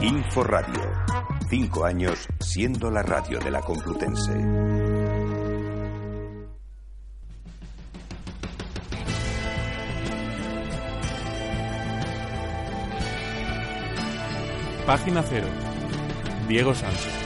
Info 0.00 0.44
Radio. 0.44 0.82
Cinco 1.48 1.84
años 1.84 2.28
siendo 2.40 2.90
la 2.90 3.02
radio 3.02 3.38
de 3.38 3.50
la 3.50 3.60
Complutense. 3.60 4.32
Página 14.86 15.22
cero. 15.22 15.46
Diego 16.46 16.74
Sánchez. 16.74 17.23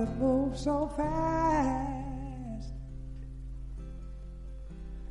Cause 0.00 0.08
it 0.08 0.18
moves 0.18 0.60
so 0.60 0.88
fast. 0.96 2.74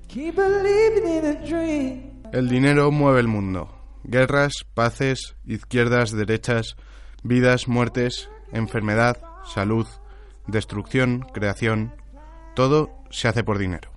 Keep 0.07 0.35
believing 0.35 1.07
in 1.07 1.25
a 1.25 1.45
dream. 1.45 2.21
El 2.31 2.49
dinero 2.49 2.91
mueve 2.91 3.19
el 3.19 3.27
mundo. 3.27 3.69
Guerras, 4.03 4.53
paces, 4.73 5.35
izquierdas, 5.45 6.11
derechas, 6.11 6.75
vidas, 7.23 7.67
muertes, 7.67 8.29
enfermedad, 8.51 9.17
salud, 9.45 9.87
destrucción, 10.47 11.21
creación, 11.33 11.93
todo 12.55 12.89
se 13.11 13.27
hace 13.27 13.43
por 13.43 13.57
dinero. 13.57 13.91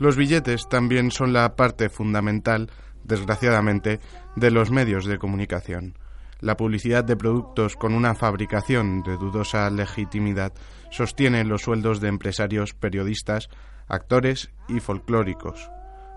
Los 0.00 0.16
billetes 0.16 0.68
también 0.68 1.10
son 1.10 1.32
la 1.32 1.54
parte 1.54 1.88
fundamental, 1.88 2.70
desgraciadamente, 3.04 4.00
de 4.36 4.50
los 4.50 4.70
medios 4.70 5.04
de 5.04 5.18
comunicación. 5.18 5.96
La 6.40 6.56
publicidad 6.56 7.04
de 7.04 7.16
productos 7.16 7.76
con 7.76 7.94
una 7.94 8.14
fabricación 8.14 9.02
de 9.02 9.16
dudosa 9.16 9.70
legitimidad 9.70 10.52
sostiene 10.90 11.44
los 11.44 11.62
sueldos 11.62 12.00
de 12.00 12.08
empresarios, 12.08 12.74
periodistas, 12.74 13.48
actores 13.88 14.50
y 14.68 14.80
folclóricos. 14.80 15.70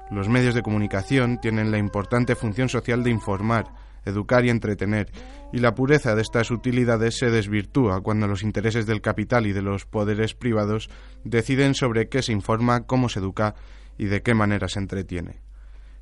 Los 0.10 0.30
medios 0.30 0.56
de 0.56 0.64
comunicación 0.64 1.40
tienen 1.40 1.72
la 1.72 1.78
importante 1.78 2.36
función 2.36 2.70
social 2.70 3.04
de 3.04 3.12
informar, 3.12 3.66
educar 4.06 4.46
y 4.46 4.50
entretener, 4.50 5.12
y 5.54 5.60
la 5.60 5.76
pureza 5.76 6.16
de 6.16 6.22
estas 6.22 6.52
utilidades 6.52 7.18
se 7.18 7.30
desvirtúa 7.30 8.02
cuando 8.02 8.28
los 8.28 8.44
intereses 8.44 8.86
del 8.86 9.02
capital 9.02 9.48
y 9.48 9.54
de 9.54 9.62
los 9.62 9.86
poderes 9.86 10.34
privados 10.34 10.90
deciden 11.24 11.74
sobre 11.74 12.10
qué 12.10 12.22
se 12.22 12.34
informa, 12.34 12.86
cómo 12.86 13.10
se 13.10 13.20
educa 13.20 13.56
y 13.98 14.06
de 14.06 14.22
qué 14.22 14.34
manera 14.34 14.68
se 14.68 14.80
entretiene. 14.80 15.47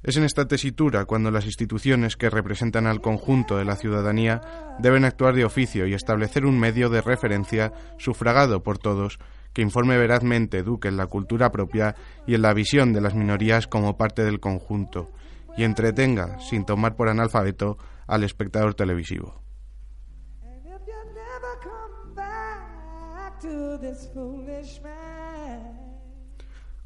Es 0.05 0.17
en 0.17 0.23
esta 0.23 0.47
tesitura 0.47 1.05
cuando 1.05 1.31
las 1.31 1.47
instituciones 1.47 2.16
que 2.16 2.29
representan 2.29 2.85
al 2.85 3.01
conjunto 3.01 3.57
de 3.57 3.66
la 3.66 3.75
ciudadanía 3.75 4.39
deben 4.77 5.03
actuar 5.03 5.33
de 5.33 5.45
oficio 5.45 5.88
y 5.88 5.95
establecer 5.95 6.45
un 6.45 6.59
medio 6.59 6.91
de 6.91 7.01
referencia 7.01 7.73
sufragado 7.97 8.61
por 8.61 8.77
todos 8.77 9.17
que 9.51 9.63
informe 9.63 9.97
verazmente, 9.97 10.59
eduque 10.59 10.89
en 10.89 10.97
la 10.97 11.07
cultura 11.07 11.51
propia 11.51 11.95
y 12.27 12.35
en 12.35 12.43
la 12.43 12.53
visión 12.53 12.93
de 12.93 13.01
las 13.01 13.16
minorías 13.16 13.66
como 13.66 13.97
parte 13.97 14.23
del 14.23 14.39
conjunto, 14.39 15.09
y 15.57 15.63
entretenga, 15.63 16.37
sin 16.37 16.66
tomar 16.66 16.95
por 16.95 17.09
analfabeto, 17.09 17.79
al 18.05 18.23
espectador 18.23 18.75
televisivo. 18.75 19.41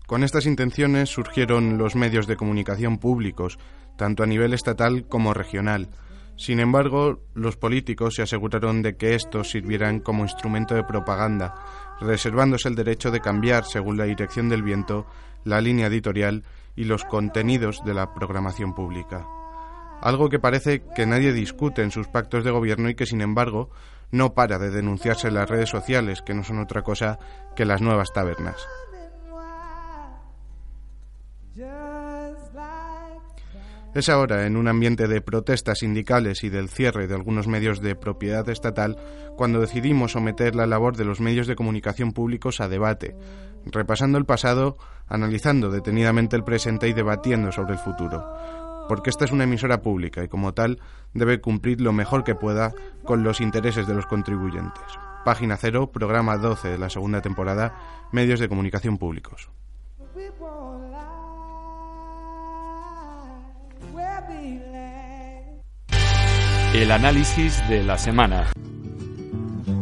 Con 0.10 0.24
estas 0.24 0.48
intenciones 0.48 1.10
surgieron 1.10 1.78
los 1.78 1.96
medios 1.96 2.26
de 2.26 2.36
comunicación 2.36 2.98
públicos, 2.98 3.60
tanto 3.96 4.24
a 4.24 4.26
nivel 4.26 4.56
estatal 4.56 5.06
como 5.08 5.36
regional. 5.36 5.88
Sin 6.36 6.60
embargo, 6.60 7.20
los 7.36 7.58
políticos 7.58 8.16
se 8.16 8.24
aseguraron 8.24 8.82
de 8.82 8.98
que 8.98 9.14
estos 9.14 9.52
sirvieran 9.52 10.00
como 10.00 10.24
instrumento 10.24 10.74
de 10.74 10.84
propaganda, 10.84 11.54
reservándose 12.02 12.70
el 12.70 12.74
derecho 12.74 13.12
de 13.12 13.20
cambiar, 13.20 13.66
según 13.66 14.00
la 14.00 14.06
dirección 14.06 14.50
del 14.50 14.64
viento, 14.64 15.06
la 15.44 15.62
línea 15.62 15.86
editorial 15.86 16.44
y 16.76 16.86
los 16.86 17.06
contenidos 17.06 17.84
de 17.86 17.94
la 17.94 18.12
programación 18.12 18.74
pública. 18.74 19.28
Algo 20.02 20.28
que 20.30 20.40
parece 20.40 20.82
que 20.96 21.06
nadie 21.06 21.34
discute 21.34 21.84
en 21.84 21.92
sus 21.92 22.08
pactos 22.08 22.44
de 22.44 22.50
gobierno 22.50 22.90
y 22.90 22.96
que, 22.96 23.06
sin 23.06 23.22
embargo, 23.22 23.70
no 24.10 24.34
para 24.34 24.58
de 24.58 24.72
denunciarse 24.72 25.28
en 25.28 25.36
las 25.36 25.48
redes 25.48 25.70
sociales, 25.70 26.24
que 26.24 26.34
no 26.34 26.44
son 26.44 26.58
otra 26.58 26.82
cosa 26.82 27.20
que 27.56 27.66
las 27.66 27.80
nuevas 27.80 28.12
tabernas. 28.12 28.58
Es 33.96 34.08
ahora, 34.08 34.46
en 34.46 34.56
un 34.56 34.68
ambiente 34.68 35.08
de 35.08 35.20
protestas 35.20 35.80
sindicales 35.80 36.44
y 36.44 36.50
del 36.50 36.70
cierre 36.70 37.08
de 37.08 37.16
algunos 37.16 37.48
medios 37.48 37.82
de 37.82 37.96
propiedad 37.96 38.48
estatal, 38.48 38.98
cuando 39.36 39.60
decidimos 39.60 40.12
someter 40.12 40.56
la 40.56 40.68
labor 40.68 40.96
de 40.96 41.06
los 41.06 41.20
medios 41.20 41.48
de 41.48 41.56
comunicación 41.56 42.14
públicos 42.14 42.62
a 42.62 42.70
debate, 42.70 43.16
repasando 43.66 44.20
el 44.20 44.26
pasado, 44.26 44.78
analizando 45.08 45.72
detenidamente 45.72 46.36
el 46.36 46.44
presente 46.44 46.88
y 46.88 46.94
debatiendo 46.94 47.52
sobre 47.52 47.74
el 47.74 47.80
futuro. 47.80 48.32
Porque 48.88 49.10
esta 49.10 49.26
es 49.26 49.32
una 49.32 49.46
emisora 49.46 49.82
pública 49.82 50.24
y, 50.24 50.28
como 50.28 50.54
tal, 50.54 50.80
debe 51.14 51.42
cumplir 51.42 51.82
lo 51.82 51.92
mejor 51.92 52.24
que 52.24 52.36
pueda 52.36 52.74
con 53.04 53.24
los 53.24 53.42
intereses 53.42 53.88
de 53.88 53.96
los 53.96 54.06
contribuyentes. 54.06 54.86
Página 55.26 55.58
0, 55.58 55.92
programa 55.92 56.38
12 56.38 56.70
de 56.70 56.78
la 56.78 56.92
segunda 56.92 57.22
temporada, 57.22 58.08
Medios 58.12 58.40
de 58.40 58.50
Comunicación 58.50 58.98
Públicos. 58.98 59.50
El 66.80 66.92
análisis 66.94 67.62
de 67.68 67.84
la 67.84 67.98
semana. 67.98 68.54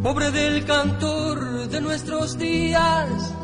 Pobre 0.01 0.31
del 0.31 0.65
cantor 0.65 1.69
de 1.69 1.79
nuestros 1.79 2.39
días, 2.39 3.35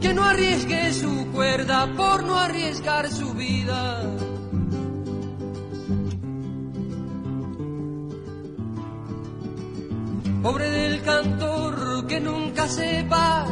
que 0.00 0.12
no 0.12 0.24
arriesgue 0.24 0.92
su 0.92 1.28
cuerda 1.28 1.86
por 1.96 2.24
no 2.24 2.36
arriesgar 2.36 3.08
su 3.12 3.32
vida. 3.34 4.02
Pobre 10.42 10.68
del 10.68 11.02
cantor 11.02 12.08
que 12.08 12.18
nunca 12.18 12.66
sepa 12.66 13.46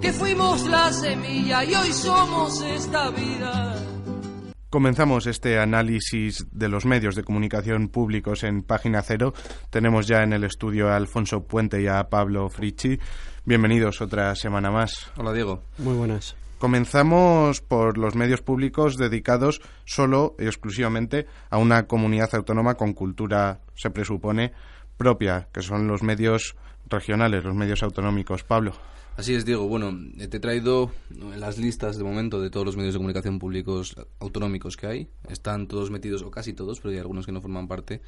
que 0.00 0.10
fuimos 0.10 0.64
la 0.68 0.90
semilla 0.90 1.62
y 1.64 1.74
hoy 1.74 1.92
somos 1.92 2.62
esta 2.62 3.10
vida. 3.10 3.73
Comenzamos 4.74 5.28
este 5.28 5.60
análisis 5.60 6.48
de 6.50 6.68
los 6.68 6.84
medios 6.84 7.14
de 7.14 7.22
comunicación 7.22 7.86
públicos 7.86 8.42
en 8.42 8.64
página 8.64 9.02
cero. 9.02 9.32
Tenemos 9.70 10.08
ya 10.08 10.24
en 10.24 10.32
el 10.32 10.42
estudio 10.42 10.88
a 10.88 10.96
Alfonso 10.96 11.44
Puente 11.44 11.80
y 11.80 11.86
a 11.86 12.02
Pablo 12.10 12.48
Frichi. 12.48 12.98
Bienvenidos 13.44 14.00
otra 14.00 14.34
semana 14.34 14.72
más. 14.72 15.12
Hola 15.16 15.32
Diego. 15.32 15.62
Muy 15.78 15.94
buenas. 15.94 16.34
Comenzamos 16.58 17.60
por 17.60 17.98
los 17.98 18.16
medios 18.16 18.42
públicos 18.42 18.96
dedicados 18.96 19.60
solo 19.84 20.34
y 20.40 20.46
exclusivamente 20.46 21.28
a 21.50 21.58
una 21.58 21.86
comunidad 21.86 22.34
autónoma 22.34 22.74
con 22.74 22.94
cultura, 22.94 23.60
se 23.76 23.90
presupone, 23.90 24.54
propia, 24.96 25.46
que 25.52 25.62
son 25.62 25.86
los 25.86 26.02
medios 26.02 26.56
regionales, 26.90 27.44
los 27.44 27.54
medios 27.54 27.84
autonómicos. 27.84 28.42
Pablo. 28.42 28.72
Así 29.16 29.32
es, 29.32 29.44
Diego. 29.44 29.68
Bueno, 29.68 29.96
eh, 30.18 30.26
te 30.26 30.38
he 30.38 30.40
traído 30.40 30.90
las 31.36 31.56
listas 31.56 31.96
de 31.96 32.02
momento 32.02 32.40
de 32.40 32.50
todos 32.50 32.66
los 32.66 32.76
medios 32.76 32.94
de 32.94 32.98
comunicación 32.98 33.38
públicos 33.38 33.94
autonómicos 34.18 34.76
que 34.76 34.88
hay. 34.88 35.08
Están 35.28 35.68
todos 35.68 35.92
metidos, 35.92 36.22
o 36.22 36.32
casi 36.32 36.52
todos, 36.52 36.80
pero 36.80 36.92
hay 36.92 36.98
algunos 36.98 37.24
que 37.24 37.30
no 37.30 37.40
forman 37.40 37.68
parte 37.68 38.02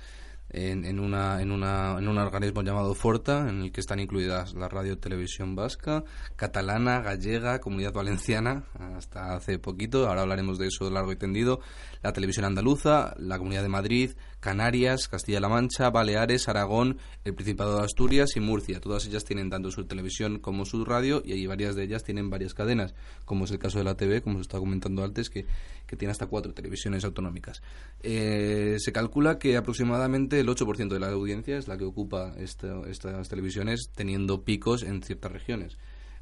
en, 0.50 1.00
una, 1.00 1.40
en, 1.42 1.50
una, 1.50 1.96
en 1.98 2.08
un 2.08 2.18
organismo 2.18 2.62
llamado 2.62 2.94
Forta, 2.94 3.48
en 3.48 3.62
el 3.62 3.72
que 3.72 3.80
están 3.80 4.00
incluidas 4.00 4.54
la 4.54 4.68
radio 4.68 4.98
televisión 4.98 5.54
vasca, 5.54 6.04
catalana, 6.36 7.00
gallega, 7.00 7.60
comunidad 7.60 7.92
valenciana, 7.92 8.64
hasta 8.96 9.34
hace 9.34 9.58
poquito, 9.58 10.08
ahora 10.08 10.22
hablaremos 10.22 10.58
de 10.58 10.68
eso 10.68 10.88
largo 10.90 11.12
y 11.12 11.16
tendido, 11.16 11.60
la 12.02 12.12
televisión 12.12 12.46
andaluza, 12.46 13.14
la 13.18 13.38
comunidad 13.38 13.62
de 13.62 13.68
Madrid, 13.68 14.10
Canarias, 14.46 15.08
Castilla-La 15.08 15.48
Mancha, 15.48 15.90
Baleares, 15.90 16.48
Aragón, 16.48 16.98
el 17.24 17.34
Principado 17.34 17.78
de 17.78 17.84
Asturias 17.84 18.36
y 18.36 18.40
Murcia. 18.40 18.78
Todas 18.78 19.04
ellas 19.04 19.24
tienen 19.24 19.50
tanto 19.50 19.72
su 19.72 19.86
televisión 19.86 20.38
como 20.38 20.64
su 20.64 20.84
radio 20.84 21.20
y 21.24 21.32
hay 21.32 21.48
varias 21.48 21.74
de 21.74 21.82
ellas 21.82 22.04
tienen 22.04 22.30
varias 22.30 22.54
cadenas, 22.54 22.94
como 23.24 23.46
es 23.46 23.50
el 23.50 23.58
caso 23.58 23.78
de 23.78 23.84
la 23.84 23.96
TV, 23.96 24.22
como 24.22 24.36
se 24.36 24.42
estaba 24.42 24.60
comentando 24.60 25.02
antes, 25.02 25.30
que, 25.30 25.46
que 25.88 25.96
tiene 25.96 26.12
hasta 26.12 26.28
cuatro 26.28 26.54
televisiones 26.54 27.04
autonómicas. 27.04 27.60
Eh, 28.04 28.76
se 28.78 28.92
calcula 28.92 29.40
que 29.40 29.56
aproximadamente 29.56 30.38
el 30.38 30.46
8% 30.46 30.90
de 30.90 31.00
la 31.00 31.08
audiencia 31.08 31.58
es 31.58 31.66
la 31.66 31.76
que 31.76 31.84
ocupa 31.84 32.32
estas 32.38 33.28
televisiones 33.28 33.90
teniendo 33.96 34.44
picos 34.44 34.84
en 34.84 35.02
ciertas 35.02 35.32
regiones 35.32 35.76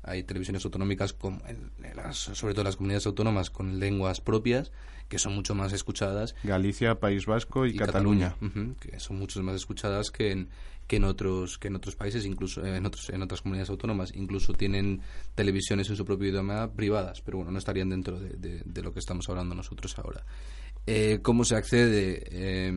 hay 0.05 0.23
televisiones 0.23 0.65
autonómicas, 0.65 1.12
con, 1.12 1.43
sobre 2.12 2.55
todo 2.55 2.65
las 2.65 2.77
comunidades 2.77 3.06
autónomas, 3.06 3.51
con 3.51 3.79
lenguas 3.79 4.21
propias, 4.21 4.71
que 5.09 5.19
son 5.19 5.35
mucho 5.35 5.55
más 5.55 5.73
escuchadas. 5.73 6.35
Galicia, 6.45 7.01
País 7.01 7.27
Vasco 7.27 7.67
y, 7.67 7.77
Cataluña. 7.77 8.37
que 8.81 9.01
son 9.01 9.19
mucho 9.19 9.43
más 9.43 9.56
escuchadas 9.56 10.11
que 10.11 10.31
en, 10.33 10.49
que 10.86 10.96
en 10.96 11.04
otros 11.04 11.58
que 11.58 11.69
en 11.69 11.76
otros 11.76 11.96
países 11.96 12.25
incluso 12.26 12.64
en 12.64 12.84
otros 12.86 13.10
en 13.10 13.22
otras 13.22 13.40
comunidades 13.42 13.70
autónomas 13.70 14.12
incluso 14.14 14.52
tienen 14.52 15.00
televisiones 15.34 15.88
en 15.90 15.96
su 15.96 16.04
propio 16.04 16.28
idioma 16.28 16.72
privadas 16.72 17.20
pero 17.20 17.38
bueno 17.38 17.50
no 17.52 17.58
estarían 17.58 17.88
dentro 17.88 18.19
de, 18.19 18.62
de 18.64 18.82
lo 18.82 18.92
que 18.92 18.98
estamos 18.98 19.28
hablando 19.28 19.54
nosotros 19.54 19.96
ahora 19.98 20.25
eh, 20.86 21.20
cómo 21.22 21.44
se 21.44 21.56
accede, 21.56 22.22
eh, 22.31 22.70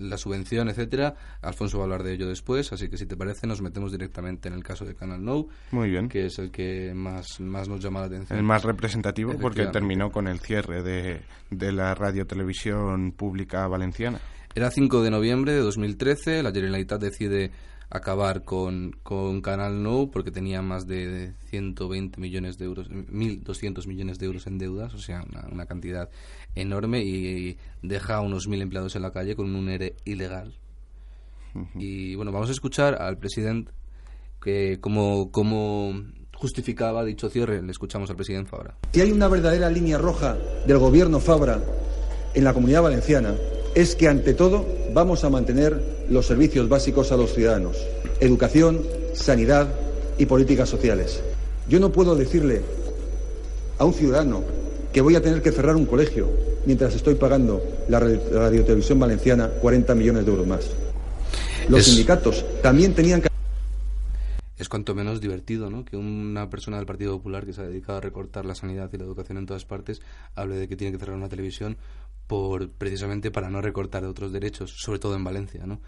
la 0.00 0.16
subvención, 0.16 0.70
etcétera. 0.70 1.14
Alfonso 1.42 1.76
va 1.76 1.82
a 1.82 1.84
hablar 1.84 2.02
de 2.02 2.14
ello 2.14 2.26
después, 2.26 2.72
así 2.72 2.88
que 2.88 2.96
si 2.96 3.04
te 3.04 3.14
parece 3.14 3.46
nos 3.46 3.60
metemos 3.60 3.92
directamente 3.92 4.48
en 4.48 4.54
el 4.54 4.62
caso 4.64 4.86
de 4.86 4.94
Canal 4.94 5.22
No, 5.22 5.46
Muy 5.70 5.90
bien. 5.90 6.08
que 6.08 6.26
es 6.26 6.38
el 6.38 6.50
que 6.50 6.94
más, 6.94 7.38
más 7.40 7.68
nos 7.68 7.82
llama 7.82 8.00
la 8.00 8.06
atención. 8.06 8.38
El 8.38 8.44
más 8.44 8.62
representativo 8.64 9.34
porque 9.38 9.66
terminó 9.66 10.10
con 10.10 10.28
el 10.28 10.40
cierre 10.40 10.82
de, 10.82 11.20
de 11.50 11.72
la 11.72 11.94
radio 11.94 12.26
televisión 12.26 13.12
pública 13.12 13.66
valenciana. 13.66 14.18
Era 14.54 14.70
5 14.70 15.02
de 15.02 15.10
noviembre 15.10 15.52
de 15.52 15.60
2013, 15.60 16.42
la 16.42 16.50
Generalitat 16.50 17.00
decide 17.00 17.52
acabar 17.88 18.44
con, 18.44 18.96
con 19.02 19.42
Canal 19.42 19.82
No 19.82 20.10
porque 20.12 20.30
tenía 20.30 20.62
más 20.62 20.86
de 20.86 21.34
120 21.50 22.20
millones 22.20 22.58
de 22.58 22.64
euros, 22.64 22.90
1.200 22.90 23.86
millones 23.86 24.18
de 24.18 24.26
euros 24.26 24.46
en 24.46 24.58
deudas, 24.58 24.94
o 24.94 24.98
sea, 24.98 25.24
una, 25.50 25.66
cantidad 25.66 26.08
enorme 26.54 27.02
y, 27.02 27.58
deja 27.82 28.16
a 28.16 28.20
unos 28.20 28.48
mil 28.48 28.60
empleados 28.62 28.96
en 28.96 29.02
la 29.02 29.12
calle 29.12 29.36
con 29.36 29.54
un 29.54 29.68
ERE 29.68 29.94
ilegal. 30.04 30.54
Y 31.74 32.14
bueno, 32.14 32.30
vamos 32.32 32.48
a 32.48 32.52
escuchar 32.52 33.00
al 33.00 33.18
presidente 33.18 33.72
que 34.40 34.78
como, 34.80 35.30
como 35.30 35.94
justificaba 36.34 37.04
dicho 37.04 37.28
cierre. 37.28 37.62
Le 37.62 37.70
escuchamos 37.70 38.08
al 38.10 38.16
presidente 38.16 38.50
Fabra. 38.50 38.76
Si 38.92 39.00
hay 39.00 39.12
una 39.12 39.28
verdadera 39.28 39.68
línea 39.68 39.98
roja 39.98 40.36
del 40.66 40.78
gobierno 40.78 41.20
Fabra 41.20 41.60
en 42.34 42.44
la 42.44 42.54
comunidad 42.54 42.82
valenciana, 42.82 43.34
es 43.74 43.94
que 43.94 44.08
ante 44.08 44.34
todo 44.34 44.66
vamos 44.92 45.24
a 45.24 45.30
mantener 45.30 46.06
los 46.08 46.26
servicios 46.26 46.68
básicos 46.68 47.12
a 47.12 47.16
los 47.16 47.34
ciudadanos, 47.34 47.76
educación, 48.20 48.82
sanidad 49.14 49.68
y 50.18 50.26
políticas 50.26 50.68
sociales. 50.68 51.22
Yo 51.68 51.78
no 51.80 51.92
puedo 51.92 52.16
decirle 52.16 52.62
a 53.78 53.84
un 53.84 53.94
ciudadano 53.94 54.42
que 54.92 55.00
voy 55.00 55.14
a 55.14 55.22
tener 55.22 55.40
que 55.40 55.52
cerrar 55.52 55.76
un 55.76 55.86
colegio 55.86 56.28
mientras 56.66 56.94
estoy 56.94 57.14
pagando 57.14 57.62
la 57.88 58.00
radiotelevisión 58.00 58.98
valenciana 58.98 59.48
40 59.48 59.94
millones 59.94 60.24
de 60.24 60.30
euros 60.30 60.46
más. 60.46 60.70
Los 61.68 61.84
sindicatos 61.84 62.44
también 62.62 62.94
tenían 62.94 63.22
que 63.22 63.30
es 64.60 64.68
cuanto 64.68 64.94
menos 64.94 65.22
divertido, 65.22 65.70
¿no? 65.70 65.86
Que 65.86 65.96
una 65.96 66.50
persona 66.50 66.76
del 66.76 66.84
Partido 66.84 67.16
Popular 67.16 67.46
que 67.46 67.54
se 67.54 67.62
ha 67.62 67.64
dedicado 67.64 67.96
a 67.96 68.00
recortar 68.02 68.44
la 68.44 68.54
sanidad 68.54 68.90
y 68.92 68.98
la 68.98 69.04
educación 69.04 69.38
en 69.38 69.46
todas 69.46 69.64
partes 69.64 70.02
hable 70.34 70.56
de 70.56 70.68
que 70.68 70.76
tiene 70.76 70.92
que 70.92 70.98
cerrar 70.98 71.16
una 71.16 71.30
televisión 71.30 71.78
por 72.30 72.70
precisamente 72.70 73.32
para 73.32 73.50
no 73.50 73.60
recortar 73.60 74.04
otros 74.04 74.30
derechos, 74.30 74.70
sobre 74.70 75.00
todo 75.00 75.16
en 75.16 75.24
Valencia, 75.24 75.66
¿no? 75.66 75.80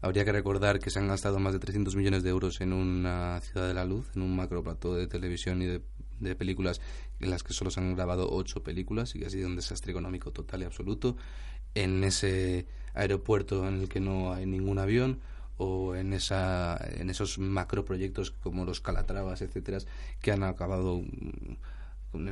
Habría 0.00 0.24
que 0.24 0.32
recordar 0.32 0.78
que 0.78 0.88
se 0.88 0.98
han 0.98 1.06
gastado 1.06 1.38
más 1.38 1.52
de 1.52 1.58
300 1.58 1.96
millones 1.96 2.22
de 2.22 2.30
euros 2.30 2.62
en 2.62 2.72
una 2.72 3.38
ciudad 3.42 3.68
de 3.68 3.74
la 3.74 3.84
luz, 3.84 4.06
en 4.16 4.22
un 4.22 4.34
macroplató 4.34 4.94
de 4.94 5.06
televisión 5.06 5.60
y 5.60 5.66
de, 5.66 5.82
de 6.18 6.34
películas 6.34 6.80
en 7.20 7.28
las 7.28 7.42
que 7.42 7.52
solo 7.52 7.70
se 7.70 7.80
han 7.80 7.94
grabado 7.94 8.26
ocho 8.30 8.62
películas 8.62 9.14
y 9.14 9.18
que 9.18 9.26
ha 9.26 9.30
sido 9.30 9.46
un 9.48 9.54
desastre 9.54 9.92
económico 9.92 10.30
total 10.30 10.62
y 10.62 10.64
absoluto. 10.64 11.18
En 11.74 12.02
ese 12.04 12.64
aeropuerto 12.94 13.68
en 13.68 13.82
el 13.82 13.88
que 13.90 14.00
no 14.00 14.32
hay 14.32 14.46
ningún 14.46 14.78
avión, 14.78 15.20
o 15.58 15.94
en, 15.94 16.14
esa, 16.14 16.80
en 16.94 17.10
esos 17.10 17.38
macroproyectos 17.38 18.30
como 18.30 18.64
los 18.64 18.80
Calatravas, 18.80 19.42
etcétera, 19.42 19.76
que 20.22 20.32
han 20.32 20.42
acabado 20.42 21.02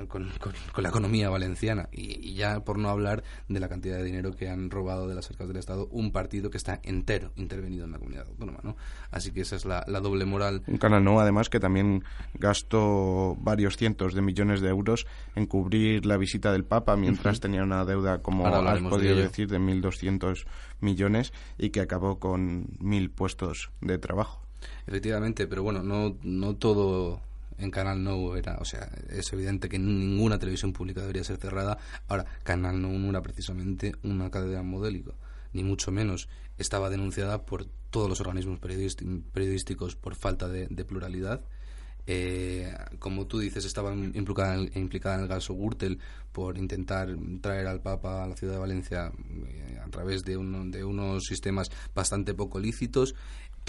con, 0.08 0.28
la 0.76 0.88
economía 0.88 1.30
valenciana 1.30 1.88
y, 1.90 2.34
ya 2.34 2.60
por 2.60 2.78
no 2.78 2.90
hablar 2.90 3.24
de 3.48 3.60
la 3.60 3.68
cantidad 3.68 3.96
de 3.96 4.04
dinero 4.04 4.32
que 4.32 4.48
han 4.48 4.70
robado 4.70 5.08
de 5.08 5.14
las 5.14 5.30
arcas 5.30 5.48
del 5.48 5.56
Estado 5.56 5.88
un 5.90 6.12
partido 6.12 6.50
que 6.50 6.58
está 6.58 6.80
entero 6.82 7.32
intervenido 7.36 7.84
en 7.86 7.92
la 7.92 7.98
comunidad 7.98 8.26
autónoma, 8.28 8.60
¿no? 8.62 8.76
Así 9.10 9.32
que 9.32 9.40
esa 9.40 9.56
es 9.56 9.64
la, 9.64 9.84
doble 10.00 10.24
moral. 10.24 10.62
Un 10.66 10.78
canal 10.78 11.04
no, 11.04 11.20
además, 11.20 11.48
que 11.48 11.60
también 11.60 12.04
gastó 12.34 13.36
varios 13.40 13.76
cientos 13.76 14.14
de 14.14 14.22
millones 14.22 14.60
de 14.60 14.68
euros 14.68 15.06
en 15.34 15.46
cubrir 15.46 16.06
la 16.06 16.16
visita 16.16 16.52
del 16.52 16.64
Papa 16.64 16.96
mientras 16.96 17.40
tenía 17.40 17.62
una 17.62 17.84
deuda, 17.84 18.22
como 18.22 18.46
has 18.46 18.80
podido 18.80 19.16
decir, 19.16 19.48
de 19.48 19.58
1.200 19.58 20.46
millones 20.80 21.32
y 21.58 21.70
que 21.70 21.80
acabó 21.80 22.18
con 22.18 22.66
mil 22.78 23.10
puestos 23.10 23.70
de 23.80 23.98
trabajo. 23.98 24.42
Efectivamente, 24.86 25.46
pero 25.46 25.62
bueno, 25.62 25.82
no, 25.82 26.16
no 26.22 26.56
todo 26.56 27.20
en 27.60 27.70
Canal 27.70 28.02
No 28.02 28.36
era, 28.36 28.58
o 28.60 28.64
sea, 28.64 28.90
es 29.08 29.32
evidente 29.32 29.68
que 29.68 29.78
ninguna 29.78 30.38
televisión 30.38 30.72
pública 30.72 31.00
debería 31.00 31.24
ser 31.24 31.36
cerrada. 31.36 31.78
Ahora, 32.08 32.24
Canal 32.42 32.80
No 32.80 33.10
era 33.10 33.22
precisamente 33.22 33.94
una 34.02 34.30
cadena 34.30 34.62
modélica, 34.62 35.12
ni 35.52 35.62
mucho 35.62 35.90
menos. 35.90 36.28
Estaba 36.58 36.90
denunciada 36.90 37.44
por 37.44 37.66
todos 37.90 38.08
los 38.08 38.20
organismos 38.20 38.58
periodísticos 38.58 39.96
por 39.96 40.14
falta 40.14 40.48
de, 40.48 40.84
pluralidad. 40.84 41.42
Eh, 42.06 42.72
como 42.98 43.26
tú 43.26 43.38
dices, 43.38 43.64
estaba 43.64 43.92
implicada 43.92 44.54
en, 44.54 44.70
implicada 44.74 45.16
en 45.16 45.22
el 45.22 45.28
caso 45.28 45.54
Gürtel 45.54 45.98
por 46.32 46.56
intentar 46.58 47.08
traer 47.40 47.66
al 47.66 47.82
Papa 47.82 48.24
a 48.24 48.26
la 48.26 48.36
ciudad 48.36 48.54
de 48.54 48.58
Valencia 48.58 49.12
eh, 49.46 49.78
a 49.84 49.88
través 49.90 50.24
de, 50.24 50.32
de 50.32 50.84
unos 50.84 51.24
sistemas 51.24 51.70
bastante 51.94 52.34
poco 52.34 52.58
lícitos 52.58 53.14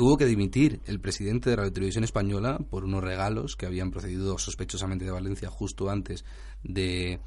tuvo 0.02 0.18
que 0.18 0.26
dimitir 0.26 0.82
el 0.88 1.00
presidente 1.00 1.52
de 1.52 1.58
Radio 1.58 1.74
Televisión 1.74 2.04
Española 2.04 2.58
por 2.72 2.86
unos 2.86 3.04
regalos 3.04 3.56
que 3.56 3.68
habían 3.68 3.92
procedido 3.92 4.40
sospechosamente 4.40 5.06
de 5.06 5.12
Valencia 5.12 5.48
justo 5.48 5.92
antes 5.92 6.26
de, 6.64 7.20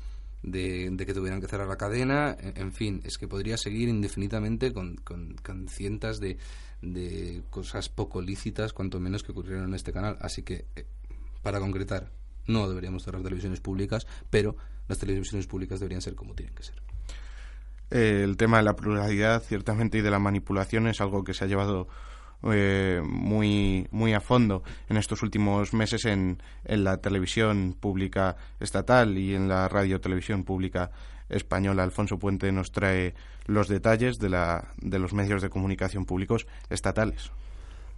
de, 0.42 0.96
que 1.06 1.14
tuvieran 1.14 1.40
que 1.40 1.46
cerrar 1.46 1.68
la 1.68 1.76
cadena. 1.76 2.36
En, 2.36 2.72
fin, 2.72 3.00
es 3.04 3.16
que 3.16 3.28
podría 3.28 3.56
seguir 3.58 3.88
indefinidamente 3.88 4.72
con, 4.72 4.96
con, 4.96 5.68
cientos 5.68 6.18
de, 6.18 6.36
de, 6.82 7.44
cosas 7.48 7.88
poco 7.88 8.20
lícitas, 8.20 8.72
cuanto 8.72 8.98
menos 8.98 9.22
que 9.22 9.30
ocurrieron 9.30 9.68
en 9.68 9.74
este 9.74 9.92
canal. 9.92 10.18
Así 10.20 10.42
que, 10.42 10.64
eh, 10.74 10.84
para 11.44 11.60
concretar, 11.60 12.10
no 12.48 12.68
deberíamos 12.68 13.04
cerrar 13.04 13.22
televisiones 13.22 13.60
públicas, 13.60 14.04
pero 14.30 14.56
las 14.88 14.98
televisiones 14.98 15.46
públicas 15.46 15.78
deberían 15.78 16.02
ser 16.02 16.16
como 16.16 16.34
tienen 16.34 16.56
que 16.56 16.64
ser. 16.64 16.82
el 17.90 18.36
tema 18.36 18.56
de 18.56 18.64
la 18.64 18.74
pluralidad, 18.74 19.44
ciertamente, 19.44 19.98
y 19.98 20.02
de 20.02 20.10
la 20.10 20.18
manipulación 20.18 20.88
es 20.88 21.00
algo 21.00 21.22
que 21.22 21.34
se 21.34 21.44
ha 21.44 21.46
llevado 21.46 21.86
eh, 22.52 23.00
muy, 23.04 23.86
muy 23.90 24.12
a 24.12 24.20
fondo 24.20 24.62
en 24.88 24.96
estos 24.96 25.22
últimos 25.22 25.72
meses 25.72 26.04
en, 26.04 26.38
en 26.64 26.84
la 26.84 26.98
televisión 26.98 27.76
pública 27.78 28.36
estatal 28.60 29.16
y 29.18 29.34
en 29.34 29.48
la 29.48 29.68
radio 29.68 30.00
televisión 30.00 30.44
pública 30.44 30.90
española. 31.28 31.82
Alfonso 31.82 32.18
Puente 32.18 32.52
nos 32.52 32.70
trae 32.70 33.14
los 33.46 33.68
detalles 33.68 34.18
de, 34.18 34.28
la, 34.28 34.68
de 34.80 34.98
los 34.98 35.12
medios 35.12 35.42
de 35.42 35.50
comunicación 35.50 36.04
públicos 36.04 36.46
estatales. 36.70 37.30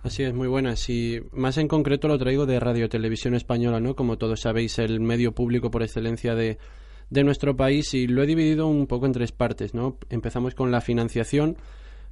Así 0.02 0.22
es, 0.22 0.34
muy 0.34 0.46
buenas. 0.46 0.88
Y 0.88 1.20
más 1.32 1.58
en 1.58 1.66
concreto 1.66 2.06
lo 2.06 2.18
traigo 2.18 2.46
de 2.46 2.60
Radio 2.60 2.88
Televisión 2.88 3.34
Española, 3.34 3.80
¿no? 3.80 3.96
Como 3.96 4.18
todos 4.18 4.40
sabéis, 4.40 4.78
el 4.78 5.00
medio 5.00 5.32
público 5.32 5.70
por 5.70 5.82
excelencia 5.82 6.36
de, 6.36 6.58
de 7.10 7.24
nuestro 7.24 7.56
país 7.56 7.92
y 7.94 8.06
lo 8.06 8.22
he 8.22 8.26
dividido 8.26 8.68
un 8.68 8.86
poco 8.86 9.06
en 9.06 9.12
tres 9.12 9.32
partes, 9.32 9.74
¿no? 9.74 9.96
Empezamos 10.08 10.54
con 10.54 10.70
la 10.70 10.80
financiación, 10.80 11.56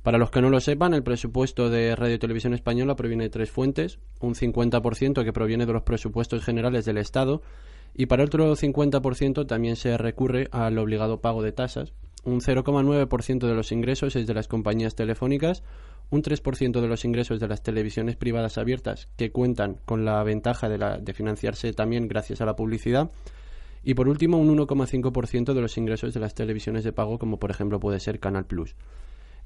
para 0.04 0.18
los 0.18 0.30
que 0.30 0.42
no 0.42 0.50
lo 0.50 0.60
sepan, 0.60 0.92
el 0.92 1.02
presupuesto 1.02 1.70
de 1.70 1.96
Radio 1.96 2.18
Televisión 2.18 2.52
Española 2.52 2.94
proviene 2.94 3.24
de 3.24 3.30
tres 3.30 3.50
fuentes, 3.50 3.98
un 4.20 4.34
50% 4.34 5.24
que 5.24 5.32
proviene 5.32 5.64
de 5.64 5.72
los 5.72 5.82
presupuestos 5.82 6.44
generales 6.44 6.84
del 6.84 6.98
Estado 6.98 7.40
y 7.94 8.04
para 8.04 8.24
otro 8.24 8.54
50% 8.54 9.46
también 9.46 9.76
se 9.76 9.96
recurre 9.96 10.48
al 10.52 10.76
obligado 10.76 11.22
pago 11.22 11.42
de 11.42 11.52
tasas, 11.52 11.94
un 12.22 12.42
0,9% 12.42 13.46
de 13.46 13.54
los 13.54 13.72
ingresos 13.72 14.14
es 14.14 14.26
de 14.26 14.34
las 14.34 14.46
compañías 14.46 14.94
telefónicas, 14.94 15.62
un 16.10 16.22
3% 16.22 16.82
de 16.82 16.86
los 16.86 17.06
ingresos 17.06 17.40
de 17.40 17.48
las 17.48 17.62
televisiones 17.62 18.16
privadas 18.16 18.58
abiertas 18.58 19.08
que 19.16 19.32
cuentan 19.32 19.78
con 19.86 20.04
la 20.04 20.22
ventaja 20.22 20.68
de, 20.68 20.98
de 21.00 21.14
financiarse 21.14 21.72
también 21.72 22.08
gracias 22.08 22.42
a 22.42 22.44
la 22.44 22.56
publicidad 22.56 23.10
y 23.82 23.94
por 23.94 24.10
último 24.10 24.36
un 24.36 24.54
1,5% 24.54 25.54
de 25.54 25.60
los 25.62 25.78
ingresos 25.78 26.12
de 26.12 26.20
las 26.20 26.34
televisiones 26.34 26.84
de 26.84 26.92
pago 26.92 27.18
como 27.18 27.38
por 27.38 27.50
ejemplo 27.50 27.80
puede 27.80 28.00
ser 28.00 28.20
Canal 28.20 28.44
Plus. 28.44 28.76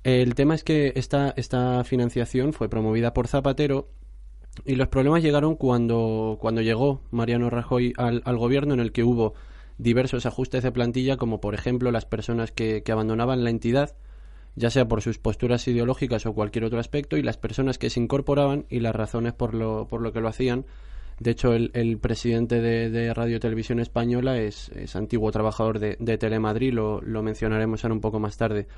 El 0.05 0.35
tema 0.35 0.55
es 0.55 0.65
que 0.65 0.93
esta, 0.97 1.35
esta 1.37 1.83
financiación 1.85 2.53
fue 2.53 2.69
promovida 2.69 3.13
por 3.13 3.27
Zapatero 3.27 3.89
y 4.65 4.77
los 4.77 4.89
problemas 4.89 5.23
llegaron 5.23 5.57
cuando, 5.57 6.39
cuando 6.41 6.63
llegó 6.63 7.03
Mariano 7.11 7.51
Rajoy 7.51 7.93
al, 7.97 8.23
al 8.25 8.39
gobierno 8.39 8.75
en 8.75 8.81
el 8.81 8.93
que 8.93 9.05
hubo 9.05 9.35
diversos 9.79 10.27
ajustes 10.27 10.63
de 10.63 10.73
plantilla, 10.73 11.17
como 11.17 11.41
por 11.41 11.55
ejemplo 11.55 11.91
las 11.91 12.05
personas 12.05 12.53
que, 12.53 12.83
que 12.83 12.93
abandonaban 12.93 13.45
la 13.45 13.51
entidad, 13.51 13.97
ya 14.57 14.71
sea 14.71 14.89
por 14.89 15.03
sus 15.03 15.19
posturas 15.19 15.67
ideológicas 15.69 16.27
o 16.27 16.35
cualquier 16.35 16.65
otro 16.65 16.81
aspecto, 16.81 17.17
y 17.17 17.23
las 17.23 17.37
personas 17.37 17.79
que 17.79 17.91
se 17.91 18.01
incorporaban 18.01 18.67
y 18.69 18.81
las 18.81 18.95
razones 18.95 19.33
por 19.33 19.55
lo, 19.55 19.87
por 19.89 20.01
lo 20.01 20.13
que 20.13 20.21
lo 20.21 20.29
hacían. 20.29 20.67
De 21.21 21.33
hecho, 21.33 21.53
el, 21.53 21.99
presidente 21.99 22.61
de, 22.61 22.91
de 22.91 23.13
Radio 23.13 23.41
Televisión 23.41 23.81
Española 23.81 24.39
es, 24.39 24.69
es 24.71 24.95
antiguo 24.95 25.33
trabajador 25.33 25.81
de, 25.81 25.97
de 25.99 26.17
Telemadrid, 26.17 26.73
lo, 26.73 27.01
lo 27.01 27.23
mencionaremos 27.23 27.85
ahora 27.85 27.95
un 27.95 28.01
poco 28.01 28.21
más 28.21 28.37
tarde. 28.37 28.69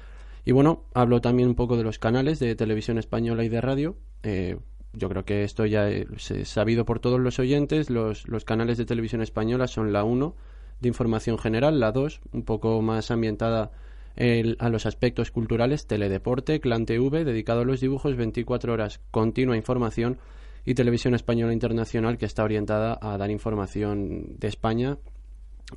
Y 0.45 0.53
bueno, 0.53 0.85
hablo 0.95 1.21
también 1.21 1.49
un 1.49 1.55
poco 1.55 1.77
de 1.77 1.85
los 1.85 1.99
canales 1.99 2.39
de 2.39 2.55
televisión 2.55 2.99
española 2.99 3.45
y 3.45 3.49
de 3.49 3.61
radio. 3.61 3.97
Eh, 4.23 4.59
yo 4.93 5.09
creo 5.09 5.25
que 5.25 5.45
esto 5.45 5.67
ya 5.67 5.89
es 5.89 6.33
sabido 6.45 6.85
por 6.85 6.99
todos 7.01 7.21
los 7.21 7.39
oyentes. 7.39 7.91
Los, 7.91 8.25
canales 8.45 8.79
de 8.79 8.87
televisión 8.87 9.23
española 9.23 9.67
son 9.67 9.93
la 9.93 10.05
1 10.05 10.35
de 10.81 10.89
información 10.89 11.39
general, 11.39 11.79
la 11.79 11.93
2 11.93 12.21
un 12.33 12.43
poco 12.45 12.81
más 12.83 13.11
ambientada 13.11 13.71
el, 14.17 14.57
a 14.59 14.69
los 14.71 14.87
aspectos 14.87 15.31
culturales, 15.31 15.87
Teledeporte, 15.87 16.61
Clan 16.61 16.87
TV, 16.87 17.25
dedicado 17.25 17.61
a 17.61 17.65
los 17.65 17.81
dibujos, 17.81 18.17
24 18.17 18.73
horas, 18.73 19.01
continua 19.11 19.57
información, 19.57 20.19
y 20.65 20.75
Televisión 20.75 21.15
Española 21.15 21.53
Internacional, 21.53 22.19
que 22.19 22.27
está 22.27 22.45
orientada 22.45 22.99
a 23.01 23.17
dar 23.17 23.31
información 23.31 24.37
de 24.39 24.49
España 24.49 24.99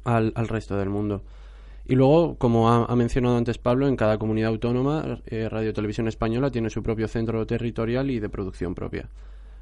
al 0.03 0.33
resto 0.47 0.75
del 0.77 0.89
mundo. 0.89 1.23
Y 1.85 1.95
luego, 1.95 2.37
como 2.37 2.69
ha, 2.69 2.85
ha, 2.85 2.95
mencionado 2.95 3.37
antes 3.37 3.57
Pablo, 3.57 3.87
en 3.87 3.97
cada 3.97 4.17
comunidad 4.17 4.49
autónoma, 4.49 5.19
eh, 5.25 5.49
Radio 5.49 5.73
Televisión 5.73 6.07
Española 6.07 6.49
tiene 6.49 6.69
su 6.69 6.81
propio 6.81 7.07
centro 7.07 7.45
territorial 7.45 8.09
y 8.09 8.19
de 8.19 8.29
producción 8.29 8.73
propia. 8.73 9.09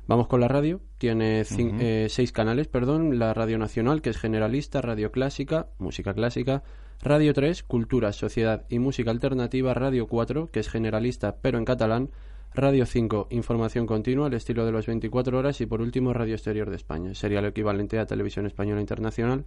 Vamos 0.08 0.28
con 0.28 0.42
la 0.42 0.48
radio. 0.48 0.82
Tiene 0.98 1.42
uh 1.42 1.54
-huh. 1.54 1.78
eh, 1.80 2.08
seis 2.10 2.32
canales, 2.32 2.68
perdón. 2.68 3.18
La 3.18 3.34
Radio 3.34 3.58
Nacional, 3.58 4.02
que 4.02 4.10
es 4.10 4.18
generalista, 4.18 4.82
Radio 4.82 5.12
Clásica, 5.12 5.68
música 5.80 6.14
clásica. 6.14 6.64
Radio 7.04 7.34
3, 7.34 7.64
Cultura, 7.64 8.12
Sociedad 8.14 8.66
y 8.70 8.78
Música 8.78 9.10
Alternativa. 9.10 9.74
Radio 9.74 10.08
4, 10.08 10.52
que 10.52 10.60
es 10.60 10.70
generalista, 10.70 11.38
pero 11.42 11.58
en 11.58 11.66
catalán. 11.66 12.10
Radio 12.54 12.86
5, 12.86 13.28
Información 13.32 13.88
Continua, 13.88 14.28
al 14.28 14.34
estilo 14.34 14.66
de 14.66 14.72
las 14.72 14.86
24 14.86 15.38
horas. 15.38 15.62
Y 15.62 15.66
por 15.66 15.82
último, 15.82 16.14
Radio 16.14 16.36
Exterior 16.36 16.70
de 16.70 16.76
España. 16.76 17.16
Sería 17.16 17.40
el 17.40 17.46
equivalente 17.46 17.98
a 17.98 18.06
Televisión 18.06 18.46
Española 18.46 18.82
Internacional. 18.82 19.46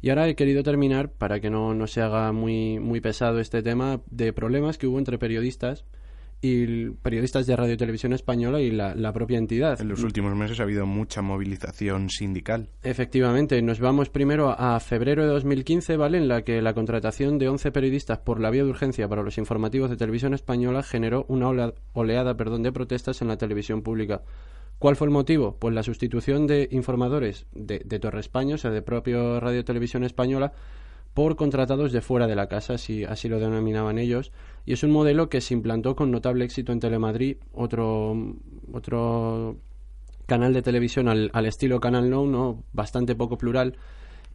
Y 0.00 0.10
ahora 0.10 0.28
he 0.28 0.34
querido 0.34 0.62
terminar, 0.62 1.10
para 1.10 1.40
que 1.40 1.50
no, 1.50 1.74
no 1.74 1.86
se 1.86 2.02
haga 2.02 2.32
muy, 2.32 2.78
muy 2.78 3.00
pesado 3.00 3.40
este 3.40 3.62
tema, 3.62 4.00
de 4.10 4.32
problemas 4.32 4.78
que 4.78 4.86
hubo 4.86 4.98
entre 4.98 5.18
periodistas 5.18 5.84
y 6.44 6.90
periodistas 6.90 7.46
de 7.46 7.56
Radio 7.56 7.72
y 7.72 7.76
Televisión 7.78 8.12
Española 8.12 8.60
y 8.60 8.70
la, 8.70 8.94
la, 8.94 9.12
propia 9.14 9.38
entidad. 9.38 9.80
En 9.80 9.88
los 9.88 10.02
últimos 10.02 10.34
meses 10.36 10.60
ha 10.60 10.64
habido 10.64 10.84
mucha 10.84 11.22
movilización 11.22 12.10
sindical. 12.10 12.68
Efectivamente, 12.82 13.60
nos 13.62 13.80
vamos 13.80 14.10
primero 14.10 14.50
a 14.50 14.78
febrero 14.80 15.22
de 15.22 15.28
2015, 15.30 15.96
¿vale? 15.96 16.18
En 16.18 16.28
la 16.28 16.42
que 16.42 16.60
la 16.60 16.74
contratación 16.74 17.38
de 17.38 17.48
11 17.48 17.72
periodistas 17.72 18.18
por 18.18 18.40
la 18.40 18.50
vía 18.50 18.62
de 18.62 18.68
urgencia 18.68 19.08
para 19.08 19.22
los 19.22 19.38
informativos 19.38 19.88
de 19.88 19.96
Televisión 19.96 20.34
Española 20.34 20.82
generó 20.82 21.24
una 21.28 21.72
oleada 21.94 22.36
perdón, 22.36 22.62
de 22.62 22.72
protestas 22.72 23.22
en 23.22 23.28
la 23.28 23.38
televisión 23.38 23.82
pública. 23.82 24.20
¿Cuál 24.78 24.96
fue 24.96 25.06
el 25.06 25.12
motivo? 25.12 25.56
Pues 25.58 25.74
la 25.74 25.82
sustitución 25.82 26.46
de 26.46 26.68
informadores 26.70 27.46
de, 27.52 27.80
de 27.84 27.98
Torre 27.98 28.20
España, 28.20 28.56
o 28.56 28.58
sea, 28.58 28.70
de 28.70 28.82
propio 28.82 29.40
Radio 29.40 29.64
Televisión 29.64 30.04
Española, 30.04 30.52
por 31.14 31.36
contratados 31.36 31.92
de 31.92 32.00
fuera 32.00 32.26
de 32.26 32.34
la 32.34 32.48
casa, 32.48 32.74
así, 32.74 33.28
lo 33.28 33.38
denominaban 33.38 33.98
ellos. 33.98 34.32
Y 34.66 34.72
es 34.72 34.82
un 34.82 34.90
modelo 34.90 35.28
que 35.28 35.40
se 35.40 35.54
implantó 35.54 35.94
con 35.94 36.10
notable 36.10 36.44
éxito 36.44 36.72
en 36.72 36.80
Telemadrid, 36.80 37.36
otro, 37.52 38.16
otro 38.72 39.56
canal 40.26 40.52
de 40.52 40.62
televisión 40.62 41.08
al, 41.08 41.30
al 41.32 41.46
estilo 41.46 41.80
Canal 41.80 42.10
No, 42.10 42.26
¿no? 42.26 42.64
bastante 42.72 43.14
poco 43.14 43.38
plural. 43.38 43.76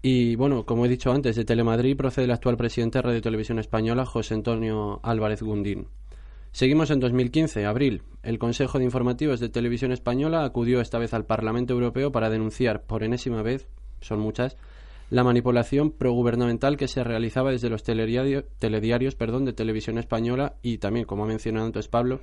Y 0.02 0.36
bueno, 0.36 0.66
como 0.66 0.86
he 0.86 0.90
dicho 0.90 1.12
antes, 1.12 1.36
de 1.36 1.44
Telemadrid 1.44 1.98
procede 1.98 2.26
el 2.26 2.32
actual 2.32 2.56
presidente 2.56 3.00
de 3.00 3.02
Radio 3.02 3.22
Televisión 3.22 3.60
Española, 3.60 4.06
José 4.06 4.36
Antonio 4.36 5.02
Álvarez 5.04 5.44
Gundín. 5.44 5.88
Seguimos 6.52 6.90
en 6.90 7.00
2015, 7.00 7.66
abril. 7.66 8.02
El 8.24 8.40
Consejo 8.40 8.80
de 8.80 8.86
Informativos 8.86 9.40
de 9.40 9.50
Televisión 9.50 9.92
Española 9.92 10.44
acudió 10.44 10.82
esta 10.82 10.98
vez 10.98 11.14
al 11.14 11.26
Parlamento 11.26 11.74
Europeo 11.74 12.12
para 12.12 12.30
denunciar 12.30 12.82
por 12.84 13.04
enésima 13.04 13.44
vez, 13.44 13.68
son 14.02 14.20
muchas, 14.20 14.58
la 15.12 15.24
manipulación 15.24 15.92
progubernamental 15.92 16.76
que 16.76 16.88
se 16.88 17.04
realizaba 17.04 17.52
desde 17.52 17.70
los 17.70 17.84
telediario, 17.84 18.46
telediarios 18.58 19.16
perdón, 19.16 19.46
de 19.46 19.54
Televisión 19.54 19.98
Española 19.98 20.56
y 20.62 20.80
también, 20.80 21.06
como 21.06 21.24
ha 21.24 21.28
mencionado 21.28 21.66
antes 21.66 21.88
Pablo, 21.88 22.20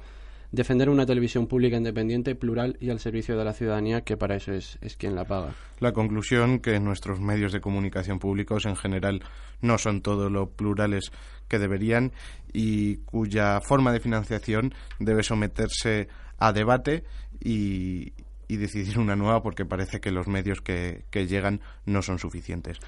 defender 0.53 0.89
una 0.89 1.07
televisión 1.07 1.47
pública 1.47 1.77
independiente, 1.77 2.35
plural 2.35 2.77
y 2.81 2.91
al 2.91 3.01
servicio 3.01 3.37
de 3.37 3.45
la 3.45 3.53
ciudadanía, 3.53 4.03
que 4.03 4.17
para 4.17 4.37
eso 4.37 4.53
es, 4.53 4.79
es 4.81 4.97
quien 4.97 5.15
la 5.15 5.25
paga. 5.25 5.55
La 5.81 5.93
conclusión 5.93 6.61
que 6.61 6.81
nuestros 6.81 7.21
medios 7.21 7.53
de 7.53 7.61
comunicación 7.61 8.19
públicos 8.19 8.67
en 8.67 8.77
general 8.77 9.23
no 9.61 9.79
son 9.79 10.03
todo 10.03 10.31
lo 10.31 10.51
plurales 10.51 11.11
que 11.49 11.59
deberían 11.59 12.13
y 12.53 12.97
cuya 12.99 13.61
forma 13.61 13.93
de 13.93 14.01
financiación 14.01 14.75
debe 14.99 15.23
someterse 15.23 16.09
a 16.39 16.53
debate 16.53 17.05
y, 17.41 18.13
y 18.49 18.57
decidir 18.57 18.99
una 18.99 19.17
nueva 19.17 19.43
porque 19.43 19.65
parece 19.65 20.01
que 20.01 20.11
los 20.11 20.27
medios 20.29 20.61
que, 20.61 21.05
que 21.11 21.27
llegan 21.27 21.61
no 21.85 22.03
son 22.03 22.19
suficientes. 22.19 22.79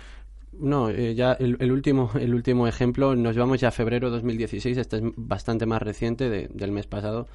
No, 0.60 0.90
eh, 0.90 1.14
ya 1.14 1.32
el, 1.32 1.56
el, 1.60 1.70
último, 1.70 2.10
el 2.18 2.34
último 2.34 2.66
ejemplo, 2.66 3.14
nos 3.14 3.36
vamos 3.36 3.60
ya 3.60 3.68
a 3.68 3.72
febrero 3.72 4.08
de 4.08 4.16
2016, 4.16 4.76
este 4.78 4.96
es 4.96 5.02
bastante 5.16 5.66
más 5.66 5.80
reciente 5.80 6.28
de, 6.28 6.48
del 6.48 6.72
mes 6.72 6.86
pasado. 6.86 7.28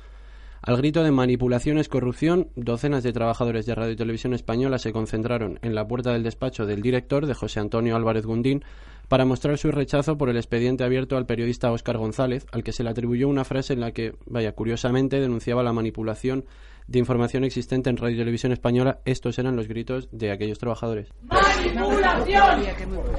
Al 0.61 0.77
grito 0.77 1.03
de 1.03 1.11
manipulaciones, 1.11 1.89
corrupción, 1.89 2.47
docenas 2.55 3.03
de 3.03 3.11
trabajadores 3.11 3.65
de 3.65 3.75
Radio 3.75 3.91
y 3.91 3.97
Televisión 3.97 4.33
Española 4.33 4.77
se 4.77 4.93
concentraron 4.93 5.59
en 5.61 5.75
la 5.75 5.85
puerta 5.85 6.13
del 6.13 6.23
despacho 6.23 6.65
del 6.65 6.81
director, 6.81 7.25
de 7.25 7.33
José 7.33 7.59
Antonio 7.59 7.97
Álvarez 7.97 8.25
Gundín, 8.25 8.63
para 9.09 9.25
mostrar 9.25 9.57
su 9.57 9.71
rechazo 9.71 10.17
por 10.17 10.29
el 10.29 10.37
expediente 10.37 10.85
abierto 10.85 11.17
al 11.17 11.25
periodista 11.25 11.71
Óscar 11.71 11.97
González, 11.97 12.45
al 12.53 12.63
que 12.63 12.71
se 12.71 12.83
le 12.83 12.91
atribuyó 12.91 13.27
una 13.27 13.43
frase 13.43 13.73
en 13.73 13.81
la 13.81 13.91
que, 13.91 14.15
vaya, 14.25 14.53
curiosamente 14.53 15.19
denunciaba 15.19 15.63
la 15.63 15.73
manipulación 15.73 16.45
de 16.87 16.99
información 16.99 17.43
existente 17.43 17.89
en 17.89 17.97
Radio 17.97 18.15
y 18.15 18.19
Televisión 18.19 18.51
Española. 18.51 18.99
Estos 19.05 19.39
eran 19.39 19.55
los 19.55 19.67
gritos 19.67 20.09
de 20.11 20.31
aquellos 20.31 20.59
trabajadores. 20.59 21.09
¡Manipulación! 21.23 22.61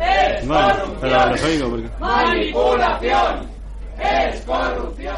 ¡Es 0.01 0.47
corrupción! 0.47 1.91
¡Manipulación! 2.01 3.47
¡Es 3.99 4.41
corrupción! 4.43 5.17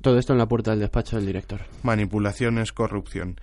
Todo 0.00 0.18
esto 0.18 0.32
en 0.32 0.38
la 0.38 0.46
puerta 0.46 0.70
del 0.70 0.80
despacho 0.80 1.16
del 1.16 1.26
director. 1.26 1.60
Manipulación 1.82 2.58
es 2.58 2.72
corrupción. 2.72 3.40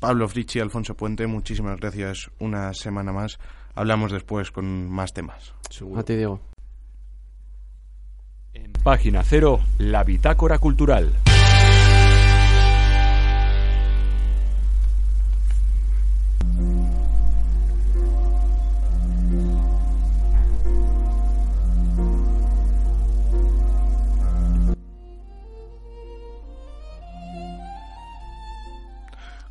Pablo 0.00 0.28
Frichi, 0.28 0.58
Alfonso 0.58 0.96
Puente, 0.96 1.28
muchísimas 1.28 1.78
gracias 1.78 2.30
una 2.40 2.74
semana 2.74 3.12
más. 3.12 3.38
Hablamos 3.74 4.10
después 4.10 4.50
con 4.50 4.90
más 4.90 5.12
temas. 5.12 5.54
Seguro. 5.70 6.00
A 6.00 6.04
ti, 6.04 6.16
Diego. 6.16 6.40
En 8.52 8.72
página 8.72 9.22
cero, 9.22 9.60
la 9.78 10.02
bitácora 10.02 10.58
cultural. 10.58 11.12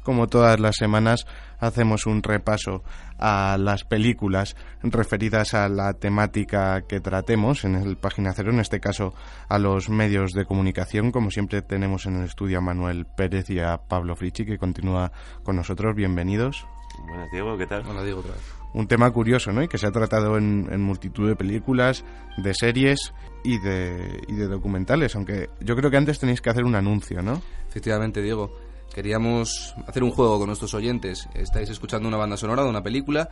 Como 0.04 0.28
todas 0.28 0.60
las 0.60 0.76
semanas, 0.76 1.26
hacemos 1.60 2.06
un 2.06 2.24
repaso 2.24 2.84
a 3.20 3.58
las 3.60 3.84
películas 3.84 4.56
referidas 4.82 5.54
a 5.54 5.70
la 5.70 5.94
temática 5.94 6.82
que 6.82 7.00
tratemos 7.00 7.64
en 7.66 7.76
el 7.76 7.98
página 7.98 8.34
cero, 8.34 8.52
en 8.52 8.60
este 8.60 8.80
caso 8.80 9.14
a 9.48 9.60
los 9.60 9.90
medios 9.90 10.32
de 10.32 10.46
comunicación. 10.46 11.12
Como 11.12 11.30
siempre 11.30 11.62
tenemos 11.62 12.06
en 12.06 12.18
el 12.18 12.26
estudio 12.26 12.58
a 12.58 12.62
Manuel 12.62 13.06
Pérez 13.06 13.50
y 13.50 13.60
a 13.60 13.78
Pablo 13.78 14.16
Frichi, 14.16 14.46
que 14.46 14.58
continúa 14.58 15.12
con 15.44 15.56
nosotros. 15.56 15.96
Bienvenidos. 15.96 16.66
Buenas, 17.08 17.32
Diego, 17.32 17.58
¿qué 17.58 17.68
tal? 17.68 17.86
Hola, 17.88 18.04
Diego, 18.04 18.20
otra 18.20 18.34
vez. 18.34 18.42
Un 18.74 18.88
tema 18.88 19.12
curioso, 19.12 19.52
¿no? 19.52 19.62
Y 19.62 19.68
que 19.68 19.78
se 19.78 19.88
ha 19.88 19.92
tratado 19.92 20.38
en, 20.38 20.68
en 20.72 20.82
multitud 20.82 21.28
de 21.28 21.36
películas, 21.36 22.06
de 22.38 22.54
series 22.54 23.14
y 23.44 23.60
de, 23.60 24.22
y 24.28 24.34
de 24.34 24.48
documentales, 24.48 25.16
aunque 25.16 25.50
yo 25.60 25.76
creo 25.76 25.92
que 25.92 25.98
antes 25.98 26.20
tenéis 26.20 26.42
que 26.42 26.50
hacer 26.50 26.64
un 26.64 26.76
anuncio, 26.76 27.22
¿no? 27.22 27.42
Efectivamente, 27.68 28.22
Diego 28.22 28.52
queríamos 28.94 29.76
hacer 29.88 30.04
un 30.04 30.12
juego 30.12 30.38
con 30.38 30.48
nuestros 30.48 30.74
oyentes. 30.74 31.28
Estáis 31.34 31.70
escuchando 31.70 32.08
una 32.08 32.18
banda 32.18 32.38
sonora 32.38 32.64
de 32.64 32.70
una 32.70 32.84
película 32.84 33.30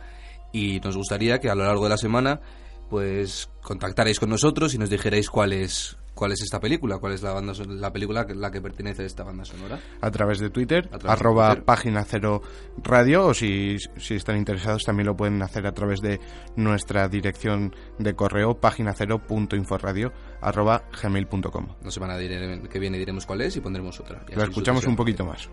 y 0.52 0.80
nos 0.80 0.96
gustaría 0.96 1.38
que 1.38 1.50
a 1.50 1.54
lo 1.54 1.64
largo 1.64 1.84
de 1.84 1.90
la 1.90 1.98
semana 1.98 2.40
pues 2.88 3.48
contactarais 3.62 4.18
con 4.18 4.30
nosotros 4.30 4.74
y 4.74 4.78
nos 4.78 4.90
dijerais 4.90 5.30
cuál 5.30 5.52
es 5.52 5.96
cuál 6.20 6.32
es 6.32 6.42
esta 6.42 6.60
película, 6.60 6.98
cuál 6.98 7.14
es 7.14 7.22
la 7.22 7.32
banda 7.32 7.54
la 7.66 7.90
película 7.90 8.26
que- 8.26 8.34
la 8.34 8.50
que 8.50 8.60
pertenece 8.60 9.04
a 9.04 9.06
esta 9.06 9.24
banda 9.24 9.42
sonora. 9.46 9.78
a 10.02 10.10
través 10.10 10.38
de 10.38 10.50
Twitter, 10.50 10.90
de 10.90 11.08
arroba 11.10 11.46
Twitter. 11.48 11.64
página 11.64 12.04
cero 12.04 12.42
radio, 12.82 13.28
o 13.28 13.32
si, 13.34 13.78
si 13.96 14.16
están 14.16 14.36
interesados 14.36 14.82
también 14.84 15.06
lo 15.06 15.16
pueden 15.16 15.40
hacer 15.40 15.66
a 15.66 15.72
través 15.72 16.00
de 16.02 16.20
nuestra 16.56 17.08
dirección 17.08 17.74
de 17.98 18.12
correo, 18.14 18.60
página 18.60 18.92
cero 18.92 19.18
punto 19.26 19.56
inforadio, 19.56 20.12
arroba 20.42 20.84
gmail.com. 21.02 21.68
La 21.82 21.90
semana 21.90 22.18
que 22.18 22.78
viene 22.78 22.98
diremos 22.98 23.24
cuál 23.24 23.40
es 23.40 23.56
y 23.56 23.60
pondremos 23.60 23.98
otra. 23.98 24.22
La 24.36 24.44
escuchamos 24.44 24.86
un 24.86 24.96
poquito 24.96 25.24
más. 25.24 25.48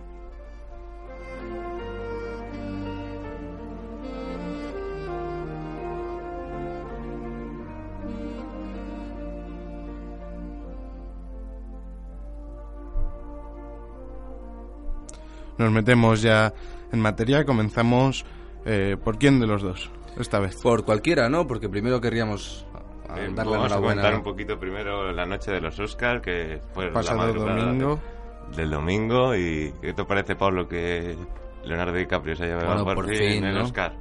Nos 15.58 15.72
metemos 15.72 16.22
ya 16.22 16.54
en 16.92 17.00
materia, 17.00 17.46
comenzamos 17.46 18.26
eh, 18.66 18.96
por 19.04 19.18
quién 19.18 19.40
de 19.40 19.48
los 19.48 19.62
dos, 19.62 19.90
esta 20.20 20.40
vez. 20.40 20.56
Por 20.62 20.86
cualquiera, 20.86 21.30
¿no? 21.30 21.48
Porque 21.48 21.68
primero 21.70 22.00
querríamos 22.02 22.66
Eh, 23.16 23.30
darle 23.34 23.54
vamos 23.58 23.72
a 23.72 23.78
comentar 23.78 24.14
un 24.16 24.24
poquito 24.24 24.60
primero 24.60 25.12
la 25.14 25.26
noche 25.26 25.52
de 25.52 25.62
los 25.62 25.80
Oscars, 25.80 26.22
que 26.22 26.62
fue 26.74 26.92
Pasado 26.92 27.18
la 27.20 27.24
madrugada 27.28 27.64
domingo. 27.66 28.00
del 28.56 28.70
domingo. 28.70 29.36
¿Y 29.36 29.74
qué 29.82 29.94
te 29.94 30.04
parece, 30.04 30.36
Pablo, 30.36 30.68
que 30.68 31.18
Leonardo 31.64 31.94
DiCaprio 31.94 32.36
se 32.36 32.44
haya 32.44 32.58
llevado 32.58 32.84
Bueno, 32.84 32.86
por, 32.86 32.96
por 33.06 33.08
fin, 33.16 33.18
fin, 33.34 33.46
el 33.46 33.56
¿no? 33.56 33.64
Oscar? 33.64 33.94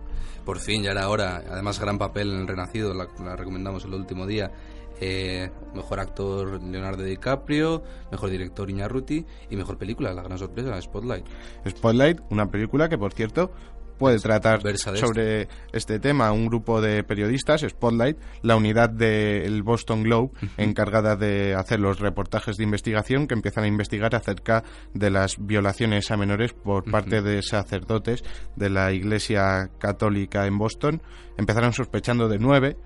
Por 0.45 0.59
fin, 0.59 0.83
ya 0.83 0.91
era 0.91 1.09
hora. 1.09 1.43
Además, 1.51 1.79
gran 1.81 1.99
papel 1.99 2.33
en 2.33 2.41
El 2.43 2.49
Renacido, 2.49 2.93
la, 2.95 3.07
la 3.25 3.37
recomendamos 3.37 3.85
el 3.85 3.95
último 3.95 4.27
día. 4.27 4.51
Eh, 5.01 5.51
mejor 5.75 6.01
actor 6.01 6.63
Leonardo 6.63 7.03
DiCaprio, 7.03 7.83
mejor 8.11 8.31
director 8.31 8.71
Iñarruti 8.71 9.27
y 9.51 9.57
mejor 9.57 9.77
película, 9.77 10.13
la 10.15 10.23
gran 10.23 10.39
sorpresa, 10.39 10.81
Spotlight. 10.81 11.27
Spotlight, 11.69 12.21
una 12.31 12.47
película 12.51 12.89
que, 12.89 12.97
por 12.97 13.13
cierto, 13.13 13.51
puede 13.99 14.19
tratar 14.19 14.63
de 14.63 14.77
sobre 14.77 15.49
este 15.73 15.99
tema. 15.99 16.33
Un 16.33 16.47
grupo 16.47 16.81
de 16.81 17.03
periodistas, 17.05 17.63
Spotlight, 17.63 18.19
la 18.43 18.57
unidad 18.57 18.91
del 18.91 19.63
Boston 19.63 20.03
Globe, 20.03 20.31
encargada 20.57 21.17
de 21.17 21.55
hacer 21.55 21.81
los 21.81 22.01
reportajes 22.01 22.57
de 22.57 22.65
investigación 22.65 23.27
que 23.27 23.35
empiezan 23.35 23.65
a 23.65 23.69
investigar 23.69 24.15
acerca 24.15 24.65
de 24.95 25.11
las 25.11 25.37
violaciones 25.39 26.11
a 26.11 26.17
menores 26.17 26.53
por 26.53 26.91
parte 26.91 27.23
de 27.23 27.43
sacerdotes 27.43 28.23
de 28.55 28.71
la 28.71 28.93
Iglesia 28.93 29.71
Católica 29.79 30.47
en 30.47 30.59
Boston. 30.59 31.03
Empezaron 31.37 31.73
sospechando 31.73 32.29
de 32.29 32.39
nueve 32.39 32.77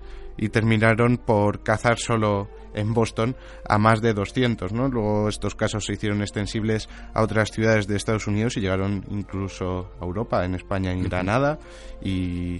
y 0.41 0.49
terminaron 0.49 1.17
por 1.17 1.61
cazar 1.63 1.99
solo 1.99 2.49
en 2.73 2.93
Boston 2.93 3.35
a 3.69 3.77
más 3.77 4.01
de 4.01 4.13
200, 4.13 4.73
¿no? 4.73 4.89
Luego 4.89 5.29
estos 5.29 5.55
casos 5.55 5.85
se 5.85 5.93
hicieron 5.93 6.21
extensibles 6.21 6.89
a 7.13 7.21
otras 7.21 7.51
ciudades 7.51 7.87
de 7.87 7.95
Estados 7.95 8.25
Unidos 8.27 8.57
y 8.57 8.61
llegaron 8.61 9.05
incluso 9.11 9.91
a 10.01 10.03
Europa, 10.03 10.43
en 10.43 10.55
España, 10.55 10.91
en 10.91 11.03
Granada 11.03 11.59
y, 12.01 12.55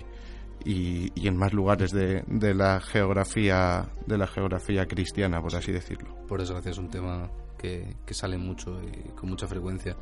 y, 0.64 1.12
y 1.16 1.28
en 1.28 1.36
más 1.36 1.54
lugares 1.54 1.92
de, 1.92 2.24
de 2.28 2.54
la 2.54 2.80
geografía 2.80 3.90
de 4.06 4.18
la 4.18 4.28
geografía 4.28 4.86
cristiana, 4.86 5.42
por 5.42 5.56
así 5.56 5.72
decirlo. 5.72 6.16
Por 6.28 6.40
desgracia 6.40 6.70
es 6.70 6.78
un 6.78 6.92
tema 6.92 7.32
que, 7.58 7.96
que 8.06 8.14
sale 8.14 8.38
mucho 8.38 8.80
y 8.84 9.10
con 9.16 9.28
mucha 9.28 9.48
frecuencia. 9.48 9.98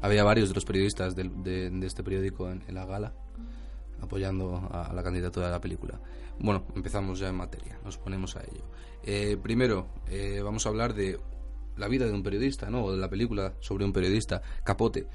Había 0.00 0.24
varios 0.24 0.48
de 0.48 0.54
los 0.54 0.64
periodistas 0.64 1.14
de, 1.14 1.24
de 1.24 1.86
este 1.86 2.02
periódico 2.02 2.48
en, 2.50 2.62
en 2.66 2.74
la 2.74 2.86
gala 2.86 3.12
apoyando 4.00 4.68
a, 4.70 4.92
la 4.92 5.02
candidatura 5.02 5.46
de 5.46 5.52
la 5.52 5.60
película. 5.60 6.00
Bueno, 6.38 6.64
empezamos 6.74 7.18
ya 7.18 7.28
en 7.28 7.36
materia, 7.36 7.78
nos 7.84 7.98
ponemos 7.98 8.36
a 8.36 8.42
ello. 8.42 8.64
Eh, 9.02 9.36
primero, 9.42 9.88
eh, 10.08 10.40
vamos 10.42 10.66
a 10.66 10.68
hablar 10.68 10.94
de 10.94 11.18
la 11.76 11.88
vida 11.88 12.06
de 12.06 12.12
un 12.12 12.22
periodista, 12.22 12.70
¿no? 12.70 12.84
O 12.84 12.92
de 12.92 12.98
la 12.98 13.08
película 13.08 13.54
sobre 13.60 13.84
un 13.84 13.92
periodista, 13.92 14.42
Capote. 14.64 15.06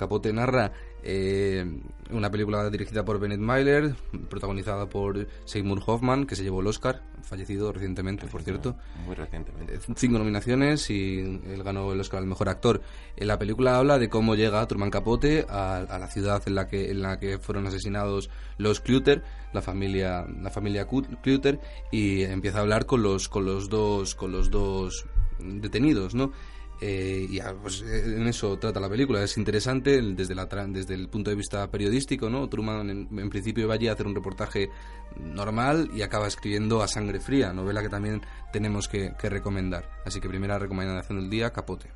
Capote 0.00 0.32
narra 0.32 0.72
eh, 1.02 1.78
una 2.10 2.30
película 2.30 2.70
dirigida 2.70 3.04
por 3.04 3.20
Bennett 3.20 3.38
Myler, 3.38 3.94
protagonizada 4.30 4.88
por 4.88 5.28
Seymour 5.44 5.82
Hoffman, 5.84 6.26
que 6.26 6.36
se 6.36 6.42
llevó 6.42 6.62
el 6.62 6.68
Oscar, 6.68 7.02
fallecido 7.22 7.70
recientemente, 7.70 8.26
por 8.26 8.42
cierto. 8.42 8.76
Muy 9.04 9.14
recientemente. 9.14 9.74
Eh, 9.74 9.78
Cinco 9.96 10.18
nominaciones 10.18 10.88
y 10.88 11.20
él 11.20 11.62
ganó 11.62 11.92
el 11.92 12.00
Oscar 12.00 12.20
al 12.20 12.26
mejor 12.26 12.48
actor. 12.48 12.80
En 13.16 13.28
la 13.28 13.38
película 13.38 13.76
habla 13.76 13.98
de 13.98 14.08
cómo 14.08 14.36
llega 14.36 14.66
Truman 14.66 14.90
Capote 14.90 15.44
a, 15.50 15.76
a 15.76 15.98
la 15.98 16.08
ciudad 16.08 16.42
en 16.46 16.54
la 16.54 16.66
que 16.66 16.90
en 16.90 17.02
la 17.02 17.18
que 17.18 17.38
fueron 17.38 17.66
asesinados 17.66 18.30
los 18.56 18.80
Cluter, 18.80 19.22
la 19.52 19.60
familia 19.60 20.26
la 20.40 20.50
familia 20.50 20.86
Cluter 20.86 21.60
y 21.92 22.22
empieza 22.22 22.58
a 22.58 22.60
hablar 22.62 22.86
con 22.86 23.02
los 23.02 23.28
con 23.28 23.44
los 23.44 23.68
dos 23.68 24.14
con 24.14 24.32
los 24.32 24.50
dos 24.50 25.04
detenidos, 25.38 26.14
¿no? 26.14 26.32
Eh, 26.80 27.26
y 27.28 27.40
ah, 27.40 27.54
pues, 27.60 27.82
eh, 27.82 28.16
en 28.16 28.26
eso 28.26 28.58
trata 28.58 28.80
la 28.80 28.88
película. 28.88 29.22
Es 29.22 29.36
interesante 29.36 30.00
desde, 30.00 30.34
la, 30.34 30.46
desde 30.46 30.94
el 30.94 31.08
punto 31.08 31.30
de 31.30 31.36
vista 31.36 31.70
periodístico, 31.70 32.30
¿no? 32.30 32.48
Truman 32.48 32.88
en, 32.88 33.18
en 33.18 33.30
principio 33.30 33.64
iba 33.64 33.74
allí 33.74 33.88
a 33.88 33.92
hacer 33.92 34.06
un 34.06 34.14
reportaje 34.14 34.70
normal 35.18 35.90
y 35.94 36.02
acaba 36.02 36.26
escribiendo 36.26 36.82
A 36.82 36.88
Sangre 36.88 37.20
Fría, 37.20 37.52
novela 37.52 37.82
que 37.82 37.88
también 37.88 38.22
tenemos 38.52 38.88
que, 38.88 39.12
que 39.20 39.28
recomendar. 39.28 39.90
Así 40.06 40.20
que 40.20 40.28
primera 40.28 40.58
recomendación 40.58 41.20
del 41.20 41.28
día, 41.30 41.50
Capote. 41.50 41.88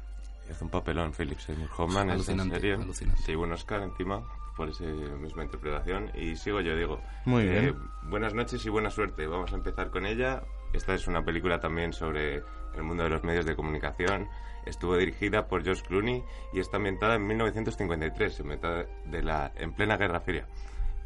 Hace 0.51 0.63
un 0.65 0.71
papelón, 0.71 1.13
Philip 1.13 1.39
Seymour 1.39 1.71
Hoffman, 1.79 2.11
es 2.11 2.29
en 2.29 2.39
Alucinante, 2.41 2.61
serio. 2.61 2.75
alucinante. 2.83 3.23
Llevó 3.27 3.45
un 3.45 3.53
Oscar 3.53 3.83
encima 3.83 4.23
por 4.55 4.69
esa 4.69 4.85
misma 4.85 5.45
interpretación. 5.45 6.11
Y 6.15 6.37
sigo 6.37 6.61
yo, 6.61 6.77
digo. 6.77 7.01
Muy 7.25 7.45
bien. 7.45 7.75
Buenas 8.11 8.35
noches 8.35 8.65
y 8.67 8.69
buena 8.69 8.91
suerte. 8.91 9.27
Vamos 9.27 9.53
a 9.53 9.57
empezar 9.57 9.91
con 9.91 10.05
ella. 10.05 10.43
Esta 10.75 10.95
es 10.95 11.07
una 11.07 11.25
película 11.25 11.61
también 11.61 11.95
sobre 11.95 12.43
el 12.75 12.83
mundo 12.83 13.05
de 13.05 13.09
los 13.11 13.25
medios 13.25 13.47
de 13.47 13.57
comunicación. 13.57 14.29
Estuvo 14.67 14.97
dirigida 14.97 15.47
por 15.47 15.63
George 15.63 15.83
Clooney 15.83 16.25
y 16.53 16.61
está 16.61 16.79
ambientada 16.79 17.17
en 17.17 17.27
1953, 17.27 18.41
en, 18.41 18.61
de 19.11 19.23
la, 19.23 19.53
en 19.57 19.73
plena 19.73 19.97
Guerra 19.97 20.21
Fría. 20.21 20.47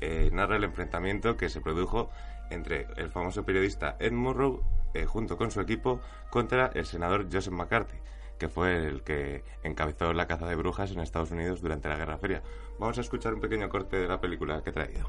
Eh, 0.01 0.31
narra 0.33 0.57
el 0.57 0.65
enfrentamiento 0.65 1.37
que 1.37 1.49
se 1.49 1.61
produjo 1.61 2.11
entre 2.51 2.87
el 2.97 3.11
famoso 3.11 3.45
periodista 3.45 3.97
Ed 3.99 4.13
Murrow, 4.13 4.63
eh, 4.95 5.07
junto 5.07 5.37
con 5.37 5.51
su 5.51 5.61
equipo, 5.61 6.01
contra 6.31 6.71
el 6.75 6.87
senador 6.87 7.27
Joseph 7.33 7.53
McCarthy, 7.53 7.99
que 8.39 8.49
fue 8.49 8.87
el 8.87 9.03
que 9.03 9.43
encabezó 9.63 10.13
la 10.13 10.27
caza 10.27 10.47
de 10.47 10.55
brujas 10.55 10.93
en 10.93 11.01
Estados 11.01 11.31
Unidos 11.31 11.61
durante 11.61 11.89
la 11.89 11.97
Guerra 11.97 12.19
Fría. 12.19 12.43
Vamos 12.79 12.97
a 12.99 13.01
escuchar 13.01 13.35
un 13.35 13.41
pequeño 13.41 13.69
corte 13.69 13.97
de 13.97 14.09
la 14.09 14.21
película 14.21 14.63
que 14.63 14.71
he 14.71 14.73
traído. 14.73 15.09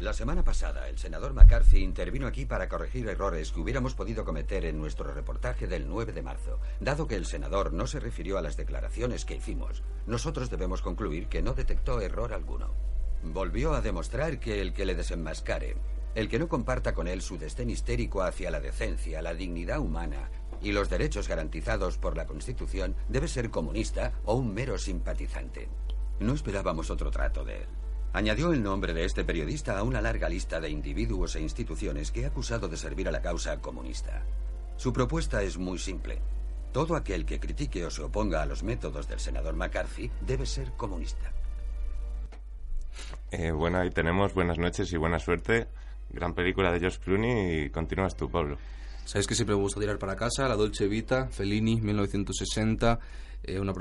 La 0.00 0.12
semana 0.12 0.44
pasada, 0.44 0.88
el 0.88 0.96
senador 0.96 1.34
McCarthy 1.34 1.78
intervino 1.78 2.28
aquí 2.28 2.46
para 2.46 2.68
corregir 2.68 3.08
errores 3.08 3.50
que 3.50 3.58
hubiéramos 3.58 3.96
podido 3.96 4.24
cometer 4.24 4.64
en 4.64 4.78
nuestro 4.78 5.12
reportaje 5.12 5.66
del 5.66 5.88
9 5.88 6.12
de 6.12 6.22
marzo. 6.22 6.60
Dado 6.78 7.08
que 7.08 7.16
el 7.16 7.26
senador 7.26 7.72
no 7.72 7.88
se 7.88 7.98
refirió 7.98 8.38
a 8.38 8.40
las 8.40 8.56
declaraciones 8.56 9.24
que 9.24 9.34
hicimos, 9.34 9.82
nosotros 10.06 10.50
debemos 10.50 10.82
concluir 10.82 11.26
que 11.26 11.42
no 11.42 11.52
detectó 11.52 12.00
error 12.00 12.32
alguno. 12.32 12.74
Volvió 13.24 13.74
a 13.74 13.80
demostrar 13.80 14.38
que 14.38 14.60
el 14.60 14.72
que 14.72 14.86
le 14.86 14.94
desenmascare, 14.94 15.74
el 16.14 16.28
que 16.28 16.38
no 16.38 16.46
comparta 16.46 16.94
con 16.94 17.08
él 17.08 17.20
su 17.20 17.36
desdén 17.36 17.68
histérico 17.68 18.22
hacia 18.22 18.52
la 18.52 18.60
decencia, 18.60 19.20
la 19.20 19.34
dignidad 19.34 19.80
humana 19.80 20.30
y 20.62 20.70
los 20.70 20.88
derechos 20.88 21.26
garantizados 21.26 21.98
por 21.98 22.16
la 22.16 22.28
Constitución, 22.28 22.94
debe 23.08 23.26
ser 23.26 23.50
comunista 23.50 24.12
o 24.24 24.34
un 24.34 24.54
mero 24.54 24.78
simpatizante. 24.78 25.68
No 26.20 26.34
esperábamos 26.34 26.88
otro 26.88 27.10
trato 27.10 27.44
de 27.44 27.62
él. 27.62 27.77
Añadió 28.12 28.52
el 28.52 28.62
nombre 28.62 28.94
de 28.94 29.04
este 29.04 29.24
periodista 29.24 29.78
a 29.78 29.82
una 29.82 30.00
larga 30.00 30.28
lista 30.28 30.60
de 30.60 30.70
individuos 30.70 31.36
e 31.36 31.40
instituciones 31.40 32.10
que 32.10 32.24
ha 32.24 32.28
acusado 32.28 32.68
de 32.68 32.76
servir 32.76 33.08
a 33.08 33.12
la 33.12 33.20
causa 33.20 33.60
comunista. 33.60 34.24
Su 34.76 34.92
propuesta 34.92 35.42
es 35.42 35.58
muy 35.58 35.78
simple. 35.78 36.18
Todo 36.72 36.96
aquel 36.96 37.26
que 37.26 37.40
critique 37.40 37.84
o 37.84 37.90
se 37.90 38.02
oponga 38.02 38.42
a 38.42 38.46
los 38.46 38.62
métodos 38.62 39.08
del 39.08 39.20
senador 39.20 39.56
McCarthy 39.56 40.10
debe 40.20 40.46
ser 40.46 40.72
comunista. 40.72 41.32
Eh, 43.30 43.50
bueno, 43.52 43.78
ahí 43.78 43.90
tenemos 43.90 44.34
Buenas 44.34 44.58
noches 44.58 44.92
y 44.92 44.96
buena 44.96 45.18
suerte. 45.18 45.68
Gran 46.10 46.34
película 46.34 46.72
de 46.72 46.80
George 46.80 46.98
Clooney 47.00 47.64
y 47.64 47.70
continúas 47.70 48.16
tú, 48.16 48.30
Pablo. 48.30 48.56
¿Sabéis 49.04 49.26
que 49.26 49.34
siempre 49.34 49.56
me 49.56 49.62
gusta 49.62 49.80
tirar 49.80 49.98
para 49.98 50.16
casa? 50.16 50.48
La 50.48 50.56
Dolce 50.56 50.86
Vita, 50.86 51.28
Fellini, 51.28 51.80
1960, 51.80 52.98
eh, 53.44 53.58
una 53.58 53.72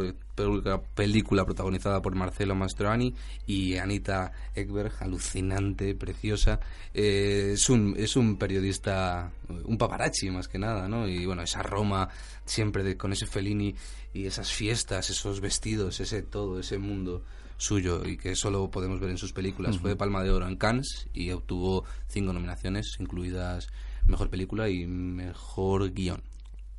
película, 0.95 1.45
protagonizada 1.45 2.01
por 2.01 2.15
Marcelo 2.15 2.55
Mastroianni 2.55 3.13
y 3.45 3.75
Anita 3.77 4.31
Ekberg, 4.55 4.93
alucinante, 5.01 5.95
preciosa. 5.95 6.59
Eh, 6.93 7.51
es, 7.53 7.69
un, 7.69 7.95
es 7.97 8.15
un 8.15 8.37
periodista, 8.37 9.31
un 9.65 9.77
paparazzi 9.77 10.29
más 10.29 10.47
que 10.47 10.59
nada, 10.59 10.87
¿no? 10.87 11.07
Y 11.07 11.25
bueno, 11.25 11.41
esa 11.41 11.63
Roma 11.63 12.07
siempre 12.45 12.83
de- 12.83 12.97
con 12.97 13.11
ese 13.13 13.25
Fellini 13.25 13.75
y 14.13 14.25
esas 14.25 14.51
fiestas, 14.51 15.09
esos 15.09 15.41
vestidos, 15.41 15.99
ese 15.99 16.21
todo, 16.21 16.59
ese 16.59 16.77
mundo 16.77 17.23
suyo 17.57 18.05
y 18.05 18.17
que 18.17 18.35
solo 18.35 18.69
podemos 18.69 18.99
ver 18.99 19.09
en 19.09 19.17
sus 19.17 19.33
películas. 19.33 19.75
Ujú. 19.75 19.81
Fue 19.83 19.95
Palma 19.95 20.23
de 20.23 20.29
Oro 20.31 20.47
en 20.47 20.57
Cannes 20.57 21.07
y 21.13 21.31
obtuvo 21.31 21.83
cinco 22.07 22.31
nominaciones, 22.31 22.95
incluidas 22.99 23.67
Mejor 24.07 24.29
Película 24.29 24.69
y 24.69 24.85
Mejor 24.87 25.91
Guión. 25.91 26.21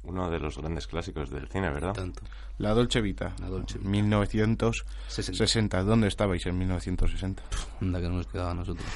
Uno 0.04 0.30
de 0.30 0.38
los 0.38 0.56
grandes 0.56 0.86
clásicos 0.86 1.28
del 1.30 1.48
cine, 1.48 1.70
¿verdad? 1.70 1.92
Tanto. 1.92 2.22
La 2.58 2.72
Dolce 2.72 3.00
Vita. 3.00 3.34
La 3.40 3.48
Dolce 3.48 3.78
Vita. 3.78 3.90
1960. 3.90 5.82
¿Dónde 5.82 6.08
estabais 6.08 6.46
en 6.46 6.58
1960? 6.58 7.42
Anda 7.82 8.00
que 8.00 8.08
no 8.08 8.14
nos 8.16 8.26
quedaba 8.26 8.52
a 8.52 8.54
nosotros. 8.54 8.86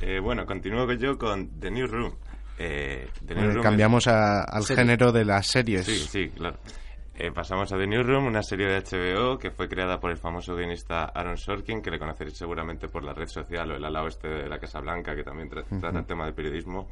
Eh, 0.00 0.18
bueno, 0.20 0.46
continúo 0.46 0.90
yo 0.94 1.18
con 1.18 1.60
The 1.60 1.70
Newsroom. 1.70 2.12
Eh, 2.58 3.08
The 3.20 3.34
Bueno, 3.34 3.42
Newsroom 3.42 3.62
cambiamos 3.62 4.06
es- 4.06 4.12
a- 4.12 4.42
al 4.44 4.62
Serie. 4.64 4.82
género 4.84 5.12
de 5.12 5.24
las 5.24 5.46
series. 5.46 5.84
Sí, 5.86 5.96
sí, 5.98 6.28
claro. 6.30 6.56
Eh, 7.14 7.30
pasamos 7.32 7.70
a 7.72 7.76
The 7.76 7.86
Newsroom, 7.86 8.26
una 8.26 8.42
serie 8.42 8.66
de 8.66 8.76
HBO 8.76 9.36
que 9.38 9.50
fue 9.50 9.68
creada 9.68 10.00
por 10.00 10.10
el 10.10 10.16
famoso 10.16 10.54
guionista 10.56 11.04
Aaron 11.04 11.36
Sorkin, 11.36 11.82
que 11.82 11.90
le 11.90 11.98
conoceréis 11.98 12.38
seguramente 12.38 12.88
por 12.88 13.04
la 13.04 13.12
red 13.12 13.28
social 13.28 13.70
o 13.72 13.76
el 13.76 13.84
ala 13.84 14.02
oeste 14.02 14.28
de 14.28 14.48
la 14.48 14.58
Casa 14.58 14.80
Blanca, 14.80 15.14
que 15.14 15.22
también 15.22 15.50
tra- 15.50 15.62
Ujú. 15.64 15.80
trata 15.80 15.98
el 15.98 16.06
tema 16.06 16.24
del 16.24 16.32
periodismo. 16.34 16.88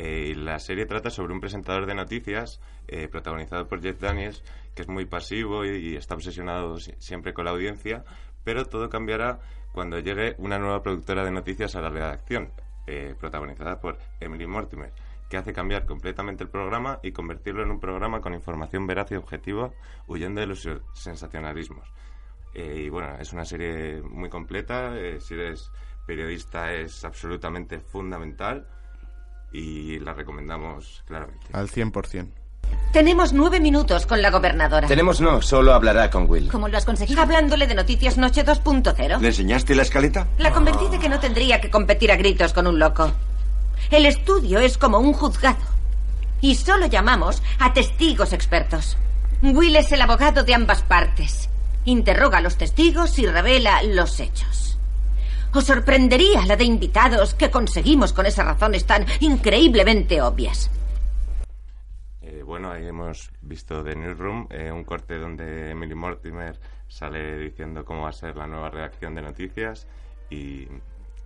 Eh, 0.00 0.32
la 0.36 0.60
serie 0.60 0.86
trata 0.86 1.10
sobre 1.10 1.32
un 1.32 1.40
presentador 1.40 1.84
de 1.84 1.92
noticias 1.96 2.60
eh, 2.86 3.08
protagonizado 3.08 3.66
por 3.66 3.82
Jeff 3.82 4.00
Daniels, 4.00 4.44
que 4.76 4.82
es 4.82 4.88
muy 4.88 5.06
pasivo 5.06 5.64
y, 5.64 5.70
y 5.70 5.96
está 5.96 6.14
obsesionado 6.14 6.78
si- 6.78 6.94
siempre 7.00 7.34
con 7.34 7.44
la 7.46 7.50
audiencia, 7.50 8.04
pero 8.44 8.64
todo 8.66 8.88
cambiará 8.88 9.40
cuando 9.72 9.98
llegue 9.98 10.36
una 10.38 10.56
nueva 10.56 10.84
productora 10.84 11.24
de 11.24 11.32
noticias 11.32 11.74
a 11.74 11.80
la 11.80 11.90
redacción, 11.90 12.52
eh, 12.86 13.16
protagonizada 13.18 13.80
por 13.80 13.98
Emily 14.20 14.46
Mortimer, 14.46 14.92
que 15.28 15.36
hace 15.36 15.52
cambiar 15.52 15.84
completamente 15.84 16.44
el 16.44 16.48
programa 16.50 17.00
y 17.02 17.10
convertirlo 17.10 17.64
en 17.64 17.72
un 17.72 17.80
programa 17.80 18.20
con 18.20 18.34
información 18.34 18.86
veraz 18.86 19.10
y 19.10 19.16
objetiva, 19.16 19.72
huyendo 20.06 20.40
de 20.40 20.46
los 20.46 20.68
sensacionalismos. 20.94 21.92
Eh, 22.54 22.82
y 22.86 22.88
bueno, 22.88 23.16
es 23.18 23.32
una 23.32 23.44
serie 23.44 24.00
muy 24.02 24.28
completa, 24.30 24.96
eh, 24.96 25.18
si 25.20 25.34
eres 25.34 25.72
periodista 26.06 26.72
es 26.72 27.04
absolutamente 27.04 27.80
fundamental 27.80 28.68
y 29.52 29.98
la 30.00 30.14
recomendamos 30.14 31.02
claramente. 31.06 31.46
Al 31.52 31.68
100%. 31.68 32.28
Tenemos 32.92 33.32
nueve 33.32 33.60
minutos 33.60 34.06
con 34.06 34.22
la 34.22 34.30
gobernadora. 34.30 34.88
Tenemos 34.88 35.20
no, 35.20 35.42
solo 35.42 35.74
hablará 35.74 36.10
con 36.10 36.28
Will. 36.28 36.48
¿Cómo 36.50 36.68
lo 36.68 36.78
has 36.78 36.84
conseguido? 36.84 37.20
Hablándole 37.20 37.66
de 37.66 37.74
Noticias 37.74 38.16
Noche 38.16 38.44
2.0. 38.44 39.20
¿Le 39.20 39.28
enseñaste 39.28 39.74
la 39.74 39.82
escaleta? 39.82 40.26
La 40.38 40.52
convencí 40.52 40.88
de 40.88 40.98
que 40.98 41.08
no 41.08 41.20
tendría 41.20 41.60
que 41.60 41.70
competir 41.70 42.10
a 42.10 42.16
gritos 42.16 42.52
con 42.52 42.66
un 42.66 42.78
loco. 42.78 43.12
El 43.90 44.06
estudio 44.06 44.58
es 44.58 44.78
como 44.78 44.98
un 44.98 45.12
juzgado. 45.12 45.58
Y 46.40 46.54
solo 46.54 46.86
llamamos 46.86 47.42
a 47.58 47.72
testigos 47.72 48.32
expertos. 48.32 48.96
Will 49.42 49.76
es 49.76 49.92
el 49.92 50.00
abogado 50.00 50.42
de 50.42 50.54
ambas 50.54 50.82
partes. 50.82 51.48
Interroga 51.84 52.38
a 52.38 52.42
los 52.42 52.56
testigos 52.56 53.18
y 53.18 53.26
revela 53.26 53.82
los 53.82 54.18
hechos. 54.20 54.67
Os 55.54 55.64
sorprendería 55.64 56.44
la 56.46 56.56
de 56.56 56.64
invitados 56.64 57.34
que 57.34 57.50
conseguimos 57.50 58.12
con 58.12 58.26
esas 58.26 58.44
razones 58.44 58.84
tan 58.84 59.06
increíblemente 59.20 60.20
obvias. 60.20 60.70
Eh, 62.20 62.42
bueno, 62.44 62.70
ahí 62.70 62.86
hemos 62.86 63.30
visto 63.40 63.82
The 63.82 63.96
Newsroom, 63.96 64.46
eh, 64.50 64.70
un 64.70 64.84
corte 64.84 65.16
donde 65.18 65.70
Emily 65.70 65.94
Mortimer 65.94 66.60
sale 66.86 67.38
diciendo 67.38 67.84
cómo 67.84 68.02
va 68.02 68.10
a 68.10 68.12
ser 68.12 68.36
la 68.36 68.46
nueva 68.46 68.68
redacción 68.68 69.14
de 69.14 69.22
noticias 69.22 69.86
y 70.28 70.68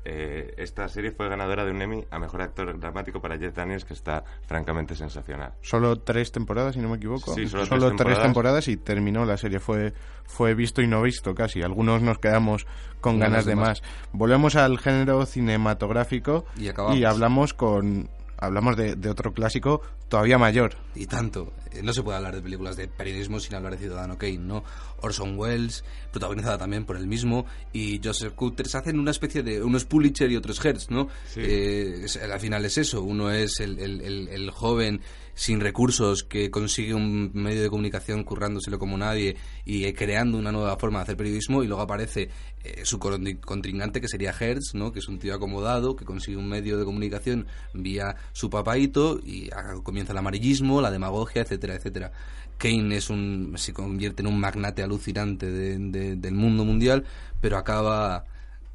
eh, 0.04 0.54
esta 0.56 0.88
serie 0.88 1.12
fue 1.12 1.28
ganadora 1.28 1.64
de 1.64 1.70
un 1.70 1.80
Emmy 1.80 2.04
a 2.10 2.18
Mejor 2.18 2.42
Actor 2.42 2.78
Dramático 2.78 3.20
para 3.20 3.38
Jeff 3.38 3.54
Daniels, 3.54 3.84
que 3.84 3.94
está 3.94 4.24
francamente 4.46 4.96
sensacional. 4.96 5.54
Solo 5.60 6.00
tres 6.00 6.32
temporadas, 6.32 6.74
si 6.74 6.80
no 6.80 6.88
me 6.88 6.96
equivoco. 6.96 7.34
Sí, 7.34 7.46
solo 7.46 7.66
tres 7.66 7.68
tres 7.68 7.88
temporadas. 7.88 8.22
temporadas 8.22 8.68
y 8.68 8.76
terminó 8.76 9.24
la 9.24 9.36
serie. 9.36 9.60
Fue, 9.60 9.92
fue 10.24 10.54
visto 10.54 10.82
y 10.82 10.88
no 10.88 11.02
visto 11.02 11.34
casi. 11.34 11.62
Algunos 11.62 12.02
nos 12.02 12.18
quedamos 12.18 12.66
con 13.00 13.18
ganas 13.18 13.44
de 13.44 13.54
más. 13.54 13.82
Volvemos 14.12 14.56
al 14.56 14.78
género 14.78 15.24
cinematográfico 15.26 16.44
Y 16.56 17.04
hablamos 17.04 17.54
con 17.54 18.08
hablamos 18.44 18.76
de, 18.76 18.96
de 18.96 19.08
otro 19.08 19.32
clásico 19.32 19.80
todavía 20.08 20.36
mayor. 20.38 20.76
Y 20.94 21.06
tanto. 21.06 21.52
Eh, 21.72 21.82
No 21.82 21.92
se 21.92 22.02
puede 22.02 22.16
hablar 22.18 22.34
de 22.34 22.42
películas 22.42 22.76
de 22.76 22.88
periodismo 22.88 23.40
sin 23.40 23.54
hablar 23.54 23.72
de 23.72 23.78
Ciudadano 23.78 24.18
Kane, 24.18 24.38
¿no? 24.38 24.62
Orson 25.00 25.38
Welles, 25.38 25.84
protagonizada 26.10 26.58
también 26.58 26.84
por 26.84 26.96
él 26.96 27.06
mismo, 27.06 27.46
y 27.72 28.00
Joseph 28.04 28.34
Couters 28.34 28.74
hacen 28.74 28.98
una 28.98 29.10
especie 29.10 29.42
de... 29.42 29.62
Unos 29.62 29.84
Pulitzer 29.84 30.30
y 30.30 30.36
otros 30.36 30.62
Hertz, 30.64 30.90
¿no? 30.90 31.08
Eh, 31.36 32.02
es- 32.04 32.16
al 32.16 32.38
final 32.40 32.64
es 32.64 32.78
eso. 32.78 33.02
Uno 33.02 33.30
es 33.30 33.58
el, 33.60 33.78
el- 33.78 34.00
el- 34.02 34.28
el 34.28 34.50
joven 34.50 35.00
sin 35.34 35.60
recursos 35.60 36.24
que 36.24 36.50
consigue 36.50 36.94
un 36.94 37.30
medio 37.34 37.62
de 37.62 37.70
comunicación 37.70 38.22
currándoselo 38.22 38.78
como 38.78 38.98
nadie 38.98 39.36
y 39.64 39.84
eh, 39.84 39.94
creando 39.94 40.36
una 40.38 40.52
nueva 40.52 40.76
forma 40.76 40.98
de 40.98 41.02
hacer 41.04 41.16
periodismo 41.16 41.62
y 41.62 41.66
luego 41.66 41.82
aparece 41.82 42.28
eh, 42.64 42.82
su 42.84 42.98
contrincante 42.98 44.00
que 44.00 44.08
sería 44.08 44.34
Hertz, 44.38 44.74
¿no? 44.74 44.92
que 44.92 44.98
es 44.98 45.08
un 45.08 45.18
tío 45.18 45.34
acomodado 45.34 45.96
que 45.96 46.04
consigue 46.04 46.36
un 46.36 46.48
medio 46.48 46.78
de 46.78 46.84
comunicación 46.84 47.46
vía 47.72 48.14
su 48.32 48.50
papaito 48.50 49.20
y 49.24 49.48
ah, 49.54 49.74
comienza 49.82 50.12
el 50.12 50.18
amarillismo, 50.18 50.80
la 50.82 50.90
demagogia, 50.90 51.42
etcétera, 51.42 51.74
etcétera. 51.76 52.12
Kane 52.58 52.96
es 52.96 53.10
un, 53.10 53.54
se 53.56 53.72
convierte 53.72 54.22
en 54.22 54.28
un 54.28 54.38
magnate 54.38 54.82
alucinante 54.82 55.50
de- 55.50 56.16
del 56.16 56.34
mundo 56.34 56.64
mundial, 56.64 57.04
pero 57.40 57.56
acaba 57.56 58.24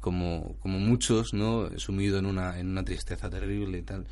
como, 0.00 0.56
como 0.60 0.78
muchos, 0.78 1.32
¿no? 1.32 1.70
sumido 1.78 2.18
en 2.18 2.26
una, 2.26 2.58
en 2.58 2.68
una 2.68 2.84
tristeza 2.84 3.30
terrible 3.30 3.78
y 3.78 3.82
tal. 3.82 4.04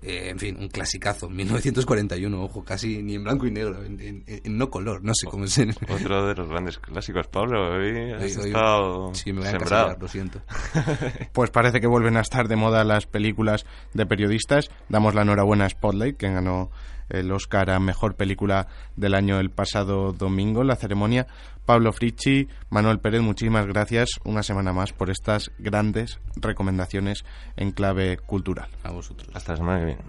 Eh, 0.00 0.30
en 0.30 0.38
fin, 0.38 0.56
un 0.60 0.68
clasicazo, 0.68 1.28
1941, 1.30 2.42
ojo, 2.42 2.64
casi 2.64 3.02
ni 3.02 3.14
en 3.16 3.24
blanco 3.24 3.46
y 3.46 3.50
negro, 3.50 3.84
en, 3.84 4.00
en- 4.00 4.24
en 4.26 4.56
no 4.58 4.70
color, 4.70 5.02
no 5.02 5.12
sé 5.14 5.26
cómo 5.26 5.44
es. 5.44 5.58
en- 5.58 5.74
Otro 5.88 6.26
de 6.26 6.34
los 6.34 6.48
grandes 6.48 6.78
clásicos, 6.78 7.26
Pablo. 7.28 7.76
Hoy 7.76 8.12
has 8.12 8.22
Hoy- 8.36 8.42
hoy- 8.42 8.46
estado 8.48 9.14
sí, 9.14 9.32
me 9.32 9.40
voy 9.40 9.48
a 9.48 9.52
encasillar, 9.52 9.96
lo 10.00 10.08
siento. 10.08 10.40
Pues 11.32 11.50
parece 11.50 11.80
que 11.80 11.86
vuelven 11.86 12.16
a 12.16 12.20
estar 12.20 12.48
de 12.48 12.56
moda 12.56 12.84
las 12.84 13.06
películas 13.06 13.66
de 13.94 14.06
periodistas. 14.06 14.70
Damos 14.88 15.14
la 15.14 15.22
enhorabuena 15.22 15.66
a 15.66 15.68
Spotlight, 15.68 16.16
que 16.16 16.30
ganó 16.30 16.70
el 17.08 17.30
Oscar 17.32 17.70
a 17.70 17.80
Mejor 17.80 18.14
Película 18.14 18.68
del 18.96 19.14
año 19.14 19.40
el 19.40 19.50
pasado 19.50 20.12
domingo 20.12 20.62
en 20.62 20.68
la 20.68 20.76
ceremonia. 20.76 21.26
Pablo 21.64 21.92
Fricci, 21.92 22.48
Manuel 22.70 22.98
Pérez, 22.98 23.20
muchísimas 23.20 23.66
gracias 23.66 24.20
una 24.24 24.42
semana 24.42 24.72
más 24.72 24.92
por 24.92 25.10
estas 25.10 25.50
grandes 25.58 26.20
recomendaciones 26.36 27.24
en 27.56 27.72
clave 27.72 28.16
cultural. 28.18 28.68
A 28.82 28.90
vosotros. 28.90 29.28
Hasta 29.34 29.52
la 29.52 29.58
semana 29.58 29.78
que 29.80 29.86
viene. 29.86 30.02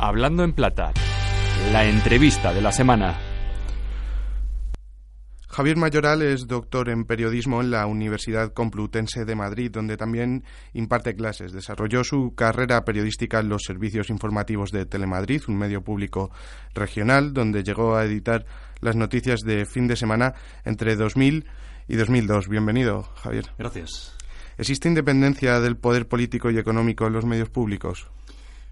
Hablando 0.00 0.44
en 0.44 0.52
plata, 0.52 0.92
la 1.72 1.84
entrevista 1.84 2.54
de 2.54 2.62
la 2.62 2.72
semana. 2.72 3.18
Javier 5.48 5.76
Mayoral 5.76 6.22
es 6.22 6.46
doctor 6.46 6.88
en 6.88 7.04
periodismo 7.04 7.60
en 7.60 7.70
la 7.70 7.86
Universidad 7.86 8.52
Complutense 8.52 9.24
de 9.24 9.34
Madrid, 9.34 9.70
donde 9.70 9.96
también 9.96 10.44
imparte 10.72 11.14
clases. 11.14 11.52
Desarrolló 11.52 12.04
su 12.04 12.34
carrera 12.34 12.84
periodística 12.84 13.40
en 13.40 13.48
los 13.48 13.64
servicios 13.64 14.08
informativos 14.08 14.70
de 14.70 14.86
Telemadrid, 14.86 15.42
un 15.48 15.58
medio 15.58 15.82
público 15.82 16.30
regional, 16.74 17.34
donde 17.34 17.62
llegó 17.62 17.96
a 17.96 18.04
editar 18.04 18.46
las 18.80 18.96
noticias 18.96 19.40
de 19.40 19.66
fin 19.66 19.88
de 19.88 19.96
semana 19.96 20.34
entre 20.64 20.96
2000 20.96 21.44
y 21.88 21.96
2002. 21.96 22.48
Bienvenido, 22.48 23.02
Javier. 23.16 23.46
Gracias. 23.58 24.16
¿Existe 24.56 24.88
independencia 24.88 25.60
del 25.60 25.76
poder 25.76 26.08
político 26.08 26.50
y 26.50 26.58
económico 26.58 27.06
en 27.06 27.12
los 27.12 27.26
medios 27.26 27.50
públicos? 27.50 28.08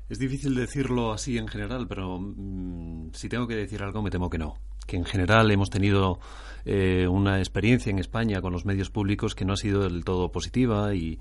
Es 0.09 0.19
difícil 0.19 0.55
decirlo 0.55 1.13
así 1.13 1.37
en 1.37 1.49
general, 1.49 1.87
pero 1.89 2.19
mm, 2.21 3.11
si 3.13 3.29
tengo 3.29 3.47
que 3.47 3.57
decir 3.57 3.83
algo 3.83 4.03
me 4.03 4.11
temo 4.11 4.31
que 4.31 4.39
no. 4.39 4.55
Que 4.87 4.97
en 4.97 5.05
general 5.05 5.51
hemos 5.51 5.69
tenido 5.69 6.21
eh, 6.65 7.09
una 7.09 7.39
experiencia 7.39 7.91
en 7.91 7.99
España 7.99 8.41
con 8.41 8.53
los 8.53 8.65
medios 8.65 8.91
públicos 8.91 9.35
que 9.35 9.45
no 9.45 9.55
ha 9.55 9.57
sido 9.57 9.83
del 9.83 10.05
todo 10.05 10.31
positiva 10.31 10.95
y 10.95 11.19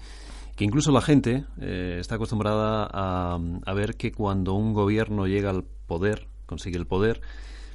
que 0.55 0.65
incluso 0.65 0.91
la 0.91 1.01
gente 1.01 1.45
eh, 1.59 1.97
está 1.99 2.15
acostumbrada 2.15 2.87
a, 2.91 3.39
a 3.65 3.73
ver 3.73 3.95
que 3.95 4.11
cuando 4.11 4.53
un 4.53 4.73
gobierno 4.73 5.25
llega 5.25 5.49
al 5.49 5.63
poder, 5.63 6.27
consigue 6.45 6.77
el 6.77 6.85
poder, 6.85 7.21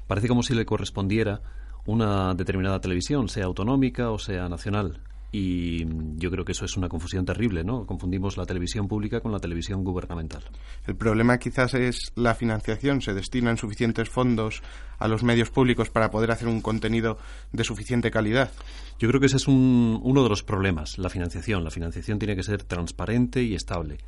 parece 0.06 0.28
como 0.28 0.44
si 0.44 0.54
le 0.54 0.64
correspondiera 0.64 1.40
una 1.86 2.34
determinada 2.34 2.80
televisión, 2.80 3.28
sea 3.28 3.46
autonómica 3.46 4.10
o 4.10 4.18
sea 4.18 4.48
nacional. 4.48 5.00
Y 5.32 5.84
yo 6.16 6.28
creo 6.30 6.44
que 6.44 6.52
eso 6.52 6.64
es 6.64 6.76
una 6.76 6.88
confusión 6.88 7.24
terrible, 7.24 7.62
¿no? 7.62 7.86
Confundimos 7.86 8.36
la 8.36 8.46
televisión 8.46 8.88
pública 8.88 9.20
con 9.20 9.30
la 9.30 9.38
televisión 9.38 9.84
gubernamental. 9.84 10.42
El 10.88 10.96
problema 10.96 11.38
quizás 11.38 11.74
es 11.74 12.10
la 12.16 12.34
financiación. 12.34 13.00
¿Se 13.00 13.14
destinan 13.14 13.56
suficientes 13.56 14.08
fondos 14.08 14.60
a 14.98 15.06
los 15.06 15.22
medios 15.22 15.50
públicos 15.50 15.88
para 15.88 16.10
poder 16.10 16.32
hacer 16.32 16.48
un 16.48 16.60
contenido 16.60 17.16
de 17.52 17.62
suficiente 17.62 18.10
calidad? 18.10 18.50
Yo 18.98 19.08
creo 19.08 19.20
que 19.20 19.26
ese 19.26 19.36
es 19.36 19.46
un- 19.46 20.00
uno 20.02 20.24
de 20.24 20.28
los 20.28 20.42
problemas, 20.42 20.98
la 20.98 21.10
financiación. 21.10 21.62
La 21.62 21.70
financiación 21.70 22.18
tiene 22.18 22.34
que 22.34 22.42
ser 22.42 22.64
transparente 22.64 23.42
y 23.44 23.54
estable. 23.54 23.98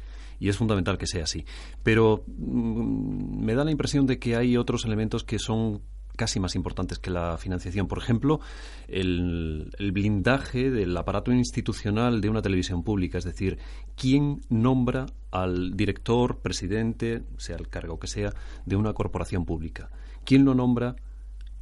Y 0.40 0.48
es 0.48 0.56
fundamental 0.56 0.98
que 0.98 1.06
sea 1.06 1.22
así. 1.22 1.44
Pero 1.85 2.24
mm, 2.26 3.44
me 3.44 3.54
da 3.54 3.64
la 3.64 3.70
impresión 3.70 4.06
de 4.06 4.18
que 4.18 4.35
hay 4.35 4.56
otros 4.56 4.85
elementos 4.85 5.22
que 5.22 5.38
son 5.38 5.82
casi 6.16 6.40
más 6.40 6.55
importantes 6.55 6.98
que 6.98 7.11
la 7.11 7.37
financiación. 7.38 7.88
Por 7.88 7.98
ejemplo, 7.98 8.40
el, 8.88 9.70
el 9.79 9.92
blindaje 9.92 10.70
del 10.70 10.96
aparato 10.96 11.33
institucional 11.33 12.20
de 12.20 12.29
una 12.29 12.42
televisión 12.42 12.83
pública, 12.83 13.18
es 13.18 13.25
decir, 13.25 13.59
quién 13.96 14.40
nombra 14.48 15.07
al 15.31 15.77
director, 15.77 16.40
presidente, 16.40 17.22
sea 17.38 17.57
el 17.57 17.68
cargo 17.68 17.98
que 17.98 18.07
sea, 18.07 18.33
de 18.66 18.77
una 18.77 18.92
corporación 18.92 19.44
pública. 19.44 19.90
¿Quién 20.25 20.44
lo 20.44 20.55
nombra? 20.55 20.96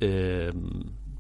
eh, 0.01 0.53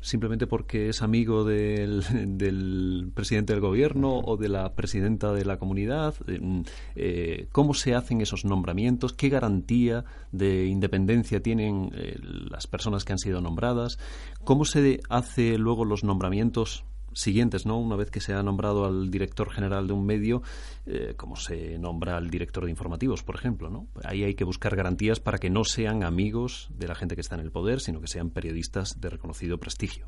simplemente 0.01 0.47
porque 0.47 0.89
es 0.89 1.03
amigo 1.03 1.45
del, 1.45 2.05
del, 2.39 3.11
presidente 3.15 3.53
del 3.53 3.61
gobierno 3.61 4.19
o 4.19 4.37
de 4.37 4.49
la 4.49 4.75
presidenta 4.75 5.33
de 5.33 5.45
la 5.45 5.59
comunidad? 5.59 6.15
Eh, 6.27 6.63
eh, 6.97 7.49
¿Cómo 7.53 7.75
se 7.75 7.95
hacen 7.95 8.21
esos 8.21 8.45
nombramientos? 8.45 9.13
¿Qué 9.13 9.29
garantía 9.29 10.05
de 10.33 10.67
independencia 10.67 11.43
tienen 11.43 11.91
eh, 11.95 12.19
las 12.51 12.67
personas 12.67 13.05
que 13.05 13.13
han 13.13 13.19
sido 13.19 13.41
nombradas? 13.41 13.99
¿Cómo 14.45 14.65
se 14.65 15.01
hace 15.09 15.59
luego 15.59 15.85
los 15.85 16.05
nombramientos 16.05 16.85
siguientes, 17.13 17.67
¿no? 17.67 17.79
Una 17.79 17.97
vez 17.97 18.11
que 18.11 18.21
se 18.21 18.33
ha 18.33 18.43
nombrado 18.43 18.85
al 18.85 19.11
director 19.11 19.51
general 19.51 19.87
de 19.87 19.93
un 19.93 20.07
medio, 20.07 20.43
eh, 20.87 21.15
como 21.17 21.37
se 21.37 21.79
nombra 21.79 22.17
al 22.17 22.31
director 22.31 22.65
de 22.65 22.71
informativos, 22.71 23.23
por 23.23 23.35
ejemplo, 23.35 23.71
¿no? 23.71 23.87
Ahí 24.05 24.25
hay 24.25 24.35
que 24.35 24.45
buscar 24.45 24.77
garantías 24.77 25.21
para 25.21 25.39
que 25.39 25.51
no 25.51 25.65
sean 25.65 26.05
amigos 26.05 26.69
de 26.77 26.89
la 26.89 26.95
gente 26.95 27.15
que 27.15 27.21
está 27.21 27.35
en 27.35 27.43
el 27.43 27.51
poder, 27.51 27.81
sino 27.81 28.01
que 28.01 28.09
sean 28.09 28.31
periodistas 28.31 29.01
de 29.01 29.11
reconocido 29.11 29.59
prestigio. 29.59 30.07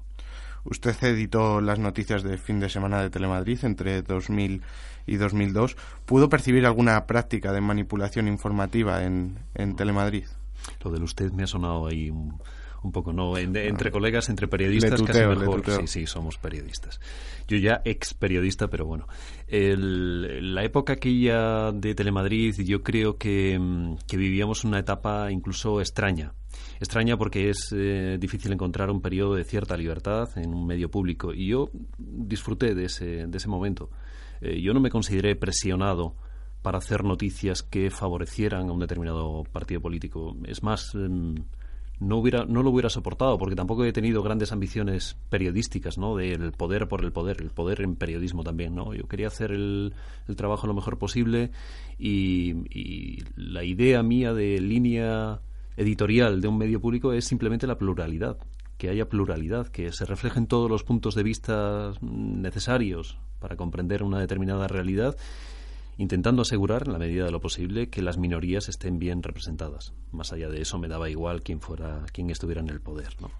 Usted 0.65 0.95
editó 1.03 1.61
las 1.61 1.79
noticias 1.79 2.23
de 2.23 2.39
fin 2.39 2.61
de 2.61 2.69
semana 2.69 3.03
de 3.03 3.11
Telemadrid 3.11 3.65
entre 3.65 4.03
2000 4.03 4.63
y 5.07 5.17
2002. 5.17 5.77
¿Pudo 6.07 6.29
percibir 6.29 6.67
alguna 6.67 7.07
práctica 7.07 7.53
de 7.53 7.61
manipulación 7.61 8.29
informativa 8.29 9.03
en, 9.03 9.39
en 9.55 9.75
Telemadrid? 9.75 10.27
Lo 10.85 10.93
del 10.93 11.03
usted 11.03 11.33
me 11.33 11.43
ha 11.43 11.49
sonado 11.49 11.89
ahí 11.89 12.11
un, 12.11 12.39
un 12.83 12.93
poco, 12.93 13.13
¿no? 13.13 13.37
entre 13.37 13.91
colegas, 13.91 14.29
entre 14.29 14.49
periodistas, 14.49 15.03
casi 15.03 15.21
mejor. 15.21 15.63
Sí, 15.65 15.87
sí, 15.87 16.07
somos 16.07 16.39
periodistas. 16.39 17.01
Yo 17.49 17.57
ya 17.57 17.83
ex 17.85 18.15
periodista, 18.15 18.69
pero 18.69 18.87
bueno. 18.87 19.07
la 19.49 20.65
época 20.65 20.95
aquella 20.95 21.73
de 21.73 21.95
Telemadrid, 21.95 22.61
yo 22.63 22.83
creo 22.83 23.17
que, 23.17 23.59
mm, 23.59 23.97
que 24.07 24.17
vivíamos 24.17 24.65
una 24.65 24.79
etapa 24.79 25.31
incluso 25.31 25.81
extraña. 25.81 26.33
Extraña 26.81 27.17
porque 27.17 27.49
es 27.49 27.73
eh, 27.73 28.17
difícil 28.19 28.53
encontrar 28.53 28.91
un 28.91 29.01
periodo 29.01 29.37
de 29.37 29.45
cierta 29.45 29.77
libertad 29.77 30.29
en 30.37 30.53
un 30.53 30.67
medio 30.67 30.91
público. 30.91 31.33
Y 31.33 31.47
yo 31.47 31.71
disfruté 31.99 32.75
de 32.75 32.87
ese, 32.87 33.27
de 33.27 33.37
ese 33.37 33.49
momento. 33.49 33.91
Eh, 34.41 34.61
yo 34.61 34.75
no 34.75 34.81
me 34.81 34.91
consideré 34.91 35.37
presionado 35.37 36.17
para 36.63 36.79
hacer 36.79 37.05
noticias 37.05 37.63
que 37.63 37.91
favorecieran 37.91 38.69
a 38.69 38.73
un 38.73 38.81
determinado 38.81 39.45
partido 39.53 39.81
político. 39.81 40.37
Es 40.45 40.63
más, 40.63 40.95
em, 40.95 41.35
no, 42.01 42.19
hubiera, 42.19 42.45
no 42.45 42.63
lo 42.63 42.71
hubiera 42.71 42.91
soportado, 42.91 43.39
porque 43.39 43.57
tampoco 43.57 43.85
he 43.85 43.93
tenido 43.93 44.23
grandes 44.23 44.53
ambiciones 44.53 45.17
periodísticas, 45.29 45.99
¿no? 45.99 46.17
Del 46.17 46.53
poder 46.53 46.89
por 46.89 47.05
el 47.05 47.13
poder, 47.13 47.41
el 47.41 47.51
poder 47.51 47.81
en 47.83 47.97
periodismo 47.97 48.43
también, 48.43 48.75
¿no? 48.75 48.95
Yo 48.95 49.07
quería 49.07 49.29
hacer 49.29 49.53
el, 49.53 49.95
el 50.29 50.37
trabajo 50.37 50.67
lo 50.67 50.75
mejor 50.75 50.99
posible 50.99 51.51
y, 51.99 52.55
y 52.77 53.23
la 53.37 53.65
idea 53.65 54.03
mía 54.03 54.33
de 54.33 54.61
línea 54.61 55.41
editorial 55.77 56.41
de 56.41 56.49
un 56.49 56.59
medio 56.59 56.81
público 56.81 57.13
es 57.13 57.25
simplemente 57.25 57.67
la 57.67 57.79
pluralidad, 57.79 58.39
que 58.79 58.89
haya 58.89 59.09
pluralidad, 59.09 59.69
que 59.69 59.93
se 59.93 60.05
reflejen 60.05 60.47
todos 60.47 60.71
los 60.71 60.85
puntos 60.85 61.15
de 61.15 61.23
vista 61.23 61.93
necesarios 62.01 63.19
para 63.39 63.57
comprender 63.57 64.03
una 64.03 64.21
determinada 64.21 64.69
realidad 64.69 65.17
intentando 65.99 66.43
asegurar, 66.43 66.85
en 66.87 66.93
la 66.93 66.99
medida 66.99 67.25
de 67.25 67.31
lo 67.31 67.41
posible, 67.41 67.89
que 67.89 68.03
las 68.03 68.19
minorías 68.19 68.69
estén 68.69 68.99
bien 68.99 69.23
representadas. 69.23 69.93
Más 70.11 70.33
allá 70.33 70.49
de 70.49 70.63
eso, 70.63 70.79
me 70.79 70.89
daba 70.89 71.11
igual 71.11 71.43
quién 71.43 71.61
fuera, 71.61 72.05
quién 72.13 72.31
estuviera 72.31 72.61
en 72.61 72.71
el 72.71 72.81
poder, 72.81 73.15
¿no? 73.21 73.31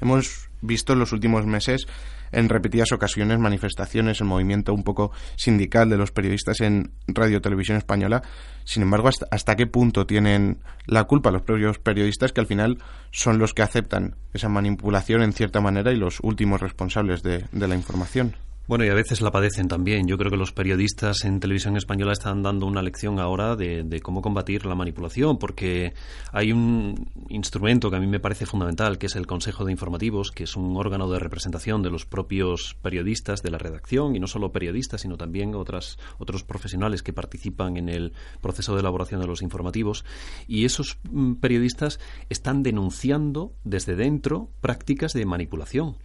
Hemos 0.00 0.50
visto 0.60 0.92
en 0.92 0.98
los 0.98 1.12
últimos 1.12 1.46
meses 1.46 1.86
en 2.32 2.48
repetidas 2.48 2.90
ocasiones 2.92 3.38
manifestaciones, 3.38 4.20
el 4.20 4.26
movimiento 4.26 4.74
un 4.74 4.82
poco 4.82 5.12
sindical 5.36 5.88
de 5.88 5.96
los 5.96 6.10
periodistas 6.10 6.60
en 6.60 6.90
Radio 7.06 7.40
Televisión 7.40 7.78
Española. 7.78 8.22
Sin 8.64 8.82
embargo, 8.82 9.08
¿hasta, 9.08 9.26
hasta 9.30 9.54
qué 9.54 9.66
punto 9.66 10.04
tienen 10.04 10.58
la 10.86 11.04
culpa 11.04 11.30
los 11.30 11.42
propios 11.42 11.78
periodistas 11.78 12.32
que 12.32 12.40
al 12.40 12.46
final 12.46 12.78
son 13.12 13.38
los 13.38 13.54
que 13.54 13.62
aceptan 13.62 14.16
esa 14.32 14.48
manipulación 14.48 15.22
en 15.22 15.32
cierta 15.32 15.60
manera 15.60 15.92
y 15.92 15.96
los 15.96 16.18
últimos 16.22 16.60
responsables 16.60 17.22
de, 17.22 17.44
de 17.52 17.68
la 17.68 17.76
información? 17.76 18.34
Bueno, 18.66 18.86
y 18.86 18.88
a 18.88 18.94
veces 18.94 19.20
la 19.20 19.30
padecen 19.30 19.68
también. 19.68 20.08
Yo 20.08 20.16
creo 20.16 20.30
que 20.30 20.38
los 20.38 20.52
periodistas 20.52 21.26
en 21.26 21.38
televisión 21.38 21.76
española 21.76 22.12
están 22.12 22.42
dando 22.42 22.64
una 22.64 22.80
lección 22.80 23.20
ahora 23.20 23.56
de, 23.56 24.00
cómo 24.02 24.22
combatir 24.22 24.64
la 24.64 24.74
manipulación, 24.74 25.38
porque 25.38 25.92
hay 26.32 26.50
un 26.50 27.10
instrumento 27.28 27.90
que 27.90 27.96
a 27.96 28.00
mí 28.00 28.06
me 28.06 28.20
parece 28.20 28.46
fundamental, 28.46 28.96
que 28.96 29.04
es 29.04 29.16
el 29.16 29.26
Consejo 29.26 29.66
de 29.66 29.72
Informativos, 29.72 30.30
que 30.30 30.44
es 30.44 30.56
un 30.56 30.78
órgano 30.78 31.10
de 31.10 31.18
representación 31.18 31.82
de 31.82 31.90
los 31.90 32.06
propios 32.06 32.74
periodistas 32.80 33.42
de 33.42 33.50
la 33.50 33.58
redacción, 33.58 34.16
y 34.16 34.18
no 34.18 34.28
solo 34.28 34.50
periodistas, 34.50 35.02
sino 35.02 35.18
también 35.18 35.54
otras, 35.54 35.98
otros 36.16 36.42
profesionales 36.42 37.02
que 37.02 37.12
participan 37.12 37.76
en 37.76 37.90
el 37.90 38.14
proceso 38.40 38.72
de 38.72 38.80
elaboración 38.80 39.20
de 39.20 39.26
los 39.26 39.42
informativos. 39.42 40.06
Y 40.48 40.64
esos 40.64 40.96
mm, 41.10 41.34
periodistas 41.34 42.00
están 42.30 42.62
denunciando 42.62 43.52
desde 43.62 43.94
dentro 43.94 44.48
prácticas 44.62 45.12
de 45.12 45.26
manipulación. 45.26 45.96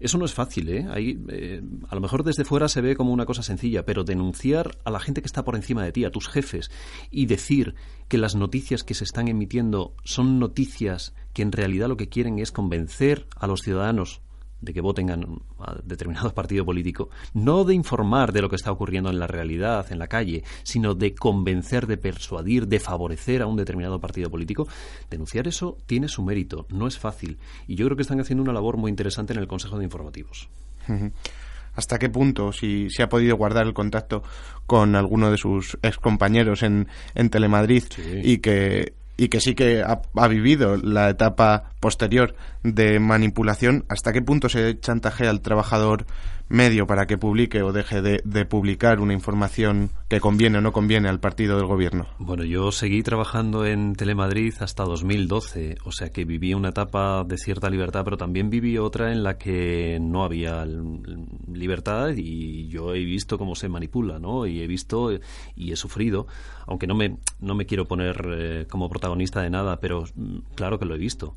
Eso 0.00 0.18
no 0.18 0.24
es 0.24 0.34
fácil, 0.34 0.68
¿eh? 0.68 0.86
¿eh? 0.96 1.62
a 1.88 1.94
lo 1.94 2.00
mejor 2.00 2.24
desde 2.24 2.44
fuera 2.44 2.68
se 2.68 2.80
ve 2.80 2.96
como 2.96 3.12
una 3.12 3.26
cosa 3.26 3.42
sencilla, 3.42 3.84
pero 3.84 4.04
denunciar 4.04 4.78
a 4.84 4.90
la 4.90 5.00
gente 5.00 5.22
que 5.22 5.26
está 5.26 5.44
por 5.44 5.56
encima 5.56 5.84
de 5.84 5.92
ti, 5.92 6.04
a 6.04 6.10
tus 6.10 6.28
jefes, 6.28 6.70
y 7.10 7.26
decir 7.26 7.74
que 8.08 8.18
las 8.18 8.34
noticias 8.34 8.84
que 8.84 8.94
se 8.94 9.04
están 9.04 9.28
emitiendo 9.28 9.94
son 10.04 10.38
noticias 10.38 11.14
que 11.32 11.42
en 11.42 11.52
realidad 11.52 11.88
lo 11.88 11.96
que 11.96 12.08
quieren 12.08 12.38
es 12.38 12.52
convencer 12.52 13.26
a 13.36 13.46
los 13.46 13.60
ciudadanos 13.60 14.22
de 14.60 14.72
que 14.72 14.80
voten 14.80 15.10
a, 15.10 15.18
determinado 15.84 16.32
partido 16.34 16.64
político, 16.64 17.10
no 17.34 17.64
de 17.64 17.74
informar 17.74 18.32
de 18.32 18.42
lo 18.42 18.48
que 18.48 18.56
está 18.56 18.72
ocurriendo 18.72 19.10
en 19.10 19.18
la 19.18 19.26
realidad, 19.26 19.86
en 19.90 19.98
la 19.98 20.08
calle, 20.08 20.44
sino 20.62 20.94
de 20.94 21.14
convencer, 21.14 21.86
de 21.86 21.96
persuadir, 21.96 22.66
de 22.66 22.80
favorecer 22.80 23.42
a 23.42 23.46
un 23.46 23.56
determinado 23.56 24.00
partido 24.00 24.30
político, 24.30 24.66
denunciar 25.10 25.48
eso 25.48 25.76
tiene 25.86 26.08
su 26.08 26.22
mérito, 26.22 26.66
no 26.70 26.86
es 26.86 26.98
fácil. 26.98 27.38
Y 27.66 27.74
yo 27.76 27.86
creo 27.86 27.96
que 27.96 28.02
están 28.02 28.20
haciendo 28.20 28.42
una 28.42 28.52
labor 28.52 28.76
muy 28.76 28.90
interesante 28.90 29.32
en 29.32 29.40
el 29.40 29.46
Consejo 29.46 29.78
de 29.78 29.84
Informativos. 29.84 30.48
¿Hasta 31.74 31.98
qué 31.98 32.08
punto, 32.08 32.52
si, 32.52 32.88
se 32.88 33.02
ha 33.02 33.08
podido 33.08 33.36
guardar 33.36 33.66
el 33.66 33.74
contacto 33.74 34.22
con 34.66 34.96
alguno 34.96 35.30
de 35.30 35.36
sus 35.36 35.76
excompañeros 35.82 36.62
en, 36.62 36.88
en 37.14 37.28
Telemadrid 37.28 37.84
y 38.22 38.38
que 38.38 38.94
y 39.16 39.28
que 39.28 39.40
sí 39.40 39.54
que 39.54 39.82
ha, 39.82 40.28
vivido 40.28 40.76
la 40.76 41.10
etapa 41.10 41.70
posterior 41.80 42.34
de 42.62 42.98
manipulación, 43.00 43.84
¿hasta 43.88 44.12
qué 44.12 44.22
punto 44.22 44.48
se 44.48 44.78
chantajea 44.78 45.30
al 45.30 45.40
trabajador 45.40 46.06
medio 46.48 46.86
para 46.86 47.06
que 47.06 47.18
publique 47.18 47.62
o 47.62 47.72
deje 47.72 48.02
de, 48.02 48.44
publicar 48.46 49.00
una 49.00 49.12
información 49.12 49.90
que 50.08 50.20
conviene 50.20 50.58
o 50.58 50.60
no 50.60 50.72
conviene 50.72 51.08
al 51.08 51.20
partido 51.20 51.56
del 51.56 51.66
gobierno? 51.66 52.06
Bueno, 52.18 52.44
yo 52.44 52.70
seguí 52.70 53.02
trabajando 53.02 53.66
en 53.66 53.94
Telemadrid 53.94 54.54
hasta 54.60 54.84
2012, 54.84 55.78
o 55.84 55.92
sea 55.92 56.10
que 56.10 56.24
viví 56.24 56.54
una 56.54 56.68
etapa 56.68 57.24
de 57.24 57.38
cierta 57.38 57.68
libertad, 57.70 58.04
pero 58.04 58.16
también 58.16 58.50
viví 58.50 58.78
otra 58.78 59.12
en 59.12 59.22
la 59.22 59.38
que 59.38 59.98
no 60.00 60.24
había 60.24 60.66
libertad 61.52 62.10
y 62.16 62.68
yo 62.68 62.94
he 62.94 63.04
visto 63.04 63.38
cómo 63.38 63.54
se 63.54 63.68
manipula, 63.68 64.18
¿no? 64.18 64.46
Y 64.46 64.60
he 64.60 64.66
visto 64.66 65.10
y 65.56 65.72
he 65.72 65.76
sufrido, 65.76 66.26
aunque 66.66 66.86
no 66.86 66.94
me, 66.94 67.16
no 67.40 67.54
me 67.54 67.66
quiero 67.66 67.86
poner 67.86 68.24
eh, 68.30 68.66
como 68.70 68.88
protagonista 68.88 69.42
de 69.42 69.50
nada, 69.50 69.80
pero 69.80 70.04
mm, 70.14 70.38
claro 70.54 70.78
que 70.78 70.84
lo 70.84 70.94
he 70.94 70.98
visto 70.98 71.36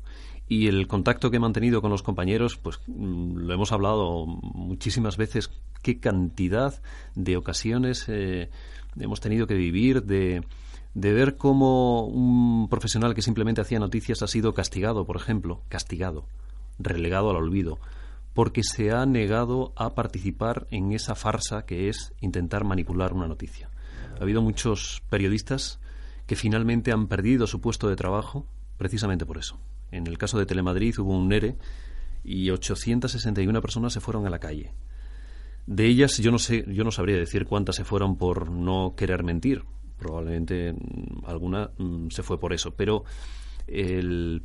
y 0.50 0.66
el 0.66 0.88
contacto 0.88 1.30
que 1.30 1.36
he 1.36 1.40
mantenido 1.40 1.80
con 1.80 1.92
los 1.92 2.02
compañeros, 2.02 2.56
pues 2.56 2.80
mm, 2.88 3.36
lo 3.36 3.54
hemos 3.54 3.70
hablado 3.70 4.26
muchísimas 4.26 5.16
veces, 5.16 5.48
qué 5.80 6.00
cantidad 6.00 6.82
de 7.14 7.36
ocasiones 7.36 8.06
eh, 8.08 8.50
hemos 8.98 9.20
tenido 9.20 9.46
que 9.46 9.54
vivir 9.54 10.02
de, 10.02 10.42
de 10.92 11.12
ver 11.12 11.36
cómo 11.36 12.04
un 12.04 12.68
profesional 12.68 13.14
que 13.14 13.22
simplemente 13.22 13.60
hacía 13.60 13.78
noticias 13.78 14.22
ha 14.22 14.26
sido 14.26 14.52
castigado, 14.52 15.06
por 15.06 15.14
ejemplo, 15.14 15.62
castigado, 15.68 16.26
relegado 16.80 17.30
al 17.30 17.36
olvido, 17.36 17.78
porque 18.34 18.64
se 18.64 18.90
ha 18.90 19.06
negado 19.06 19.72
a 19.76 19.94
participar 19.94 20.66
en 20.72 20.90
esa 20.90 21.14
farsa 21.14 21.64
que 21.64 21.88
es 21.88 22.12
intentar 22.20 22.64
manipular 22.64 23.12
una 23.12 23.28
noticia. 23.28 23.70
Ha 24.18 24.22
habido 24.24 24.42
muchos 24.42 25.00
periodistas 25.10 25.78
que 26.26 26.34
finalmente 26.34 26.90
han 26.90 27.06
perdido 27.06 27.46
su 27.46 27.60
puesto 27.60 27.88
de 27.88 27.94
trabajo 27.94 28.46
precisamente 28.78 29.24
por 29.24 29.38
eso. 29.38 29.60
En 29.90 30.06
el 30.06 30.18
caso 30.18 30.38
de 30.38 30.46
Telemadrid 30.46 30.98
hubo 30.98 31.16
un 31.16 31.28
NERE 31.28 31.56
y 32.24 32.50
861 32.50 33.60
personas 33.60 33.92
se 33.92 34.00
fueron 34.00 34.26
a 34.26 34.30
la 34.30 34.38
calle. 34.38 34.72
De 35.66 35.86
ellas 35.86 36.18
yo 36.18 36.30
no 36.30 36.38
sé, 36.38 36.64
yo 36.68 36.84
no 36.84 36.90
sabría 36.90 37.16
decir 37.16 37.46
cuántas 37.46 37.76
se 37.76 37.84
fueron 37.84 38.16
por 38.16 38.50
no 38.50 38.94
querer 38.96 39.22
mentir. 39.22 39.64
Probablemente 39.98 40.72
mm, 40.72 41.26
alguna 41.26 41.70
mm, 41.78 42.08
se 42.08 42.22
fue 42.22 42.38
por 42.38 42.52
eso, 42.52 42.74
pero 42.74 43.04
el 43.66 44.42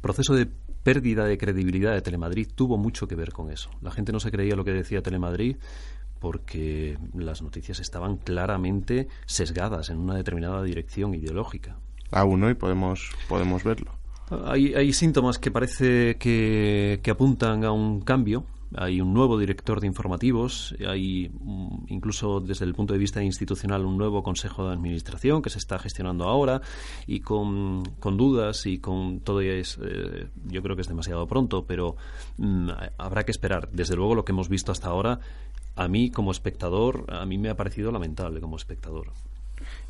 proceso 0.00 0.34
de 0.34 0.48
pérdida 0.82 1.24
de 1.24 1.38
credibilidad 1.38 1.92
de 1.92 2.02
Telemadrid 2.02 2.48
tuvo 2.54 2.76
mucho 2.76 3.06
que 3.06 3.14
ver 3.14 3.32
con 3.32 3.50
eso. 3.50 3.70
La 3.82 3.90
gente 3.90 4.12
no 4.12 4.20
se 4.20 4.30
creía 4.30 4.56
lo 4.56 4.64
que 4.64 4.72
decía 4.72 5.02
Telemadrid 5.02 5.56
porque 6.18 6.98
las 7.14 7.42
noticias 7.42 7.80
estaban 7.80 8.16
claramente 8.16 9.08
sesgadas 9.26 9.90
en 9.90 9.98
una 9.98 10.14
determinada 10.14 10.62
dirección 10.62 11.14
ideológica. 11.14 11.76
Aún 12.12 12.44
hoy 12.44 12.54
podemos 12.54 13.10
podemos 13.28 13.64
verlo. 13.64 14.01
Hay, 14.44 14.74
hay 14.74 14.92
síntomas 14.92 15.38
que 15.38 15.50
parece 15.50 16.16
que, 16.16 17.00
apuntan 17.10 17.64
a 17.64 17.72
un 17.72 18.00
cambio. 18.00 18.44
hay 18.74 19.02
un 19.02 19.12
nuevo 19.12 19.38
director 19.38 19.80
de 19.80 19.86
informativos, 19.86 20.74
hay 20.86 21.28
mm, 21.28 21.84
incluso 21.88 22.40
desde 22.40 22.64
el 22.64 22.74
punto 22.74 22.94
de 22.94 22.98
vista 22.98 23.22
institucional 23.22 23.84
un 23.84 23.98
nuevo 23.98 24.22
consejo 24.22 24.66
de 24.66 24.72
administración 24.72 25.42
que 25.42 25.50
se 25.50 25.58
está 25.58 25.78
gestionando 25.78 26.24
ahora 26.24 26.62
y 27.06 27.20
con, 27.20 27.82
dudas 28.00 28.64
y 28.64 28.78
con 28.78 29.20
todo 29.20 29.42
es, 29.42 29.78
eh, 29.82 30.28
yo 30.46 30.62
creo 30.62 30.74
que 30.74 30.82
es 30.82 30.88
demasiado 30.88 31.26
pronto, 31.26 31.66
pero 31.66 31.96
mm, 32.38 32.70
habrá 32.96 33.24
que 33.24 33.32
esperar. 33.32 33.68
Desde 33.72 33.96
luego 33.96 34.14
lo 34.14 34.24
que 34.24 34.32
hemos 34.32 34.48
visto 34.48 34.72
hasta 34.72 34.88
ahora, 34.88 35.20
a 35.76 35.88
mí 35.88 36.10
como 36.10 36.30
espectador, 36.30 37.04
a 37.08 37.26
mí 37.26 37.36
me 37.36 37.50
ha 37.50 37.56
parecido 37.56 37.92
lamentable 37.92 38.40
como 38.40 38.56
espectador 38.56 39.12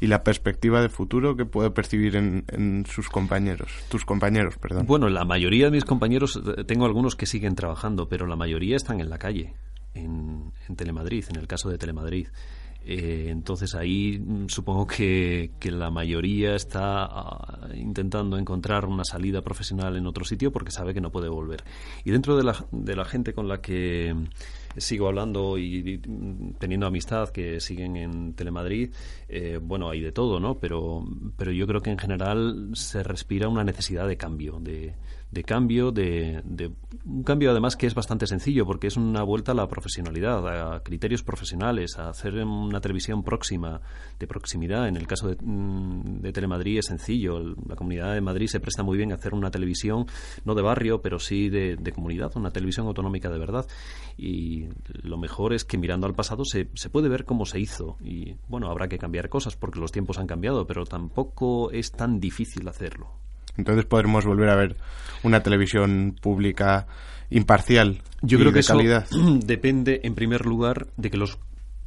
y 0.03 0.09
la 0.09 0.25
perspectiva 0.25 0.83
de 0.83 0.89
futuro 0.89 1.37
que 1.37 1.45
puede 1.45 1.71
percibir 1.71 2.17
en, 2.17 2.85
sus 2.91 3.09
compañeros, 3.09 3.71
tus 3.89 4.05
compañeros, 4.05 4.59
perdón. 4.59 4.85
Bueno, 4.85 5.09
la 5.09 5.25
mayoría 5.25 5.67
de 5.67 5.71
mis 5.71 5.85
compañeros, 5.85 6.43
eh, 6.45 6.65
tengo 6.65 6.87
algunos 6.87 7.15
que 7.15 7.25
siguen 7.25 7.55
trabajando, 7.55 8.09
pero 8.09 8.27
la 8.27 8.35
mayoría 8.35 8.75
están 8.75 8.99
en 8.99 9.09
la 9.09 9.19
calle, 9.19 9.55
en, 9.95 10.51
Telemadrid, 10.75 11.27
en 11.31 11.37
el 11.37 11.47
caso 11.47 11.71
de 11.71 11.79
Telemadrid. 11.79 12.27
Eh, 12.85 13.29
entonces 13.29 13.77
ahí 13.77 14.19
mm, 14.19 14.49
supongo 14.49 14.89
que, 14.89 15.53
que, 15.61 15.71
la 15.71 15.89
mayoría 15.93 16.57
está 16.57 17.05
ah, 17.05 17.69
intentando 17.73 18.37
encontrar 18.39 18.87
una 18.87 19.05
salida 19.05 19.41
profesional 19.43 19.97
en 19.97 20.09
otro 20.09 20.25
sitio 20.25 20.51
porque 20.51 20.73
sabe 20.73 20.95
que 20.95 21.01
no 21.01 21.13
puede 21.13 21.29
volver. 21.29 21.63
Y 22.05 22.11
dentro 22.11 22.37
de 22.37 22.43
la, 22.43 22.57
de 22.73 22.97
la 22.97 23.05
gente 23.05 23.35
con 23.35 23.47
la 23.47 23.61
que 23.61 24.17
sigo 24.77 25.09
hablando 25.09 25.59
y, 25.59 26.01
teniendo 26.59 26.87
amistad 26.87 27.31
que 27.31 27.61
siguen 27.61 27.97
en 27.97 28.35
Telemadrid, 28.35 28.93
eh, 29.29 29.59
bueno, 29.63 29.91
hay 29.91 30.01
de 30.01 30.13
todo, 30.13 30.41
¿no? 30.41 30.59
Pero, 30.59 31.05
pero 31.37 31.53
yo 31.53 31.67
creo 31.67 31.81
que 31.81 31.91
en 31.91 31.99
general 31.99 32.71
se 32.75 33.03
respira 33.03 33.49
una 33.49 33.65
necesidad 33.65 34.07
de 34.07 34.17
cambio, 34.17 34.59
de, 34.61 34.95
de 35.33 35.45
cambio, 35.45 35.93
de, 35.93 36.43
un 37.07 37.23
cambio 37.23 37.51
además 37.51 37.75
que 37.75 37.87
es 37.87 37.95
bastante 37.95 38.27
sencillo 38.27 38.67
porque 38.67 38.87
es 38.87 38.99
una 38.99 39.23
vuelta 39.23 39.53
a 39.53 39.55
la 39.55 39.67
profesionalidad, 39.67 40.75
a 40.75 40.83
criterios 40.83 41.23
profesionales, 41.23 41.99
a 41.99 42.11
hacer 42.11 42.35
una 42.45 42.83
televisión 42.83 43.23
próxima, 43.25 43.81
de 44.19 44.27
proximidad. 44.27 44.89
En 44.89 44.97
el 44.97 45.07
caso 45.07 45.29
de, 45.29 45.37
mm, 45.41 46.21
de 46.21 46.33
Telemadrid 46.33 46.79
es 46.79 46.87
sencillo, 46.87 47.41
la 47.67 47.77
Comunidad 47.77 48.13
de 48.13 48.21
Madrid 48.21 48.47
se 48.47 48.61
presta 48.61 48.83
muy 48.83 48.99
bien 48.99 49.11
a 49.11 49.15
hacer 49.15 49.33
una 49.33 49.51
televisión, 49.51 50.07
no 50.45 50.55
de 50.55 50.61
barrio, 50.61 51.01
pero 51.01 51.19
sí 51.19 51.49
de, 51.49 51.79
comunidad, 51.95 52.33
una 52.37 52.51
televisión 52.51 52.87
autonómica 52.87 53.31
de 53.31 53.39
verdad. 53.39 53.67
Y 54.17 54.69
lo 55.03 55.17
mejor 55.17 55.53
es 55.53 55.65
que 55.65 55.79
mirando 55.79 56.07
al 56.07 56.15
pasado 56.15 56.45
se, 56.45 56.69
se 56.75 56.91
puede 56.91 57.09
ver 57.09 57.25
cómo 57.25 57.47
se 57.47 57.61
hizo. 57.61 57.97
Y 58.03 58.37
bueno, 58.49 58.71
habrá 58.71 58.89
que 58.89 58.99
cambiar 58.99 59.29
cosas 59.29 59.57
porque 59.57 59.81
los 59.81 59.93
tiempos 59.93 60.19
han 60.19 60.27
cambiado, 60.27 60.67
pero 60.67 60.85
tampoco 60.85 61.71
es 61.71 61.93
tan 61.93 62.21
difícil 62.21 62.69
hacerlo. 62.69 63.11
Entonces 63.57 63.85
podremos 63.85 64.25
volver 64.25 64.49
a 64.49 64.57
ver 64.57 64.77
una 65.23 65.43
televisión 65.43 66.17
pública 66.21 66.87
imparcial. 67.31 68.01
Yo 68.23 68.39
creo 68.39 68.53
que 68.53 68.61
eso 68.61 68.79
depende, 69.45 70.01
en 70.05 70.15
primer 70.15 70.47
lugar, 70.47 70.89
de 70.97 71.11
que 71.11 71.17
los 71.17 71.39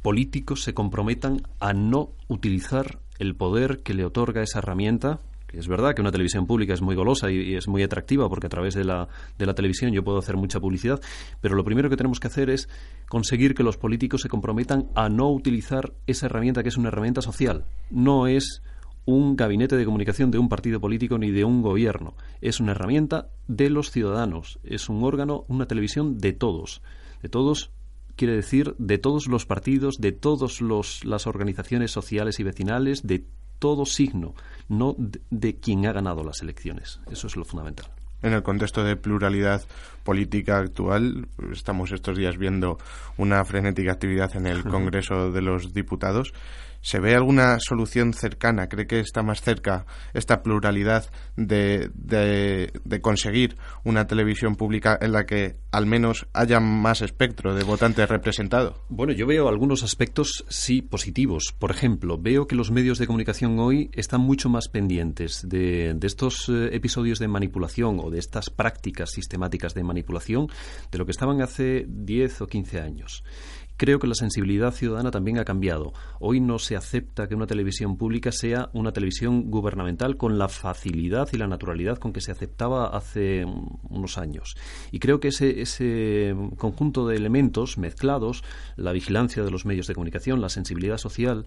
políticos 0.02 0.62
se 0.62 0.74
comprometan 0.74 1.42
a 1.58 1.72
no 1.72 2.10
utilizar 2.28 2.98
el 3.18 3.34
poder 3.34 3.82
que 3.82 3.94
le 3.94 4.04
otorga 4.04 4.42
esa 4.42 4.58
herramienta. 4.58 5.20
Es 5.52 5.68
verdad 5.68 5.94
que 5.94 6.02
una 6.02 6.12
televisión 6.12 6.46
pública 6.46 6.74
es 6.74 6.82
muy 6.82 6.94
golosa 6.94 7.30
y, 7.30 7.54
es 7.54 7.68
muy 7.68 7.82
atractiva 7.82 8.28
porque 8.28 8.46
a 8.46 8.50
través 8.50 8.74
de 8.74 8.84
la, 8.84 9.08
de 9.38 9.46
la 9.46 9.54
televisión 9.54 9.92
yo 9.92 10.02
puedo 10.04 10.18
hacer 10.18 10.36
mucha 10.36 10.60
publicidad, 10.60 11.00
pero 11.40 11.54
lo 11.54 11.64
primero 11.64 11.88
que 11.88 11.96
tenemos 11.96 12.20
que 12.20 12.26
hacer 12.26 12.50
es 12.50 12.68
conseguir 13.08 13.54
que 13.54 13.62
los 13.62 13.76
políticos 13.76 14.22
se 14.22 14.28
comprometan 14.28 14.88
a 14.94 15.08
no 15.08 15.30
utilizar 15.30 15.94
esa 16.06 16.26
herramienta 16.26 16.62
que 16.62 16.68
es 16.68 16.76
una 16.76 16.88
herramienta 16.88 17.22
social. 17.22 17.64
No 17.90 18.26
es 18.26 18.62
un 19.06 19.36
gabinete 19.36 19.76
de 19.76 19.84
comunicación 19.84 20.30
de 20.30 20.38
un 20.38 20.48
partido 20.48 20.80
político 20.80 21.16
ni 21.16 21.30
de 21.30 21.44
un 21.44 21.62
gobierno. 21.62 22.14
Es 22.40 22.60
una 22.60 22.72
herramienta 22.72 23.28
de 23.46 23.70
los 23.70 23.92
ciudadanos. 23.92 24.58
Es 24.64 24.88
un 24.88 25.04
órgano, 25.04 25.44
una 25.48 25.66
televisión 25.66 26.18
de 26.18 26.32
todos. 26.32 26.82
De 27.22 27.28
todos 27.28 27.70
quiere 28.16 28.34
decir 28.34 28.74
de 28.78 28.98
todos 28.98 29.28
los 29.28 29.46
partidos, 29.46 29.98
de 29.98 30.12
todas 30.12 30.60
las 31.04 31.26
organizaciones 31.26 31.92
sociales 31.92 32.40
y 32.40 32.42
vecinales, 32.42 33.06
de 33.06 33.26
todo 33.58 33.86
signo, 33.86 34.34
no 34.68 34.96
de, 34.98 35.56
quien 35.56 35.86
ha 35.86 35.92
ganado 35.92 36.24
las 36.24 36.42
elecciones. 36.42 37.00
Eso 37.10 37.26
es 37.26 37.36
lo 37.36 37.44
fundamental 37.44 37.86
en 38.22 38.32
el 38.32 38.42
contexto 38.42 38.82
de 38.82 38.96
pluralidad 38.96 39.62
política 40.02 40.58
actual. 40.58 41.28
Estamos 41.52 41.92
estos 41.92 42.16
días 42.16 42.38
viendo 42.38 42.78
una 43.18 43.44
frenética 43.44 43.92
actividad 43.92 44.34
en 44.36 44.46
el 44.46 44.64
Congreso 44.68 45.30
de 45.30 45.42
los 45.42 45.72
Diputados. 45.72 46.32
¿Se 46.86 47.00
ve 47.00 47.16
alguna 47.16 47.58
solución 47.58 48.12
cercana? 48.12 48.68
¿Cree 48.68 48.86
que 48.86 49.00
está 49.00 49.24
más 49.24 49.42
cerca 49.42 49.86
esta 50.14 50.44
pluralidad 50.44 51.10
de, 51.36 51.90
de, 51.94 53.00
conseguir 53.00 53.56
una 53.82 54.06
televisión 54.06 54.54
pública 54.54 54.96
en 55.00 55.10
la 55.10 55.26
que 55.26 55.56
al 55.72 55.86
menos 55.86 56.28
haya 56.32 56.60
más 56.60 57.02
espectro 57.02 57.56
de 57.56 57.64
votantes 57.64 58.08
representado? 58.08 58.84
Bueno, 58.88 59.12
yo 59.12 59.26
veo 59.26 59.48
algunos 59.48 59.82
aspectos 59.82 60.44
sí 60.48 60.80
positivos. 60.80 61.52
Por 61.58 61.72
ejemplo, 61.72 62.18
veo 62.18 62.46
que 62.46 62.54
los 62.54 62.70
medios 62.70 62.98
de 63.00 63.08
comunicación 63.08 63.58
hoy 63.58 63.90
están 63.92 64.20
mucho 64.20 64.48
más 64.48 64.68
pendientes 64.68 65.40
de, 65.48 65.92
de 65.92 66.06
estos 66.06 66.48
eh, 66.48 66.68
episodios 66.70 67.18
de 67.18 67.26
manipulación 67.26 67.98
o 67.98 68.10
de 68.10 68.20
estas 68.20 68.48
prácticas 68.48 69.10
sistemáticas 69.10 69.74
de 69.74 69.82
manipulación 69.82 70.46
de 70.92 70.98
lo 70.98 71.04
que 71.04 71.10
estaban 71.10 71.42
hace 71.42 71.84
10 71.88 72.42
o 72.42 72.46
15 72.46 72.80
años 72.80 73.24
creo 73.76 73.98
que 73.98 74.06
la 74.06 74.14
sensibilidad 74.14 74.72
ciudadana 74.72 75.10
también 75.10 75.38
ha 75.38 75.44
cambiado. 75.44 75.92
Hoy 76.20 76.40
no 76.40 76.58
se 76.58 76.76
acepta 76.76 77.28
que 77.28 77.34
una 77.34 77.46
televisión 77.46 77.96
pública 77.96 78.32
sea 78.32 78.70
una 78.72 78.92
televisión 78.92 79.50
gubernamental 79.50 80.16
con 80.16 80.38
la 80.38 80.48
facilidad 80.48 81.28
y 81.32 81.36
la 81.36 81.46
naturalidad 81.46 81.98
con 81.98 82.12
que 82.12 82.20
se 82.20 82.32
aceptaba 82.32 82.88
hace 82.88 83.44
unos 83.44 84.18
años. 84.18 84.56
Y 84.90 84.98
creo 84.98 85.20
que 85.20 85.28
ese, 85.28 85.60
ese 85.60 86.34
conjunto 86.56 87.06
de 87.06 87.16
elementos 87.16 87.78
mezclados, 87.78 88.42
la 88.76 88.92
vigilancia 88.92 89.42
de 89.42 89.50
los 89.50 89.66
medios 89.66 89.86
de 89.86 89.94
comunicación, 89.94 90.40
la 90.40 90.48
sensibilidad 90.48 90.98
social, 90.98 91.46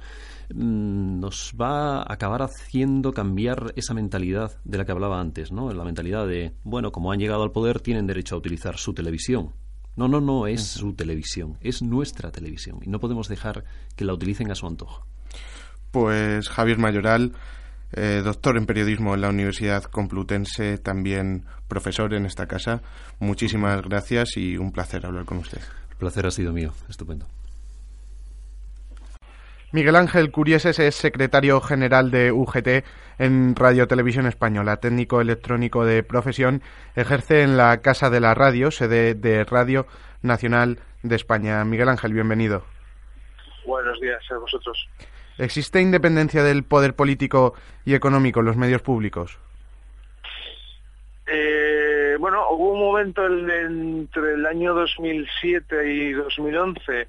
mm, 0.54 1.20
nos 1.20 1.54
va 1.60 2.02
a 2.02 2.14
acabar 2.14 2.42
haciendo 2.42 3.14
cambiar 3.14 3.74
esa 3.76 3.94
mentalidad 3.94 4.60
de 4.64 4.78
la 4.78 4.86
que 4.86 4.92
hablaba 4.92 5.20
antes, 5.20 5.52
¿no? 5.52 5.72
La 5.74 5.84
mentalidad 5.84 6.28
de, 6.28 6.54
bueno, 6.64 6.92
como 6.92 7.12
han 7.12 7.20
llegado 7.20 7.44
al 7.44 7.52
poder, 7.52 7.80
tienen 7.80 8.08
derecho 8.08 8.36
a 8.36 8.38
utilizar 8.38 8.78
su 8.78 8.94
televisión 8.94 9.54
no, 9.96 10.08
no, 10.08 10.22
no 10.22 10.48
es 10.48 10.64
su 10.64 10.94
televisión, 10.94 11.58
es 11.62 11.82
nuestra 11.82 12.32
televisión 12.32 12.80
y 12.82 12.90
no 12.90 13.00
podemos 13.00 13.28
dejar 13.28 13.66
que 13.96 14.06
la 14.06 14.14
utilicen 14.14 14.52
a 14.52 14.56
su 14.56 14.68
antojo. 14.68 15.06
Pues 15.92 16.50
Javier 16.50 16.78
Mayoral, 16.78 17.34
eh, 17.94 18.22
doctor 18.24 18.58
en 18.58 18.66
periodismo 18.66 19.16
en 19.16 19.22
la 19.22 19.30
Universidad 19.30 19.84
Complutense, 19.84 20.78
también 20.78 21.46
profesor 21.68 22.14
en 22.14 22.26
esta 22.26 22.48
casa. 22.48 22.82
Muchísimas 23.20 23.82
gracias 23.82 24.38
y 24.38 24.58
un 24.58 24.72
placer 24.72 25.06
hablar 25.06 25.26
con 25.26 25.40
usted. 25.40 25.62
El 25.92 25.98
placer 25.98 26.26
ha 26.28 26.32
sido 26.32 26.54
mío, 26.54 26.74
estupendo. 26.88 27.26
Miguel 29.72 29.96
Ángel 29.98 30.32
Curieses 30.32 30.80
es 30.80 30.96
secretario 30.96 31.62
general 31.62 32.10
de 32.10 32.32
UGT 32.32 32.84
en 33.20 33.56
Radio 33.56 33.88
Televisión 33.88 34.26
Española, 34.26 34.78
técnico 34.78 35.22
electrónico 35.22 35.86
de 35.86 36.02
profesión, 36.02 36.64
ejerce 36.96 37.44
en 37.44 37.56
la 37.56 37.80
Casa 37.82 38.10
de 38.10 38.20
la 38.20 38.34
Radio, 38.34 38.72
sede 38.72 39.14
de 39.14 39.44
Radio 39.44 39.86
Nacional 40.24 40.80
de 41.04 41.16
España. 41.16 41.64
Miguel 41.66 41.90
Ángel, 41.90 42.14
bienvenido. 42.14 42.64
Buenos 43.64 44.02
días 44.02 44.20
a 44.32 44.40
vosotros. 44.40 44.90
¿Existe 45.38 45.80
independencia 45.80 46.44
del 46.44 46.64
poder 46.64 46.96
político 46.96 47.54
y 47.86 47.94
económico 47.94 48.40
en 48.40 48.48
los 48.48 48.58
medios 48.58 48.82
públicos? 48.82 49.38
Eh, 51.28 52.16
bueno, 52.20 52.50
hubo 52.50 52.74
un 52.74 52.80
momento 52.80 53.24
entre 53.24 54.34
el 54.34 54.48
año 54.48 54.74
2007 54.74 55.94
y 55.94 56.14
2011 56.14 57.08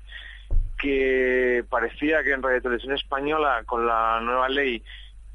que 0.81 1.65
parecía 1.69 2.23
que 2.23 2.33
en 2.33 2.43
Radio 2.43 2.63
Televisión 2.63 2.95
Española, 2.95 3.63
con 3.67 3.87
la 3.87 4.21
nueva 4.21 4.49
ley 4.49 4.83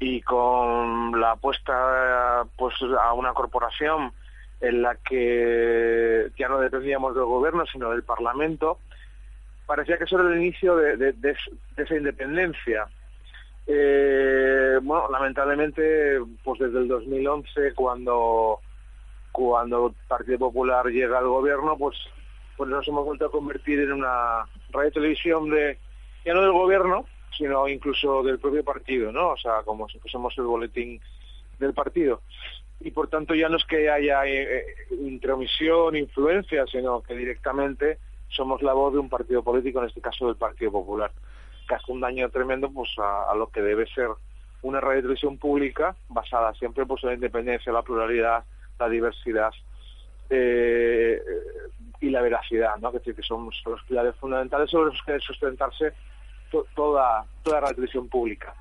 y 0.00 0.20
con 0.22 1.18
la 1.20 1.32
apuesta 1.32 2.44
pues, 2.56 2.74
a 3.00 3.12
una 3.12 3.32
corporación 3.32 4.12
en 4.60 4.82
la 4.82 4.96
que 4.96 6.30
ya 6.38 6.48
no 6.48 6.58
dependíamos 6.58 7.14
del 7.14 7.24
gobierno, 7.24 7.64
sino 7.66 7.90
del 7.90 8.02
Parlamento, 8.02 8.78
parecía 9.66 9.98
que 9.98 10.04
eso 10.04 10.18
era 10.18 10.28
el 10.28 10.38
inicio 10.38 10.76
de, 10.76 11.14
esa 11.76 11.94
independencia. 11.94 12.88
Eh, 13.66 14.78
bueno, 14.82 15.08
lamentablemente, 15.10 16.20
pues 16.42 16.60
desde 16.60 16.78
el 16.78 16.88
2011, 16.88 17.74
cuando 17.74 18.60
cuando 19.32 19.88
el 19.88 19.94
Partido 20.08 20.38
Popular 20.38 20.86
llega 20.86 21.18
al 21.18 21.28
gobierno, 21.28 21.76
pues 21.76 21.94
pues 22.56 22.70
nos 22.70 22.86
hemos 22.88 23.04
vuelto 23.04 23.26
a 23.26 23.30
convertir 23.30 23.80
en 23.80 23.92
una 23.92 24.46
radio 24.70 24.90
televisión 24.92 25.50
de, 25.50 25.78
ya 26.24 26.34
no 26.34 26.42
del 26.42 26.52
gobierno, 26.52 27.04
sino 27.36 27.68
incluso 27.68 28.22
del 28.22 28.38
propio 28.38 28.64
partido, 28.64 29.12
¿no? 29.12 29.30
O 29.30 29.36
sea, 29.36 29.62
como 29.64 29.88
si 29.88 29.98
fuésemos 29.98 30.36
el 30.38 30.44
boletín 30.44 31.00
del 31.58 31.74
partido. 31.74 32.22
Y 32.80 32.90
por 32.90 33.08
tanto 33.08 33.34
ya 33.34 33.48
no 33.48 33.56
es 33.56 33.64
que 33.64 33.90
haya 33.90 34.24
eh, 34.26 34.58
eh, 34.58 34.64
intromisión, 35.02 35.96
influencia, 35.96 36.66
sino 36.66 37.02
que 37.02 37.14
directamente 37.14 37.98
somos 38.28 38.62
la 38.62 38.72
voz 38.72 38.92
de 38.92 38.98
un 38.98 39.08
partido 39.08 39.42
político, 39.42 39.80
en 39.80 39.88
este 39.88 40.00
caso 40.00 40.26
del 40.26 40.36
Partido 40.36 40.72
Popular, 40.72 41.10
que 41.68 41.74
hace 41.74 41.92
un 41.92 42.00
daño 42.00 42.28
tremendo 42.30 42.70
pues 42.70 42.90
a, 42.98 43.34
lo 43.34 43.48
que 43.48 43.62
debe 43.62 43.86
ser 43.86 44.08
una 44.62 44.80
radio 44.80 45.02
televisión 45.02 45.38
pública 45.38 45.96
basada 46.08 46.52
siempre 46.54 46.84
pues, 46.86 47.02
en 47.04 47.10
la 47.10 47.14
independencia, 47.14 47.72
la 47.72 47.82
pluralidad, 47.82 48.44
la 48.78 48.88
diversidad, 48.88 49.52
eh, 50.28 51.20
y 52.00 52.10
la 52.10 52.22
veracidad, 52.22 52.76
¿no? 52.78 52.92
que, 52.92 53.00
que 53.00 53.22
son 53.22 53.50
los 53.64 53.82
pilares 53.84 54.14
fundamentales 54.16 54.70
sobre 54.70 54.92
los 54.92 55.02
que 55.02 55.18
sustentarse 55.20 55.92
toda, 56.74 57.24
toda 57.42 57.60
la 57.60 57.68
televisión 57.68 58.08
pública. 58.08 58.54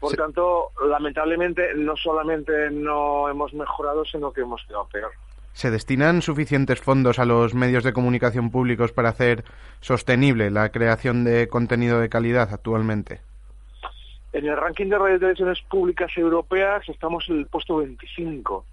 Por 0.00 0.16
tanto, 0.16 0.70
lamentablemente, 0.88 1.74
no 1.74 1.94
solamente 1.94 2.70
no 2.70 3.28
hemos 3.28 3.52
mejorado, 3.52 4.04
sino 4.04 4.32
que 4.32 4.40
hemos 4.40 4.64
quedado 4.64 4.88
peor. 4.88 5.10
¿Se 5.52 5.70
destinan 5.70 6.22
suficientes 6.22 6.80
fondos 6.80 7.18
a 7.18 7.26
los 7.26 7.54
medios 7.54 7.84
de 7.84 7.92
comunicación 7.92 8.50
públicos 8.50 8.92
para 8.92 9.10
hacer 9.10 9.44
sostenible 9.80 10.50
la 10.50 10.70
creación 10.70 11.24
de 11.24 11.48
contenido 11.48 12.00
de 12.00 12.08
calidad 12.08 12.48
actualmente? 12.52 13.20
En 14.32 14.46
el 14.46 14.56
ranking 14.56 14.86
de 14.86 14.98
radio 14.98 15.18
televisiones 15.18 15.60
públicas 15.62 16.10
europeas 16.16 16.88
estamos 16.88 17.28
en 17.28 17.40
el 17.40 17.46
puesto 17.46 17.76
25. 17.78 18.64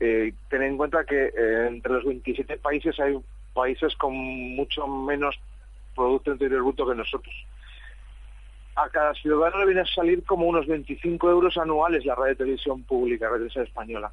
Eh, 0.00 0.32
ten 0.48 0.62
en 0.62 0.78
cuenta 0.78 1.04
que 1.04 1.26
eh, 1.26 1.66
entre 1.68 1.92
los 1.92 2.04
27 2.04 2.56
países 2.56 2.98
hay 2.98 3.18
países 3.52 3.94
con 3.96 4.14
mucho 4.14 4.86
menos 4.86 5.38
Producto 5.94 6.32
Interior 6.32 6.62
Bruto 6.62 6.86
que 6.86 6.94
nosotros. 6.94 7.34
A 8.76 8.88
cada 8.88 9.12
ciudadano 9.14 9.58
le 9.58 9.66
viene 9.66 9.82
a 9.82 9.86
salir 9.86 10.24
como 10.24 10.46
unos 10.46 10.66
25 10.66 11.30
euros 11.30 11.58
anuales 11.58 12.06
la 12.06 12.14
radio 12.14 12.36
televisión 12.36 12.82
pública, 12.84 13.26
la 13.26 13.32
televisión 13.32 13.64
española. 13.64 14.10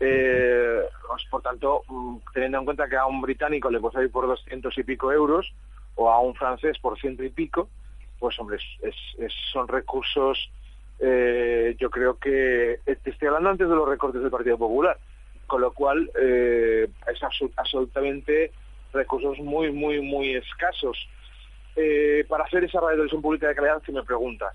Eh, 0.00 0.82
pues, 1.06 1.24
por 1.30 1.42
tanto, 1.42 1.82
mm, 1.86 2.16
teniendo 2.34 2.58
en 2.58 2.64
cuenta 2.64 2.88
que 2.88 2.96
a 2.96 3.06
un 3.06 3.20
británico 3.20 3.70
le 3.70 3.78
puede 3.78 3.92
salir 3.92 4.10
por 4.10 4.26
200 4.26 4.76
y 4.76 4.82
pico 4.82 5.12
euros 5.12 5.52
o 5.94 6.10
a 6.10 6.20
un 6.20 6.34
francés 6.34 6.78
por 6.80 6.98
ciento 6.98 7.22
y 7.22 7.30
pico, 7.30 7.68
pues 8.18 8.36
hombre, 8.40 8.58
son 9.52 9.68
recursos, 9.68 10.50
eh, 10.98 11.76
yo 11.78 11.90
creo 11.90 12.18
que, 12.18 12.74
eh, 12.86 12.98
estoy 13.04 13.28
hablando 13.28 13.50
antes 13.50 13.68
de 13.68 13.74
los 13.74 13.88
recortes 13.88 14.22
del 14.22 14.30
Partido 14.30 14.56
Popular, 14.58 14.96
con 15.52 15.60
lo 15.60 15.70
cual 15.74 16.10
eh, 16.18 16.88
es 17.12 17.22
absolutamente 17.58 18.52
recursos 18.90 19.38
muy, 19.38 19.70
muy, 19.70 20.00
muy 20.00 20.34
escasos. 20.34 20.96
para 22.26 22.44
hacer 22.44 22.64
esa 22.64 22.80
radio 22.80 22.92
televisión 22.92 23.20
pública 23.20 23.48
de 23.48 23.54
calidad, 23.54 23.82
si 23.84 23.92
me 23.92 24.02
preguntas. 24.02 24.54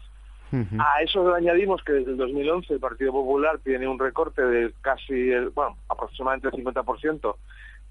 A 0.79 1.03
eso 1.03 1.29
le 1.29 1.35
añadimos 1.35 1.83
que 1.83 1.93
desde 1.93 2.11
el 2.13 2.17
2011 2.17 2.73
el 2.73 2.79
Partido 2.79 3.11
Popular 3.11 3.59
tiene 3.63 3.87
un 3.87 3.99
recorte 3.99 4.41
de 4.41 4.73
casi, 4.81 5.29
el, 5.29 5.49
bueno, 5.49 5.77
aproximadamente 5.87 6.47
el 6.47 6.65
50% 6.65 7.35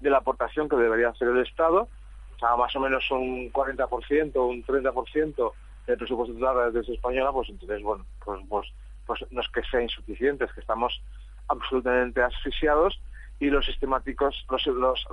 de 0.01 0.09
la 0.09 0.17
aportación 0.17 0.67
que 0.67 0.75
debería 0.75 1.07
hacer 1.07 1.29
el 1.29 1.37
Estado, 1.45 1.87
o 2.35 2.39
sea, 2.39 2.57
más 2.57 2.75
o 2.75 2.81
menos 2.81 3.09
un 3.09 3.53
40% 3.53 4.35
o 4.35 4.47
un 4.47 4.65
30% 4.65 5.51
del 5.87 5.97
presupuesto 5.97 6.37
total 6.37 6.73
de 6.73 6.83
la 6.83 6.93
española, 6.93 7.31
pues 7.31 7.47
entonces, 7.47 7.81
bueno, 7.81 8.05
pues, 8.25 8.41
pues, 8.49 8.67
pues 9.05 9.25
no 9.31 9.39
es 9.39 9.47
que 9.47 9.63
sea 9.63 9.81
insuficiente, 9.81 10.43
es 10.43 10.51
que 10.51 10.59
estamos 10.59 11.01
absolutamente 11.47 12.21
asfixiados 12.21 12.99
y 13.39 13.49
los 13.49 13.65
sistemáticos, 13.65 14.45
los, 14.49 14.67
los 14.67 15.07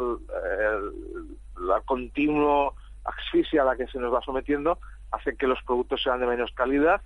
la 1.61 1.81
continua 1.83 2.73
asfixia 3.05 3.63
a 3.63 3.65
la 3.67 3.77
que 3.77 3.87
se 3.87 3.99
nos 3.99 4.13
va 4.13 4.23
sometiendo 4.23 4.79
hace 5.11 5.37
que 5.37 5.47
los 5.47 5.63
productos 5.63 6.03
sean 6.03 6.21
de 6.21 6.27
menos 6.27 6.51
calidad 6.53 7.01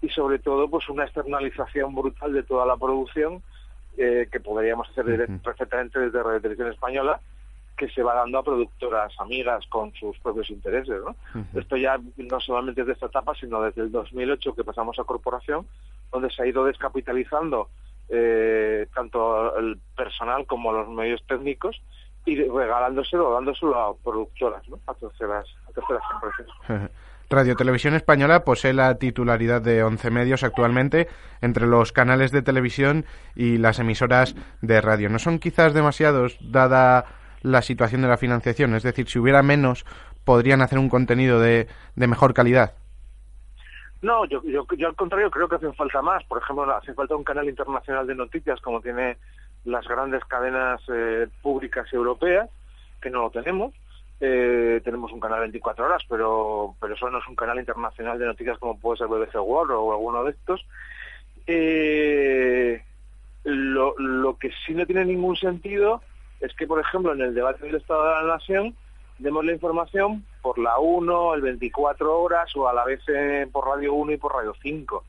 y 0.00 0.08
sobre 0.10 0.38
todo 0.38 0.68
pues 0.68 0.88
una 0.88 1.04
externalización 1.04 1.94
brutal 1.94 2.32
de 2.32 2.42
toda 2.42 2.66
la 2.66 2.76
producción 2.76 3.42
eh, 3.96 4.28
que 4.30 4.40
podríamos 4.40 4.88
hacer 4.90 5.28
perfectamente 5.42 5.98
desde 5.98 6.22
Radio 6.22 6.40
Televisión 6.40 6.70
Española 6.70 7.20
que 7.76 7.88
se 7.90 8.02
va 8.02 8.14
dando 8.14 8.38
a 8.38 8.42
productoras 8.42 9.12
amigas 9.20 9.64
con 9.68 9.94
sus 9.94 10.18
propios 10.18 10.50
intereses. 10.50 11.00
¿no? 11.04 11.14
Esto 11.58 11.76
ya 11.76 11.98
no 12.16 12.40
solamente 12.40 12.82
desde 12.82 12.94
esta 12.94 13.06
etapa, 13.06 13.34
sino 13.36 13.62
desde 13.62 13.82
el 13.82 13.92
2008 13.92 14.54
que 14.54 14.64
pasamos 14.64 14.98
a 14.98 15.04
corporación, 15.04 15.64
donde 16.10 16.30
se 16.30 16.42
ha 16.42 16.46
ido 16.46 16.64
descapitalizando 16.64 17.68
eh, 18.08 18.86
tanto 18.94 19.56
el 19.56 19.78
personal 19.96 20.46
como 20.46 20.72
los 20.72 20.88
medios 20.88 21.22
técnicos 21.26 21.80
y 22.24 22.36
regalándoselo, 22.36 23.32
dándoselo 23.32 23.78
a 23.78 23.96
productoras, 23.96 24.62
a, 24.86 24.94
terceras, 24.94 25.46
a 25.68 25.72
terceras 25.72 26.02
empresas. 26.14 26.90
Radio 27.30 27.56
Televisión 27.56 27.94
Española 27.94 28.42
posee 28.42 28.72
la 28.72 28.94
titularidad 28.94 29.60
de 29.60 29.82
11 29.82 30.10
medios 30.10 30.42
actualmente 30.42 31.08
entre 31.42 31.66
los 31.66 31.92
canales 31.92 32.30
de 32.30 32.40
televisión 32.40 33.04
y 33.34 33.58
las 33.58 33.78
emisoras 33.78 34.34
de 34.62 34.80
radio. 34.80 35.10
¿No 35.10 35.18
son 35.18 35.38
quizás 35.38 35.74
demasiados, 35.74 36.38
dada 36.40 37.04
la 37.42 37.60
situación 37.60 38.00
de 38.00 38.08
la 38.08 38.16
financiación? 38.16 38.74
Es 38.74 38.82
decir, 38.82 39.10
si 39.10 39.18
hubiera 39.18 39.42
menos, 39.42 39.84
podrían 40.24 40.62
hacer 40.62 40.78
un 40.78 40.88
contenido 40.88 41.38
de, 41.38 41.68
de 41.96 42.06
mejor 42.06 42.32
calidad. 42.32 42.72
No, 44.00 44.24
yo, 44.26 44.42
yo, 44.44 44.64
al 44.86 44.94
contrario 44.94 45.30
creo 45.30 45.48
que 45.48 45.56
hacen 45.56 45.74
falta 45.74 46.02
más. 46.02 46.22
Por 46.24 46.40
ejemplo, 46.40 46.70
hace 46.74 46.94
falta 46.94 47.16
un 47.16 47.24
canal 47.24 47.48
internacional 47.48 48.06
de 48.06 48.14
noticias 48.14 48.60
como 48.60 48.80
tiene 48.80 49.16
las 49.64 49.86
grandes 49.88 50.24
cadenas 50.24 50.80
eh, 50.88 51.26
públicas 51.42 51.92
europeas, 51.92 52.48
que 53.00 53.10
no 53.10 53.22
lo 53.22 53.30
tenemos. 53.30 53.74
Eh, 54.20 54.80
tenemos 54.84 55.12
un 55.12 55.20
canal 55.20 55.40
24 55.40 55.84
horas, 55.84 56.02
pero, 56.08 56.74
pero 56.80 56.94
eso 56.94 57.08
no 57.10 57.18
es 57.18 57.26
un 57.28 57.36
canal 57.36 57.58
internacional 57.58 58.18
de 58.18 58.26
noticias 58.26 58.58
como 58.58 58.78
puede 58.78 58.98
ser 58.98 59.08
BBC 59.08 59.36
World 59.36 59.72
o 59.72 59.92
alguno 59.92 60.24
de 60.24 60.30
estos. 60.30 60.64
Eh, 61.46 62.82
lo, 63.44 63.94
lo 63.98 64.36
que 64.38 64.50
sí 64.64 64.74
no 64.74 64.86
tiene 64.86 65.04
ningún 65.04 65.36
sentido 65.36 66.02
es 66.40 66.54
que, 66.54 66.66
por 66.66 66.80
ejemplo, 66.80 67.12
en 67.12 67.20
el 67.20 67.34
debate 67.34 67.66
del 67.66 67.76
Estado 67.76 68.04
de 68.04 68.14
la 68.14 68.34
Nación 68.34 68.76
demos 69.18 69.44
la 69.44 69.52
información 69.52 70.24
por 70.42 70.58
la 70.58 70.78
1, 70.78 71.34
el 71.34 71.42
24 71.42 72.20
horas 72.20 72.54
o 72.56 72.68
a 72.68 72.72
la 72.72 72.84
vez 72.84 73.00
por 73.52 73.66
Radio 73.66 73.94
1 73.94 74.12
y 74.12 74.16
por 74.16 74.34
Radio 74.34 74.54
5. 74.60 75.04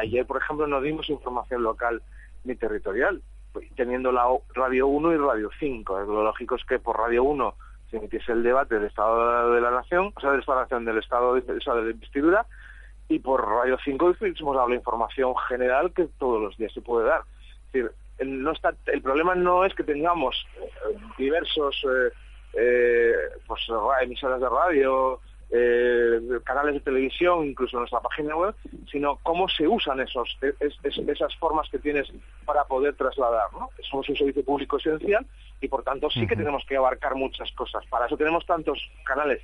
ayer, 0.00 0.26
por 0.26 0.38
ejemplo, 0.38 0.66
no 0.66 0.80
dimos 0.80 1.08
información 1.08 1.62
local 1.62 2.02
ni 2.44 2.56
territorial, 2.56 3.22
teniendo 3.76 4.12
la 4.12 4.26
Radio 4.54 4.86
1 4.88 5.12
y 5.12 5.16
Radio 5.16 5.50
5. 5.58 6.00
Lo 6.00 6.24
lógico 6.24 6.56
es 6.56 6.64
que 6.64 6.78
por 6.78 6.98
Radio 6.98 7.24
1 7.24 7.54
se 7.90 7.96
emitiese 7.98 8.32
el 8.32 8.42
debate 8.42 8.74
del 8.74 8.84
Estado 8.84 9.52
de 9.52 9.60
la 9.60 9.70
Nación, 9.70 10.12
o 10.14 10.20
sea, 10.20 10.32
de 10.32 10.42
la 10.46 10.54
Nación 10.54 10.84
del 10.84 10.98
Estado 10.98 11.34
de, 11.34 11.42
de 11.42 11.90
investidura, 11.90 12.46
y 13.08 13.18
por 13.18 13.46
Radio 13.46 13.78
5 13.84 14.16
hemos 14.20 14.56
dado 14.56 14.68
la 14.68 14.74
información 14.74 15.34
general 15.48 15.92
que 15.92 16.08
todos 16.18 16.42
los 16.42 16.56
días 16.56 16.72
se 16.72 16.80
puede 16.80 17.06
dar. 17.06 17.22
Es 17.66 17.72
decir, 17.72 17.92
no 18.24 18.52
está, 18.52 18.74
el 18.86 19.02
problema 19.02 19.34
no 19.34 19.64
es 19.64 19.74
que 19.74 19.82
tengamos 19.82 20.46
eh, 20.56 20.96
diversos 21.18 21.84
eh, 21.84 22.12
eh, 22.56 23.14
pues, 23.46 23.60
emisoras 24.02 24.40
de 24.40 24.48
radio, 24.48 25.20
eh, 25.50 26.20
canales 26.44 26.74
de 26.74 26.80
televisión, 26.80 27.46
incluso 27.46 27.78
nuestra 27.78 28.00
página 28.00 28.36
web, 28.36 28.54
sino 28.90 29.18
cómo 29.22 29.48
se 29.48 29.68
usan 29.68 30.00
esos, 30.00 30.36
esas 30.60 31.36
formas 31.36 31.68
que 31.70 31.78
tienes 31.78 32.10
para 32.44 32.64
poder 32.64 32.94
trasladar. 32.94 33.52
¿no? 33.52 33.70
Somos 33.88 34.08
un 34.08 34.16
servicio 34.16 34.44
público 34.44 34.78
esencial 34.78 35.26
y 35.60 35.68
por 35.68 35.82
tanto 35.82 36.10
sí 36.10 36.26
que 36.26 36.36
tenemos 36.36 36.64
que 36.66 36.76
abarcar 36.76 37.14
muchas 37.14 37.52
cosas. 37.52 37.84
Para 37.86 38.06
eso 38.06 38.16
tenemos 38.16 38.44
tantos 38.46 38.78
canales. 39.04 39.40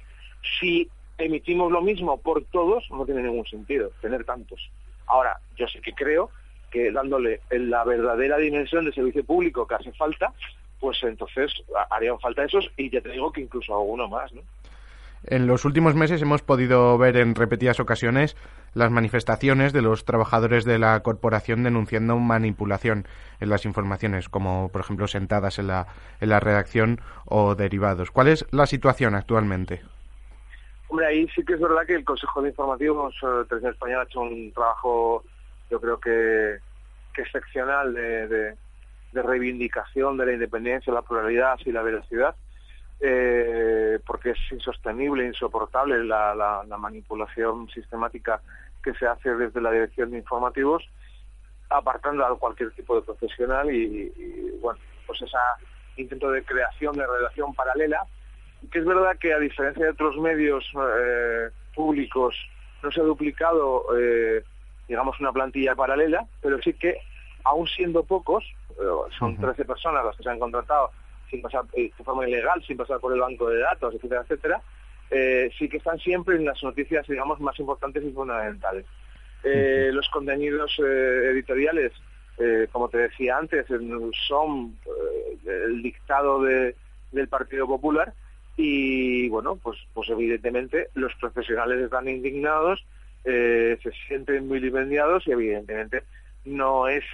Si 0.59 0.89
emitimos 1.19 1.71
lo 1.71 1.83
mismo 1.83 2.19
por 2.19 2.45
todos, 2.47 2.85
no 2.91 3.05
tiene 3.05 3.23
ningún 3.23 3.47
sentido 3.47 3.91
tener 4.01 4.25
tantos. 4.25 4.71
Ahora, 5.07 5.39
yo 5.57 5.67
sí 5.69 5.81
que 5.81 5.93
creo 5.93 6.31
que 6.71 6.93
dándole 6.93 7.41
la 7.51 7.85
verdadera 7.85 8.39
dimensión 8.39 8.85
de 8.85 8.93
servicio 8.93 9.25
público 9.25 9.67
que 9.67 9.75
hace 9.75 9.93
falta, 9.93 10.33
pues 10.81 11.03
entonces 11.03 11.53
harían 11.91 12.19
falta 12.19 12.45
esos 12.45 12.71
y 12.77 12.91
ya 12.91 13.01
te 13.01 13.11
digo 13.11 13.31
que 13.31 13.43
incluso 13.43 13.75
alguno 13.75 14.09
más, 14.09 14.33
¿no? 14.33 14.43
En 15.25 15.47
los 15.47 15.67
últimos 15.67 15.95
meses 15.95 16.23
hemos 16.23 16.43
podido 16.43 16.97
ver 16.97 17.19
en 17.19 17.35
repetidas 17.35 17.79
ocasiones 17.79 18.37
las 18.73 18.91
manifestaciones 18.91 19.75
de 19.75 19.83
los 19.83 20.07
trabajadores 20.07 20.65
de 20.65 20.79
la 20.79 21.01
corporación 21.01 21.63
denunciando 21.63 22.17
manipulación 22.17 23.07
en 23.39 23.51
las 23.51 23.67
informaciones, 23.67 24.31
como 24.31 24.71
por 24.71 24.81
ejemplo 24.81 25.07
sentadas 25.09 25.59
en 25.59 25.67
la, 25.67 25.89
en 26.21 26.31
la 26.31 26.41
redacción 26.41 27.01
o 27.27 27.55
derivados. 27.55 28.11
¿Cuál 28.11 28.29
es 28.29 28.47
la 28.51 28.65
situación 28.65 29.15
actualmente? 29.15 29.83
Hombre, 30.89 31.07
ahí 31.07 31.29
sí 31.35 31.45
que 31.45 31.53
es 31.53 31.61
verdad 31.61 31.87
que 31.87 31.97
el 31.97 32.05
Consejo 32.05 32.41
de 32.41 32.49
Informativos 32.49 33.15
de 33.23 33.45
Televisión 33.45 33.73
Española 33.73 34.03
ha 34.03 34.05
hecho 34.05 34.21
un 34.21 34.53
trabajo, 34.53 35.23
yo 35.71 35.81
creo 35.81 36.01
que, 36.01 36.59
excepcional 37.17 37.93
de 37.93 38.27
de 38.29 38.55
reivindicación 39.13 40.17
de 40.17 40.27
la 40.27 40.33
independencia, 40.33 40.93
la 40.93 41.03
pluralidad 41.03 41.59
y 41.65 41.73
la 41.73 41.83
veracidad, 41.83 42.35
eh, 43.01 43.99
porque 44.07 44.31
es 44.31 44.39
insostenible, 44.51 45.27
insoportable 45.27 46.05
la, 46.05 46.35
la, 46.35 46.77
manipulación 46.77 47.69
sistemática 47.71 48.41
que 48.83 48.93
se 48.95 49.07
hace 49.07 49.35
desde 49.35 49.61
la 49.61 49.71
dirección 49.71 50.11
de 50.11 50.19
informativos, 50.19 50.89
apartando 51.71 52.25
a 52.25 52.39
cualquier 52.39 52.71
tipo 52.73 52.97
de 52.97 53.03
profesional 53.03 53.71
y, 53.71 54.13
bueno, 54.61 54.79
pues 55.07 55.23
ese 55.23 55.37
intento 55.97 56.31
de 56.31 56.43
creación 56.43 56.97
de 56.97 57.07
redacción 57.07 57.55
paralela, 57.55 58.05
que 58.71 58.79
es 58.79 58.85
verdad 58.85 59.17
que 59.19 59.33
a 59.33 59.39
diferencia 59.39 59.85
de 59.85 59.91
otros 59.93 60.17
medios 60.19 60.65
eh, 60.77 61.49
públicos 61.75 62.37
no 62.83 62.91
se 62.91 63.01
ha 63.01 63.05
duplicado, 63.05 63.87
eh, 63.99 64.43
digamos, 64.89 65.19
una 65.21 65.33
plantilla 65.33 65.75
paralela, 65.75 66.27
pero 66.43 66.61
sí 66.61 66.75
que 66.75 66.99
aún 67.45 67.67
siendo 67.67 68.05
pocos, 68.05 68.45
son 69.19 69.37
13 69.37 69.65
personas 69.65 70.05
las 70.05 70.17
que 70.17 70.23
se 70.23 70.31
han 70.31 70.39
contratado 70.39 70.91
sin 71.31 71.41
pasar, 71.41 71.65
eh, 71.75 71.91
de 71.97 72.05
forma 72.05 72.29
ilegal, 72.29 72.63
sin 72.67 72.77
pasar 72.77 72.99
por 73.01 73.13
el 73.13 73.21
banco 73.21 73.49
de 73.49 73.61
datos, 73.61 73.95
etcétera, 73.95 74.23
etcétera, 74.23 74.61
eh, 75.11 75.51
sí 75.57 75.69
que 75.69 75.79
están 75.79 75.99
siempre 75.99 76.37
en 76.37 76.45
las 76.45 76.63
noticias, 76.63 77.07
digamos, 77.07 77.41
más 77.41 77.59
importantes 77.59 78.05
y 78.05 78.13
fundamentales. 78.13 78.85
Eh, 79.43 79.91
los 79.93 80.09
contenidos 80.11 80.79
editoriales, 80.79 81.93
como 82.73 82.89
te 82.89 82.99
decía 82.99 83.37
antes, 83.37 83.67
son 84.27 84.75
el 85.47 85.83
dictado 85.83 86.43
de, 86.43 86.75
del 87.13 87.29
Partido 87.29 87.67
Popular 87.67 88.15
y 88.57 89.29
bueno, 89.29 89.57
pues, 89.57 89.79
pues 89.93 90.09
evidentemente 90.09 90.89
los 90.95 91.15
profesionales 91.17 91.83
están 91.83 92.09
indignados, 92.09 92.83
se 93.23 93.93
sienten 94.07 94.49
muy 94.49 94.59
vilipendiados 94.59 95.27
y 95.27 95.33
evidentemente 95.33 96.03
no 96.47 96.89
es 96.89 97.05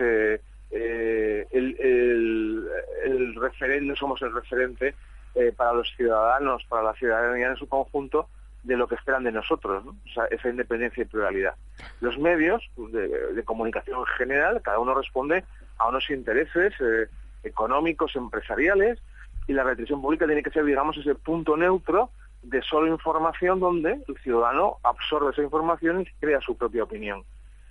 eh, 0.70 1.46
el, 1.50 1.76
el, 1.78 2.68
el 3.04 3.96
somos 3.96 4.20
el 4.22 4.34
referente 4.34 4.94
eh, 5.34 5.52
para 5.56 5.74
los 5.74 5.92
ciudadanos, 5.96 6.64
para 6.68 6.82
la 6.82 6.94
ciudadanía 6.94 7.48
en 7.48 7.56
su 7.56 7.68
conjunto, 7.68 8.28
de 8.66 8.76
lo 8.76 8.88
que 8.88 8.96
esperan 8.96 9.22
de 9.22 9.30
nosotros, 9.30 9.84
esa 10.30 10.48
independencia 10.48 11.02
y 11.02 11.06
pluralidad. 11.06 11.54
Los 12.00 12.18
medios 12.18 12.68
pues, 12.74 12.92
de, 12.92 13.44
comunicación 13.44 14.00
en 14.00 14.06
general, 14.18 14.60
cada 14.60 14.80
uno 14.80 14.92
responde 14.92 15.44
a 15.78 15.88
unos 15.88 16.10
intereses 16.10 16.74
eh, 16.80 17.06
económicos, 17.44 18.16
empresariales, 18.16 18.98
y 19.46 19.52
la 19.52 19.62
televisión 19.62 20.02
pública 20.02 20.26
tiene 20.26 20.42
que 20.42 20.50
ser, 20.50 20.64
digamos, 20.64 20.96
ese 20.96 21.14
punto 21.14 21.56
neutro 21.56 22.10
de 22.42 22.60
solo 22.62 22.88
información 22.88 23.60
donde 23.60 24.00
el 24.06 24.18
ciudadano 24.18 24.78
absorbe 24.82 25.30
esa 25.30 25.42
información 25.42 26.00
y 26.00 26.06
crea 26.18 26.40
su 26.40 26.56
propia 26.56 26.82
opinión. 26.82 27.22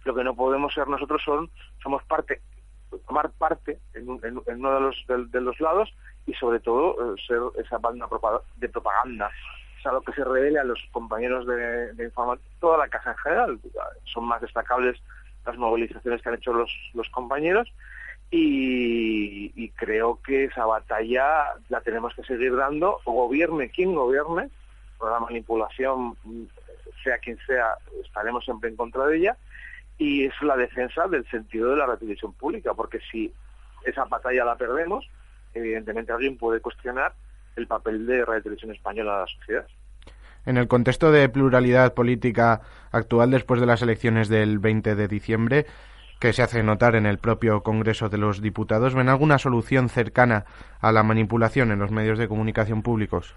Lo 0.05 0.15
que 0.15 0.23
no 0.23 0.35
podemos 0.35 0.73
ser 0.73 0.87
nosotros 0.87 1.21
son, 1.25 1.49
somos 1.83 2.03
parte, 2.03 2.41
tomar 3.07 3.29
parte 3.31 3.79
en, 3.93 4.09
en, 4.23 4.41
en 4.45 4.59
uno 4.59 4.73
de 4.73 4.79
los, 4.81 5.05
de, 5.07 5.25
de, 5.25 5.41
los 5.41 5.59
lados 5.59 5.93
y 6.25 6.33
sobre 6.33 6.59
todo 6.59 7.15
eh, 7.15 7.21
ser 7.27 7.39
esa 7.63 7.77
banda 7.77 8.07
de 8.57 8.69
propaganda 8.69 9.31
a 9.85 9.93
lo 9.93 10.01
que 10.01 10.13
se 10.13 10.23
revele 10.23 10.59
a 10.59 10.63
los 10.63 10.79
compañeros 10.91 11.45
de, 11.45 11.93
de 11.93 12.05
información, 12.05 12.47
toda 12.59 12.77
la 12.77 12.87
casa 12.87 13.11
en 13.11 13.17
general. 13.17 13.59
Son 14.05 14.25
más 14.25 14.41
destacables 14.41 14.99
las 15.45 15.57
movilizaciones 15.57 16.21
que 16.21 16.29
han 16.29 16.35
hecho 16.35 16.53
los, 16.53 17.09
compañeros 17.11 17.71
y, 18.31 19.69
creo 19.75 20.19
que 20.25 20.45
esa 20.45 20.65
batalla 20.65 21.53
la 21.69 21.81
tenemos 21.81 22.13
que 22.15 22.23
seguir 22.23 22.55
dando, 22.55 22.99
o 23.03 23.11
gobierne 23.11 23.69
quien 23.69 23.93
gobierne, 23.93 24.49
por 24.97 25.11
la 25.11 25.19
manipulación, 25.19 26.15
sea 27.03 27.17
quien 27.19 27.37
sea, 27.45 27.75
estaremos 28.03 28.43
siempre 28.43 28.69
en 28.69 28.75
contra 28.75 29.05
de 29.05 29.17
ella, 29.17 29.37
y 29.97 30.25
es 30.25 30.33
la 30.41 30.57
defensa 30.57 31.07
del 31.07 31.25
sentido 31.29 31.71
de 31.71 31.77
la 31.77 31.97
televisión 31.97 32.33
pública, 32.33 32.73
porque 32.73 32.99
si 33.11 33.31
esa 33.85 34.05
batalla 34.05 34.45
la 34.45 34.55
perdemos, 34.55 35.09
evidentemente 35.53 36.11
alguien 36.11 36.37
puede 36.37 36.59
cuestionar 36.59 37.13
el 37.55 37.67
papel 37.67 38.05
de 38.05 38.25
Radio 38.25 38.43
Televisión 38.43 38.71
Española 38.71 39.17
a 39.17 39.19
la 39.21 39.27
sociedad. 39.27 39.65
En 40.45 40.57
el 40.57 40.67
contexto 40.67 41.11
de 41.11 41.29
pluralidad 41.29 41.93
política 41.93 42.61
actual 42.91 43.31
después 43.31 43.59
de 43.59 43.65
las 43.65 43.81
elecciones 43.81 44.29
del 44.29 44.59
20 44.59 44.95
de 44.95 45.07
diciembre, 45.07 45.65
que 46.19 46.33
se 46.33 46.43
hace 46.43 46.63
notar 46.63 46.95
en 46.95 47.05
el 47.05 47.17
propio 47.17 47.61
Congreso 47.61 48.09
de 48.09 48.17
los 48.17 48.41
Diputados, 48.41 48.93
¿ven 48.93 49.09
alguna 49.09 49.37
solución 49.37 49.89
cercana 49.89 50.45
a 50.81 50.91
la 50.91 51.03
manipulación 51.03 51.71
en 51.71 51.79
los 51.79 51.91
medios 51.91 52.19
de 52.19 52.27
comunicación 52.27 52.83
públicos? 52.83 53.35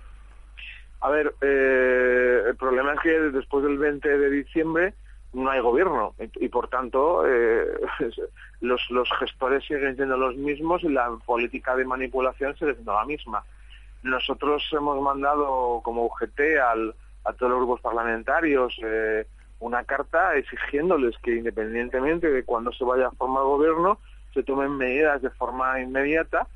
A 1.00 1.10
ver, 1.10 1.34
eh, 1.40 2.42
el 2.48 2.56
problema 2.56 2.94
es 2.94 3.00
que 3.00 3.10
después 3.10 3.64
del 3.64 3.78
20 3.78 4.18
de 4.18 4.30
diciembre 4.30 4.94
no 5.32 5.50
hay 5.50 5.60
gobierno 5.60 6.14
y, 6.18 6.48
por 6.48 6.68
tanto 6.68 7.26
eh, 7.26 7.66
los, 8.60 8.90
los 8.90 9.08
gestores 9.18 9.64
siguen 9.64 9.96
siendo 9.96 10.16
los 10.16 10.36
mismos 10.36 10.82
y 10.82 10.88
la 10.88 11.10
política 11.24 11.76
de 11.76 11.84
manipulación 11.84 12.56
sigue 12.56 12.74
siendo 12.74 12.94
la 12.94 13.04
misma. 13.04 13.44
Nosotros 14.02 14.62
hemos 14.72 15.00
mandado 15.02 15.80
como 15.82 16.04
UGT 16.06 16.40
al, 16.62 16.94
a 17.24 17.32
todos 17.32 17.50
los 17.50 17.60
grupos 17.60 17.80
parlamentarios 17.80 18.78
eh, 18.82 19.26
una 19.60 19.84
carta 19.84 20.36
exigiéndoles 20.36 21.16
que 21.18 21.36
independientemente 21.36 22.30
de 22.30 22.44
cuándo 22.44 22.72
se 22.72 22.84
vaya 22.84 23.08
a 23.08 23.12
formar 23.12 23.42
gobierno, 23.42 23.98
se 24.32 24.42
tomen 24.42 24.76
medidas 24.76 25.20
de 25.20 25.30
forma 25.30 25.80
inmediata 25.80 26.46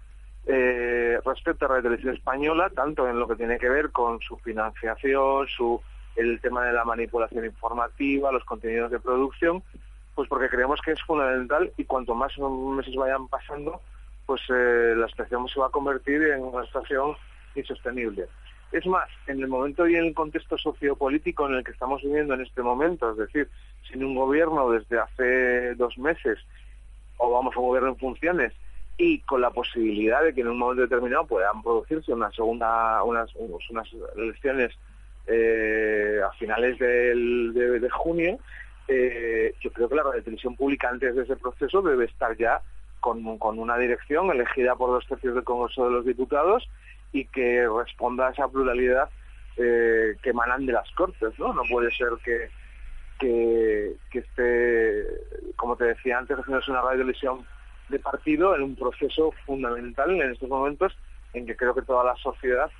eh, 0.46 1.18
respecto 1.24 1.66
a 1.66 1.76
la 1.76 1.82
televisión 1.82 2.14
española, 2.14 2.70
tanto 2.70 3.08
en 3.08 3.18
lo 3.18 3.26
que 3.28 3.36
tiene 3.36 3.58
que 3.58 3.68
ver 3.68 3.90
con 3.90 4.20
su 4.20 4.36
financiación, 4.38 5.46
su 5.48 5.80
el 6.16 6.40
tema 6.40 6.64
de 6.64 6.72
la 6.72 6.84
manipulación 6.84 7.44
informativa, 7.44 8.32
los 8.32 8.44
contenidos 8.44 8.90
de 8.90 9.00
producción, 9.00 9.62
pues 10.14 10.28
porque 10.28 10.48
creemos 10.48 10.80
que 10.82 10.92
es 10.92 11.02
fundamental 11.02 11.72
y 11.76 11.84
cuanto 11.84 12.14
más 12.14 12.36
meses 12.38 12.94
vayan 12.94 13.28
pasando, 13.28 13.80
pues 14.26 14.42
eh, 14.50 14.94
la 14.96 15.08
situación 15.08 15.48
se 15.48 15.60
va 15.60 15.66
a 15.66 15.70
convertir 15.70 16.22
en 16.22 16.42
una 16.42 16.64
situación 16.66 17.16
insostenible. 17.54 18.26
Es 18.72 18.86
más, 18.86 19.08
en 19.26 19.40
el 19.40 19.48
momento 19.48 19.86
y 19.86 19.96
en 19.96 20.06
el 20.06 20.14
contexto 20.14 20.56
sociopolítico 20.56 21.46
en 21.46 21.56
el 21.56 21.64
que 21.64 21.72
estamos 21.72 22.02
viviendo 22.02 22.34
en 22.34 22.40
este 22.40 22.62
momento, 22.62 23.10
es 23.10 23.18
decir, 23.18 23.48
sin 23.90 24.02
un 24.02 24.14
gobierno 24.14 24.70
desde 24.70 24.98
hace 24.98 25.74
dos 25.74 25.98
meses, 25.98 26.38
o 27.18 27.30
vamos 27.30 27.54
a 27.54 27.60
un 27.60 27.66
gobierno 27.66 27.90
en 27.90 27.98
funciones, 27.98 28.52
y 28.96 29.20
con 29.20 29.40
la 29.40 29.50
posibilidad 29.50 30.22
de 30.22 30.34
que 30.34 30.42
en 30.42 30.48
un 30.48 30.58
momento 30.58 30.82
determinado 30.82 31.26
puedan 31.26 31.62
producirse 31.62 32.12
una 32.12 32.30
segunda, 32.30 33.02
unas, 33.02 33.30
unas 33.34 33.88
elecciones 34.16 34.72
eh, 35.26 36.20
a 36.24 36.30
finales 36.32 36.78
del, 36.78 37.52
de, 37.54 37.90
junio, 37.90 38.38
eh, 38.88 39.54
yo 39.60 39.72
creo 39.72 39.88
que 39.88 39.94
la 39.94 40.02
radio 40.02 40.22
televisión 40.22 40.56
pública 40.56 40.88
antes 40.88 41.14
de 41.14 41.22
ese 41.22 41.36
proceso 41.36 41.82
debe 41.82 42.06
estar 42.06 42.36
ya 42.36 42.60
con, 43.00 43.38
con 43.38 43.58
una 43.58 43.76
dirección 43.78 44.30
elegida 44.30 44.76
por 44.76 44.90
dos 44.90 45.06
tercios 45.06 45.34
del 45.34 45.44
Congreso 45.44 45.86
de 45.86 45.92
los 45.92 46.04
Diputados 46.04 46.68
y 47.12 47.26
que 47.26 47.66
responda 47.68 48.28
a 48.28 48.30
esa 48.30 48.48
pluralidad 48.48 49.08
eh, 49.56 50.16
que 50.22 50.30
emanan 50.30 50.66
de 50.66 50.72
las 50.72 50.90
Cortes, 50.92 51.38
¿no? 51.38 51.52
No 51.52 51.62
puede 51.70 51.90
ser 51.90 52.08
que, 52.24 52.48
que, 53.18 54.18
esté, 54.18 55.06
como 55.56 55.76
te 55.76 55.84
decía 55.84 56.18
antes, 56.18 56.38
haciéndose 56.38 56.70
una 56.70 56.80
radio 56.80 57.00
televisión 57.00 57.46
de 57.88 57.98
partido 57.98 58.56
en 58.56 58.62
un 58.62 58.76
proceso 58.76 59.32
fundamental 59.44 60.10
en 60.10 60.32
estos 60.32 60.48
momentos 60.48 60.96
en 61.34 61.46
que 61.46 61.56
creo 61.56 61.74
que 61.74 61.82
toda 61.82 62.04
la 62.04 62.16
sociedad 62.16 62.70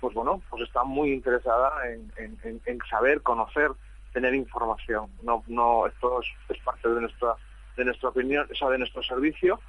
pues 0.00 0.14
bueno, 0.14 0.40
pues 0.50 0.62
está 0.62 0.82
muy 0.84 1.12
interesada 1.12 1.70
en, 1.88 2.10
en, 2.44 2.60
en 2.64 2.78
saber, 2.88 3.22
conocer, 3.22 3.70
tener 4.12 4.34
información. 4.34 5.06
No, 5.22 5.42
no, 5.46 5.86
esto 5.86 6.20
es, 6.20 6.28
es, 6.48 6.62
parte 6.62 6.88
de 6.88 7.00
nuestra, 7.02 7.34
de 7.76 7.84
nuestra 7.84 8.08
opinión, 8.08 8.46
o 8.50 8.54
sea, 8.54 8.68
de 8.68 8.78
nuestro 8.78 9.02
servicio, 9.02 9.60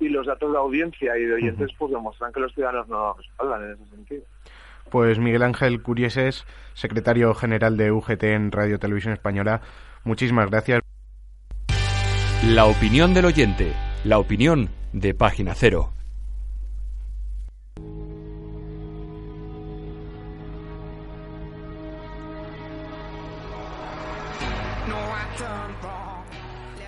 y 0.00 0.08
los 0.08 0.26
datos 0.26 0.52
de 0.52 0.58
audiencia 0.58 1.16
y 1.16 1.24
de 1.24 1.34
oyentes 1.34 1.70
uh 1.70 1.74
-huh. 1.74 1.78
pues 1.78 1.92
demuestran 1.92 2.32
que 2.32 2.40
los 2.40 2.54
ciudadanos 2.54 2.88
no 2.88 2.98
nos 2.98 3.16
respaldan 3.16 3.64
en 3.64 3.72
ese 3.72 3.86
sentido. 3.90 4.22
Pues 4.90 5.18
Miguel 5.18 5.42
Ángel 5.42 5.82
Curieses, 5.82 6.46
secretario 6.74 7.34
general 7.34 7.76
de 7.76 7.92
UGT 7.92 8.22
en 8.24 8.52
Radio 8.52 8.78
Televisión 8.78 9.12
Española, 9.12 9.60
muchísimas 10.04 10.50
gracias. 10.50 10.80
La 12.46 12.64
opinión 12.64 13.12
del 13.14 13.26
oyente, 13.26 13.72
la 14.04 14.18
opinión 14.18 14.70
de 14.92 15.12
Página 15.12 15.54
Cero. 15.54 15.90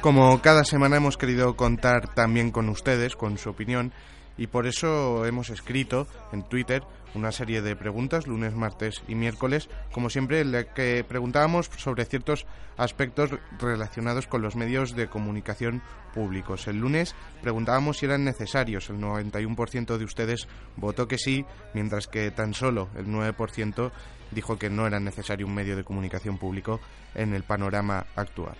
Como 0.00 0.40
cada 0.40 0.64
semana 0.64 0.96
hemos 0.96 1.18
querido 1.18 1.56
contar 1.56 2.14
también 2.14 2.50
con 2.52 2.70
ustedes, 2.70 3.16
con 3.16 3.36
su 3.36 3.50
opinión, 3.50 3.92
y 4.38 4.46
por 4.46 4.66
eso 4.66 5.26
hemos 5.26 5.50
escrito 5.50 6.06
en 6.32 6.42
Twitter 6.42 6.82
una 7.14 7.32
serie 7.32 7.60
de 7.60 7.76
preguntas, 7.76 8.26
lunes, 8.26 8.54
martes 8.54 9.02
y 9.08 9.14
miércoles, 9.14 9.68
como 9.92 10.08
siempre, 10.08 10.40
en 10.40 10.52
la 10.52 10.72
que 10.72 11.04
preguntábamos 11.06 11.68
sobre 11.76 12.06
ciertos 12.06 12.46
aspectos 12.78 13.30
relacionados 13.58 14.26
con 14.26 14.40
los 14.40 14.56
medios 14.56 14.96
de 14.96 15.08
comunicación 15.08 15.82
públicos. 16.14 16.66
El 16.66 16.78
lunes 16.78 17.14
preguntábamos 17.42 17.98
si 17.98 18.06
eran 18.06 18.24
necesarios, 18.24 18.88
el 18.88 19.00
91% 19.00 19.98
de 19.98 20.04
ustedes 20.04 20.48
votó 20.76 21.08
que 21.08 21.18
sí, 21.18 21.44
mientras 21.74 22.06
que 22.06 22.30
tan 22.30 22.54
solo 22.54 22.88
el 22.96 23.06
9% 23.06 23.92
dijo 24.30 24.58
que 24.58 24.70
no 24.70 24.86
era 24.86 24.98
necesario 24.98 25.46
un 25.46 25.54
medio 25.54 25.76
de 25.76 25.84
comunicación 25.84 26.38
público 26.38 26.80
en 27.14 27.34
el 27.34 27.42
panorama 27.42 28.06
actual. 28.16 28.56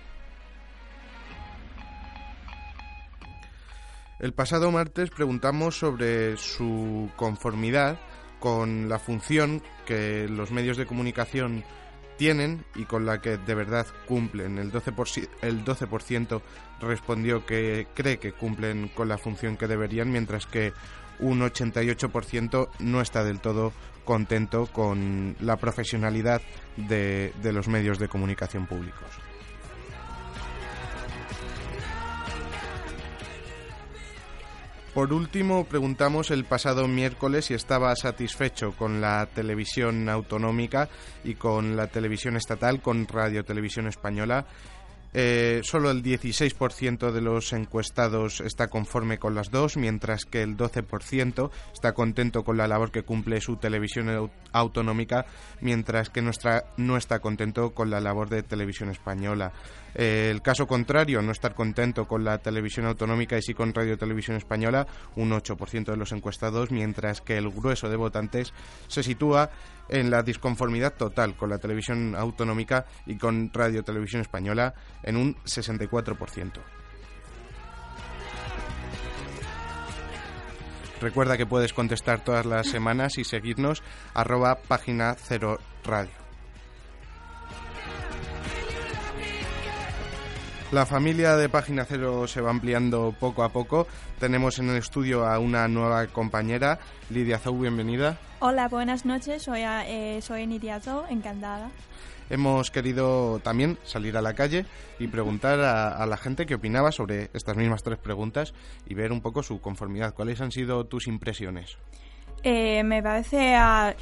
El 4.21 4.35
pasado 4.35 4.71
martes 4.71 5.09
preguntamos 5.09 5.79
sobre 5.79 6.37
su 6.37 7.11
conformidad 7.17 7.99
con 8.39 8.91
la 8.91 8.99
función 8.99 9.63
que 9.87 10.29
los 10.29 10.51
medios 10.51 10.77
de 10.77 10.85
comunicación 10.85 11.65
tienen 12.19 12.67
y 12.75 12.85
con 12.85 13.07
la 13.07 13.23
que 13.23 13.39
de 13.39 13.55
verdad 13.55 13.87
cumplen. 14.07 14.59
El 14.59 14.71
12%, 14.71 15.27
el 15.41 15.65
12 15.65 15.87
respondió 16.83 17.47
que 17.47 17.87
cree 17.95 18.19
que 18.19 18.33
cumplen 18.33 18.89
con 18.89 19.09
la 19.09 19.17
función 19.17 19.57
que 19.57 19.67
deberían, 19.67 20.13
mientras 20.13 20.45
que 20.45 20.75
un 21.19 21.41
88% 21.41 22.69
no 22.79 23.01
está 23.01 23.25
del 23.25 23.41
todo 23.41 23.73
contento 24.05 24.67
con 24.67 25.35
la 25.41 25.57
profesionalidad 25.57 26.43
de 26.77 27.53
los 27.55 27.69
medios 27.69 27.99
de 27.99 28.09
comunicación 28.09 28.67
públicos. 28.67 29.30
Por 34.95 35.13
último, 35.13 35.65
preguntamos 35.67 36.33
el 36.33 36.45
pasado 36.45 36.89
miércoles 36.89 37.45
si 37.47 37.55
estaba 37.55 37.95
satisfecho 37.95 38.73
con 38.73 39.01
la 39.01 39.27
televisión 39.27 40.09
autonómica 40.09 40.89
y 41.23 41.35
con 41.35 41.77
la 41.77 41.87
televisión 41.87 42.37
estatal, 42.37 42.83
con 42.83 43.07
Radio 43.07 43.45
Televisión 43.45 43.87
Española. 43.87 44.47
Eh, 45.13 45.61
solo 45.65 45.91
el 45.91 46.05
16% 46.05 47.11
de 47.11 47.21
los 47.21 47.53
encuestados 47.53 48.41
está 48.41 48.69
conforme 48.69 49.19
con 49.19 49.35
las 49.35 49.51
dos, 49.51 49.77
mientras 49.77 50.25
que 50.25 50.43
el 50.43 50.57
12% 50.57 51.51
está 51.73 51.95
contento 51.95 52.45
con 52.45 52.57
la 52.57 52.69
labor 52.69 52.93
que 52.93 53.03
cumple 53.03 53.41
su 53.41 53.57
televisión 53.57 54.07
au- 54.09 54.31
autonómica, 54.53 55.27
mientras 55.61 56.11
que 56.11 56.23
nuestra 56.23 56.65
no 56.77 56.97
está 56.97 57.19
contento 57.19 57.71
con 57.75 57.91
la 57.91 57.99
labor 58.01 58.29
de 58.29 58.45
televisión 58.45 58.89
española. 58.89 59.53
Eh, 59.95 60.29
el 60.31 60.43
caso 60.43 60.67
contrario, 60.67 61.23
no 61.23 61.33
estar 61.33 61.55
contento 61.55 62.07
con 62.07 62.25
la 62.25 62.39
televisión 62.39 62.87
autonómica 62.87 63.37
y 63.39 63.43
sí 63.43 63.55
con 63.55 63.75
Radio 63.75 63.99
Televisión 63.99 64.37
Española, 64.37 64.87
un 65.17 65.31
8% 65.31 65.85
de 65.85 65.97
los 65.97 66.13
encuestados, 66.13 66.71
mientras 66.71 67.21
que 67.21 67.37
el 67.37 67.51
grueso 67.51 67.89
de 67.89 67.97
votantes 67.97 68.53
se 68.89 69.03
sitúa 69.03 69.51
en 69.89 70.11
la 70.11 70.23
disconformidad 70.23 70.95
total 70.95 71.37
con 71.37 71.51
la 71.51 71.59
televisión 71.59 72.15
autonómica 72.15 72.87
y 73.07 73.17
con 73.17 73.51
Radio 73.53 73.83
Televisión 73.83 74.23
Española 74.23 74.75
en 75.03 75.17
un 75.17 75.35
64%. 75.45 76.61
Recuerda 81.01 81.39
que 81.39 81.47
puedes 81.47 81.73
contestar 81.73 82.23
todas 82.23 82.45
las 82.45 82.67
semanas 82.67 83.17
y 83.17 83.25
seguirnos 83.25 83.83
arroba 84.13 84.57
página 84.57 85.17
cero 85.19 85.59
radio. 85.83 86.20
La 90.73 90.87
familia 90.87 91.35
de 91.37 91.49
Página 91.49 91.85
Cero 91.85 92.29
se 92.29 92.41
va 92.41 92.51
ampliando 92.51 93.13
poco 93.19 93.43
a 93.43 93.49
poco. 93.49 93.89
Tenemos 94.21 94.61
en 94.61 94.71
el 94.71 94.77
estudio 94.77 95.27
a 95.27 95.41
una 95.41 95.67
nueva 95.67 96.07
compañera, 96.07 96.79
Lidia 97.11 97.41
Zou, 97.41 97.61
bienvenida. 97.61 98.19
Hola, 98.39 98.69
buenas 98.69 99.05
noches. 99.05 99.43
Soy, 99.43 99.63
eh, 99.63 100.21
soy 100.23 100.47
Nidia 100.47 100.79
Zhou, 100.79 101.07
encantada. 101.11 101.71
Hemos 102.31 102.71
querido 102.71 103.41
también 103.41 103.79
salir 103.83 104.17
a 104.17 104.23
la 104.23 104.35
calle 104.35 104.65
y 105.01 105.09
preguntar 105.09 105.59
a, 105.59 105.89
a 105.89 106.07
la 106.07 106.17
gente 106.17 106.47
qué 106.47 106.55
opinaba 106.55 106.93
sobre 106.93 107.31
estas 107.35 107.57
mismas 107.57 107.83
tres 107.83 107.99
preguntas 107.99 108.55
y 108.87 108.95
ver 108.95 109.11
un 109.11 109.23
poco 109.23 109.43
su 109.43 109.61
conformidad. 109.61 110.15
¿Cuáles 110.15 110.41
han 110.41 110.53
sido 110.53 110.87
tus 110.87 111.09
impresiones? 111.09 111.79
Eh, 112.45 112.85
me 112.85 113.03
parece 113.03 113.57
a 113.57 113.95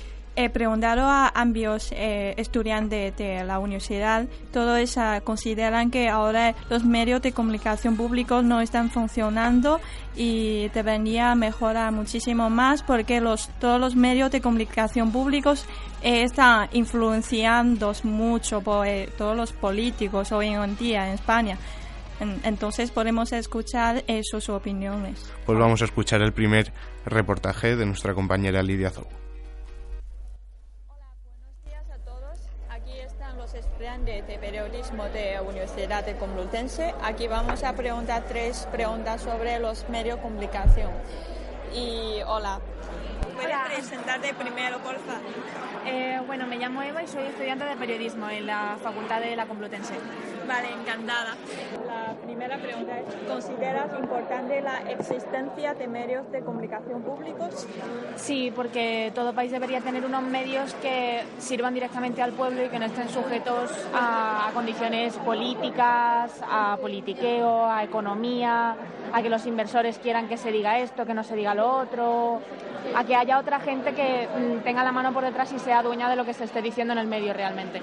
he 0.45 0.49
preguntado 0.51 1.03
a 1.07 1.29
ambos 1.35 1.91
eh, 1.93 2.35
estudiantes 2.37 3.17
de 3.17 3.43
la 3.45 3.59
universidad, 3.59 4.27
todos 4.53 4.97
ah, 4.97 5.21
consideran 5.25 5.91
que 5.91 6.09
ahora 6.09 6.55
los 6.71 6.85
medios 6.85 7.21
de 7.23 7.33
comunicación 7.33 7.97
públicos 7.97 8.45
no 8.45 8.61
están 8.61 8.89
funcionando 8.91 9.81
y 10.17 10.69
debería 10.69 11.35
mejorar 11.35 11.91
muchísimo 11.93 12.51
más 12.51 12.83
porque 12.85 13.21
los, 13.21 13.49
todos 13.59 13.81
los 13.81 13.97
medios 13.97 14.31
de 14.31 14.41
comunicación 14.41 15.11
públicos 15.11 15.65
eh, 16.03 16.23
están 16.23 16.69
influenciando 16.73 17.93
mucho 18.05 18.61
por 18.61 18.87
eh, 18.87 19.09
todos 19.19 19.37
los 19.37 19.53
políticos 19.53 20.31
hoy 20.31 20.49
en 20.49 20.77
día 20.77 21.09
en 21.09 21.15
España. 21.15 21.59
En- 22.21 22.41
Entonces 22.45 22.91
podemos 22.93 23.33
escuchar 23.33 24.05
eh, 24.07 24.21
sus 24.23 24.49
opiniones. 24.49 25.31
Pues 25.47 25.59
vamos 25.59 25.83
a 25.83 25.85
escuchar 25.87 26.21
el 26.23 26.33
primer 26.33 26.73
reportaje 27.05 27.75
de 27.77 27.87
nuestra 27.87 28.15
compañera 28.15 28.63
Lidia 28.63 28.91
Zou. 28.91 29.07
Estudiantes 34.09 34.27
de 34.27 34.39
periodismo 34.39 35.05
de 35.05 35.39
Universidad 35.47 36.05
de 36.05 36.17
Complutense. 36.17 36.95
Aquí 37.03 37.29
vamos 37.29 37.63
a 37.63 37.75
preguntar 37.75 38.25
tres 38.27 38.67
preguntas 38.73 39.21
sobre 39.21 39.59
los 39.59 39.89
medios 39.89 40.17
de 40.17 40.23
comunicación. 40.23 40.91
Y 41.75 42.21
hola. 42.27 42.61
¿Puedes 43.35 43.57
presentarte 43.75 44.35
primero, 44.35 44.79
por 44.79 44.97
favor? 44.97 45.23
Eh, 45.87 46.21
bueno, 46.27 46.47
me 46.47 46.57
llamo 46.57 46.83
Eva 46.83 47.03
y 47.03 47.07
soy 47.07 47.25
estudiante 47.25 47.65
de 47.65 47.77
periodismo 47.77 48.29
en 48.29 48.47
la 48.47 48.77
Facultad 48.83 49.21
de 49.21 49.37
la 49.37 49.47
Complutense. 49.47 49.95
Vale, 50.47 50.69
encantada. 50.73 51.35
La 51.87 52.15
primera 52.25 52.59
pregunta 52.59 52.99
es, 52.99 53.15
¿consideras 53.27 53.91
importante 53.99 54.61
la 54.61 54.79
existencia 54.91 55.75
de 55.75 55.87
medios 55.87 56.31
de 56.33 56.41
comunicación 56.41 57.03
públicos? 57.03 57.67
Sí, 58.17 58.53
porque 58.55 59.13
todo 59.15 59.33
país 59.35 59.53
debería 59.53 59.81
tener 59.81 60.05
unos 60.05 60.23
medios 60.23 60.75
que 60.75 61.23
sirvan 61.39 61.75
directamente 61.75 62.23
al 62.23 62.33
pueblo 62.33 62.65
y 62.65 62.69
que 62.69 62.79
no 62.79 62.87
estén 62.87 63.09
sujetos 63.09 63.71
a, 63.95 64.49
a 64.49 64.53
condiciones 64.53 65.15
políticas, 65.19 66.41
a 66.43 66.77
politiqueo, 66.81 67.67
a 67.67 67.85
economía, 67.85 68.77
a 69.13 69.23
que 69.23 69.29
los 69.29 69.47
inversores 69.47 69.99
quieran 69.99 70.29
que 70.29 70.37
se 70.37 70.51
diga 70.51 70.79
esto, 70.79 71.07
que 71.07 71.15
no 71.15 71.25
se 71.25 71.37
diga 71.37 71.55
lo 71.55 71.71
otro, 71.71 72.41
a 72.95 73.05
que 73.05 73.15
haya 73.15 73.39
otra 73.39 73.61
gente 73.61 73.95
que 73.95 74.29
mm, 74.29 74.65
tenga 74.65 74.85
la 74.85 74.93
mano 74.93 75.13
por 75.13 75.25
detrás 75.25 75.53
y 75.53 75.59
sea 75.59 75.83
dueña 75.83 76.09
de 76.09 76.17
lo 76.17 76.25
que 76.25 76.35
se 76.35 76.45
esté 76.45 76.63
diciendo 76.63 76.93
en 76.93 76.99
el 76.99 77.07
medio 77.07 77.33
realmente. 77.33 77.81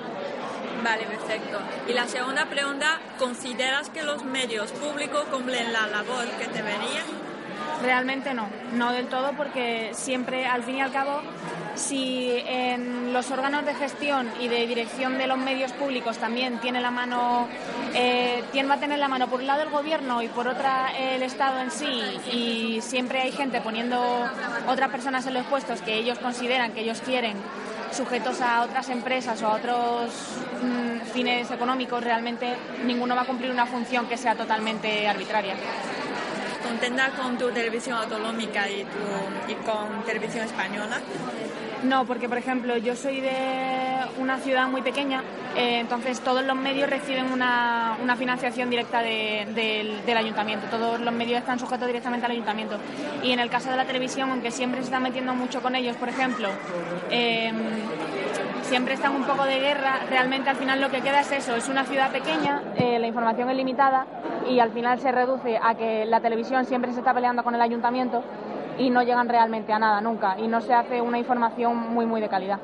Vale, 0.84 1.04
perfecto. 1.04 1.58
Y 1.88 1.94
la 1.94 2.08
segunda 2.08 2.46
pregunta, 2.46 3.00
¿consideras 3.18 3.90
que 3.90 4.04
los 4.04 4.24
medios 4.24 4.72
públicos 4.74 5.24
cumplen 5.32 5.74
la 5.74 5.88
labor 5.88 6.26
que 6.38 6.48
deberían? 6.48 7.35
Realmente 7.82 8.34
no, 8.34 8.48
no 8.74 8.92
del 8.92 9.08
todo 9.08 9.32
porque 9.36 9.92
siempre, 9.94 10.46
al 10.46 10.64
fin 10.64 10.78
y 10.78 10.82
al 10.82 10.92
cabo, 10.92 11.22
si 11.76 12.32
en 12.48 13.14
los 13.14 13.30
órganos 13.32 13.66
de 13.66 13.74
gestión 13.76 14.30
y 14.40 14.48
de 14.48 14.66
dirección 14.66 15.18
de 15.18 15.28
los 15.28 15.38
medios 15.38 15.72
públicos 15.74 16.18
también 16.18 16.60
tiene 16.60 16.82
la 16.82 16.92
mano, 16.92 17.48
eh, 17.94 18.44
¿quién 18.52 18.70
va 18.70 18.76
a 18.76 18.80
tener 18.80 19.00
la 19.00 19.08
mano? 19.08 19.28
Por 19.28 19.42
un 19.42 19.48
lado 19.48 19.62
el 19.62 19.70
gobierno 19.70 20.22
y 20.22 20.28
por 20.28 20.48
otra 20.48 20.92
el 20.98 21.22
Estado 21.22 21.60
en 21.60 21.72
sí 21.72 22.02
y 22.32 22.82
siempre 22.82 23.22
hay 23.22 23.32
gente 23.32 23.62
poniendo 23.62 24.00
otras 24.68 24.90
personas 24.90 25.26
en 25.28 25.34
los 25.34 25.46
puestos 25.48 25.82
que 25.82 25.96
ellos 25.96 26.18
consideran, 26.20 26.72
que 26.72 26.82
ellos 26.82 27.02
quieren 27.02 27.38
sujetos 27.92 28.42
a 28.42 28.64
otras 28.64 28.90
empresas 28.90 29.42
o 29.42 29.48
a 29.48 29.56
otros 29.56 30.12
mm, 30.62 31.12
fines 31.14 31.50
económicos, 31.52 32.04
realmente 32.04 32.56
ninguno 32.86 33.16
va 33.16 33.22
a 33.22 33.26
cumplir 33.26 33.52
una 33.52 33.66
función 33.66 34.08
que 34.08 34.18
sea 34.18 34.36
totalmente 34.36 35.08
arbitraria. 35.08 35.56
¿Contenta 36.66 37.10
con 37.12 37.38
tu 37.38 37.50
televisión 37.52 37.98
autonómica 37.98 38.68
y, 38.70 38.84
tu, 38.84 39.52
y 39.52 39.56
con 39.66 40.04
televisión 40.06 40.46
española? 40.46 41.00
No, 41.84 42.06
porque 42.06 42.28
por 42.28 42.38
ejemplo 42.38 42.76
yo 42.78 42.96
soy 42.96 43.22
de 43.22 43.32
una 44.18 44.38
ciudad 44.40 44.68
muy 44.68 44.82
pequeña, 44.82 45.22
eh, 45.56 45.80
entonces 45.80 46.20
todos 46.22 46.44
los 46.44 46.56
medios 46.56 46.90
reciben 46.90 47.32
una, 47.32 47.98
una 48.02 48.16
financiación 48.16 48.70
directa 48.70 49.02
de- 49.02 49.46
del, 49.54 50.04
del 50.06 50.18
ayuntamiento, 50.18 50.66
todos 50.68 51.00
los 51.00 51.14
medios 51.14 51.40
están 51.40 51.60
sujetos 51.60 51.86
directamente 51.88 52.26
al 52.26 52.32
ayuntamiento. 52.32 52.78
Y 53.22 53.32
en 53.34 53.40
el 53.40 53.50
caso 53.50 53.70
de 53.70 53.78
la 53.78 53.86
televisión, 53.86 54.32
aunque 54.32 54.50
siempre 54.52 54.80
se 54.82 54.86
está 54.86 55.00
metiendo 55.00 55.34
mucho 55.36 55.62
con 55.62 55.76
ellos, 55.76 55.96
por 55.98 56.10
ejemplo, 56.10 56.50
eh, 57.12 57.52
siempre 58.66 58.96
están 58.96 59.16
un 59.16 59.24
poco 59.24 59.46
de 59.46 59.60
guerra, 59.60 60.00
realmente 60.10 60.50
al 60.50 60.56
final 60.56 60.82
lo 60.82 60.90
que 60.90 61.02
queda 61.02 61.22
es 61.22 61.32
eso, 61.32 61.56
es 61.56 61.70
una 61.70 61.86
ciudad 61.86 62.12
pequeña, 62.12 62.62
eh, 62.76 63.00
la 63.00 63.08
información 63.08 63.50
es 63.50 63.56
limitada 63.56 64.06
y 64.50 64.60
al 64.60 64.72
final 64.72 65.00
se 65.00 65.12
reduce 65.12 65.58
a 65.62 65.76
que 65.76 66.06
la 66.06 66.20
televisión 66.20 66.66
siempre 66.66 66.92
se 66.92 67.00
está 67.00 67.14
peleando 67.14 67.44
con 67.44 67.54
el 67.56 67.62
ayuntamiento 67.62 68.24
y 68.78 68.90
no 68.90 69.04
llegan 69.04 69.30
realmente 69.30 69.72
a 69.72 69.80
nada 69.80 70.02
nunca 70.02 70.38
y 70.40 70.48
no 70.48 70.62
se 70.62 70.74
hace 70.74 71.02
una 71.02 71.20
información 71.20 71.78
muy 71.78 72.06
muy 72.06 72.20
de 72.22 72.28
calidad. 72.28 72.60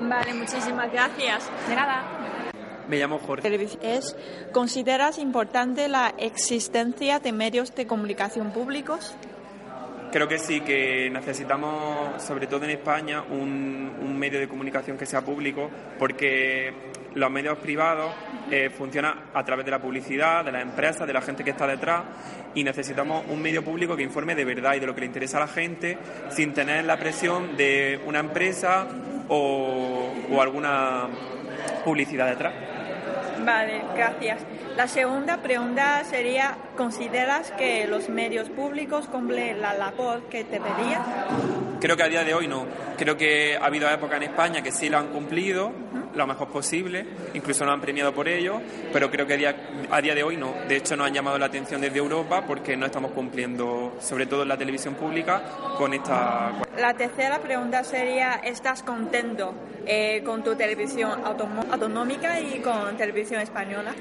Vale, 0.00 0.34
muchísimas 0.34 0.92
gracias. 0.92 1.50
De 1.68 1.74
nada. 1.74 2.02
Me 2.88 2.98
llamo 2.98 3.18
Jorge. 3.18 3.68
Es, 3.82 4.16
¿Consideras 4.52 5.18
importante 5.18 5.88
la 5.88 6.14
existencia 6.18 7.18
de 7.18 7.32
medios 7.32 7.74
de 7.74 7.86
comunicación 7.86 8.52
públicos? 8.52 9.16
Creo 10.16 10.28
que 10.28 10.38
sí, 10.38 10.62
que 10.62 11.10
necesitamos, 11.10 12.22
sobre 12.22 12.46
todo 12.46 12.64
en 12.64 12.70
España, 12.70 13.20
un, 13.20 13.96
un 14.00 14.18
medio 14.18 14.40
de 14.40 14.48
comunicación 14.48 14.96
que 14.96 15.04
sea 15.04 15.20
público, 15.20 15.68
porque 15.98 16.72
los 17.12 17.30
medios 17.30 17.58
privados 17.58 18.14
eh, 18.50 18.70
funcionan 18.70 19.24
a 19.34 19.44
través 19.44 19.66
de 19.66 19.72
la 19.72 19.78
publicidad, 19.78 20.42
de 20.42 20.52
las 20.52 20.62
empresas, 20.62 21.06
de 21.06 21.12
la 21.12 21.20
gente 21.20 21.44
que 21.44 21.50
está 21.50 21.66
detrás, 21.66 22.04
y 22.54 22.64
necesitamos 22.64 23.26
un 23.28 23.42
medio 23.42 23.62
público 23.62 23.94
que 23.94 24.04
informe 24.04 24.34
de 24.34 24.46
verdad 24.46 24.76
y 24.76 24.80
de 24.80 24.86
lo 24.86 24.94
que 24.94 25.00
le 25.00 25.06
interesa 25.08 25.36
a 25.36 25.40
la 25.40 25.48
gente, 25.48 25.98
sin 26.30 26.54
tener 26.54 26.86
la 26.86 26.96
presión 26.96 27.54
de 27.54 28.00
una 28.06 28.20
empresa 28.20 28.86
o, 29.28 30.14
o 30.30 30.40
alguna 30.40 31.08
publicidad 31.84 32.26
detrás. 32.30 32.54
Vale, 33.44 33.82
gracias. 33.94 34.55
La 34.76 34.88
segunda 34.88 35.38
pregunta 35.38 36.04
sería, 36.04 36.58
¿consideras 36.76 37.50
que 37.52 37.86
los 37.86 38.10
medios 38.10 38.50
públicos 38.50 39.06
cumplen 39.06 39.62
la 39.62 39.72
labor 39.72 40.24
que 40.24 40.44
deberían? 40.44 41.02
Creo 41.80 41.96
que 41.96 42.02
a 42.02 42.08
día 42.08 42.24
de 42.24 42.34
hoy 42.34 42.46
no. 42.46 42.66
Creo 42.98 43.16
que 43.16 43.56
ha 43.56 43.64
habido 43.64 43.88
épocas 43.88 44.18
en 44.18 44.24
España 44.24 44.62
que 44.62 44.70
sí 44.72 44.90
lo 44.90 44.98
han 44.98 45.08
cumplido 45.08 45.72
lo 46.14 46.26
mejor 46.26 46.48
posible, 46.48 47.06
incluso 47.34 47.64
nos 47.64 47.74
han 47.74 47.80
premiado 47.80 48.12
por 48.12 48.26
ello, 48.26 48.60
pero 48.92 49.10
creo 49.10 49.26
que 49.26 49.34
a 49.34 49.36
día, 49.36 49.56
a 49.90 50.00
día 50.00 50.14
de 50.14 50.22
hoy 50.22 50.36
no. 50.36 50.54
De 50.66 50.76
hecho, 50.76 50.96
nos 50.96 51.06
han 51.06 51.14
llamado 51.14 51.38
la 51.38 51.46
atención 51.46 51.80
desde 51.80 51.98
Europa 51.98 52.42
porque 52.46 52.76
no 52.76 52.86
estamos 52.86 53.12
cumpliendo, 53.12 53.96
sobre 54.00 54.26
todo 54.26 54.42
en 54.42 54.48
la 54.48 54.56
televisión 54.56 54.94
pública, 54.94 55.42
con 55.76 55.92
esta. 55.92 56.52
La 56.78 56.94
tercera 56.94 57.38
pregunta 57.38 57.84
sería, 57.84 58.40
¿estás 58.44 58.82
contento 58.82 59.54
eh, 59.86 60.22
con 60.24 60.42
tu 60.42 60.54
televisión 60.56 61.22
autonómica 61.24 62.40
y 62.40 62.60
con 62.60 62.96
televisión 62.96 63.40
española? 63.40 63.94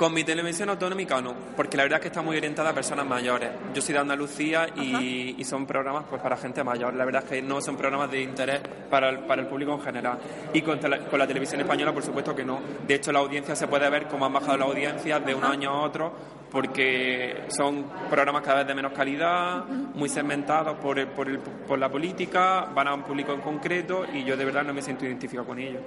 Con 0.00 0.14
mi 0.14 0.24
televisión 0.24 0.70
autonómica 0.70 1.20
no, 1.20 1.34
porque 1.54 1.76
la 1.76 1.82
verdad 1.82 1.98
es 1.98 2.02
que 2.04 2.08
está 2.08 2.22
muy 2.22 2.34
orientada 2.38 2.70
a 2.70 2.72
personas 2.72 3.04
mayores. 3.04 3.50
Yo 3.74 3.82
soy 3.82 3.92
de 3.92 3.98
Andalucía 4.00 4.66
y, 4.74 5.34
y 5.38 5.44
son 5.44 5.66
programas 5.66 6.04
pues 6.08 6.22
para 6.22 6.38
gente 6.38 6.64
mayor. 6.64 6.94
La 6.94 7.04
verdad 7.04 7.22
es 7.24 7.28
que 7.28 7.42
no 7.42 7.60
son 7.60 7.76
programas 7.76 8.10
de 8.10 8.22
interés 8.22 8.62
para 8.88 9.10
el, 9.10 9.18
para 9.18 9.42
el 9.42 9.48
público 9.48 9.74
en 9.74 9.82
general. 9.82 10.18
Y 10.54 10.62
con, 10.62 10.80
tele- 10.80 11.00
con 11.10 11.18
la 11.18 11.26
televisión 11.26 11.60
española, 11.60 11.92
por 11.92 12.02
supuesto 12.02 12.34
que 12.34 12.46
no. 12.46 12.60
De 12.88 12.94
hecho, 12.94 13.12
la 13.12 13.18
audiencia 13.18 13.54
se 13.54 13.68
puede 13.68 13.90
ver 13.90 14.06
cómo 14.08 14.24
han 14.24 14.32
bajado 14.32 14.56
la 14.56 14.64
audiencia 14.64 15.20
de 15.20 15.34
un 15.34 15.44
año 15.44 15.68
a 15.68 15.82
otro, 15.82 16.14
porque 16.50 17.42
son 17.54 17.84
programas 18.08 18.40
cada 18.42 18.60
vez 18.60 18.68
de 18.68 18.74
menos 18.74 18.92
calidad, 18.92 19.66
muy 19.66 20.08
segmentados 20.08 20.78
por, 20.78 20.98
el- 20.98 21.08
por, 21.08 21.28
el- 21.28 21.40
por 21.40 21.78
la 21.78 21.90
política, 21.90 22.64
van 22.74 22.88
a 22.88 22.94
un 22.94 23.02
público 23.02 23.34
en 23.34 23.42
concreto 23.42 24.06
y 24.14 24.24
yo 24.24 24.34
de 24.34 24.46
verdad 24.46 24.64
no 24.64 24.72
me 24.72 24.80
siento 24.80 25.04
identificado 25.04 25.46
con 25.46 25.58
ellos. 25.58 25.82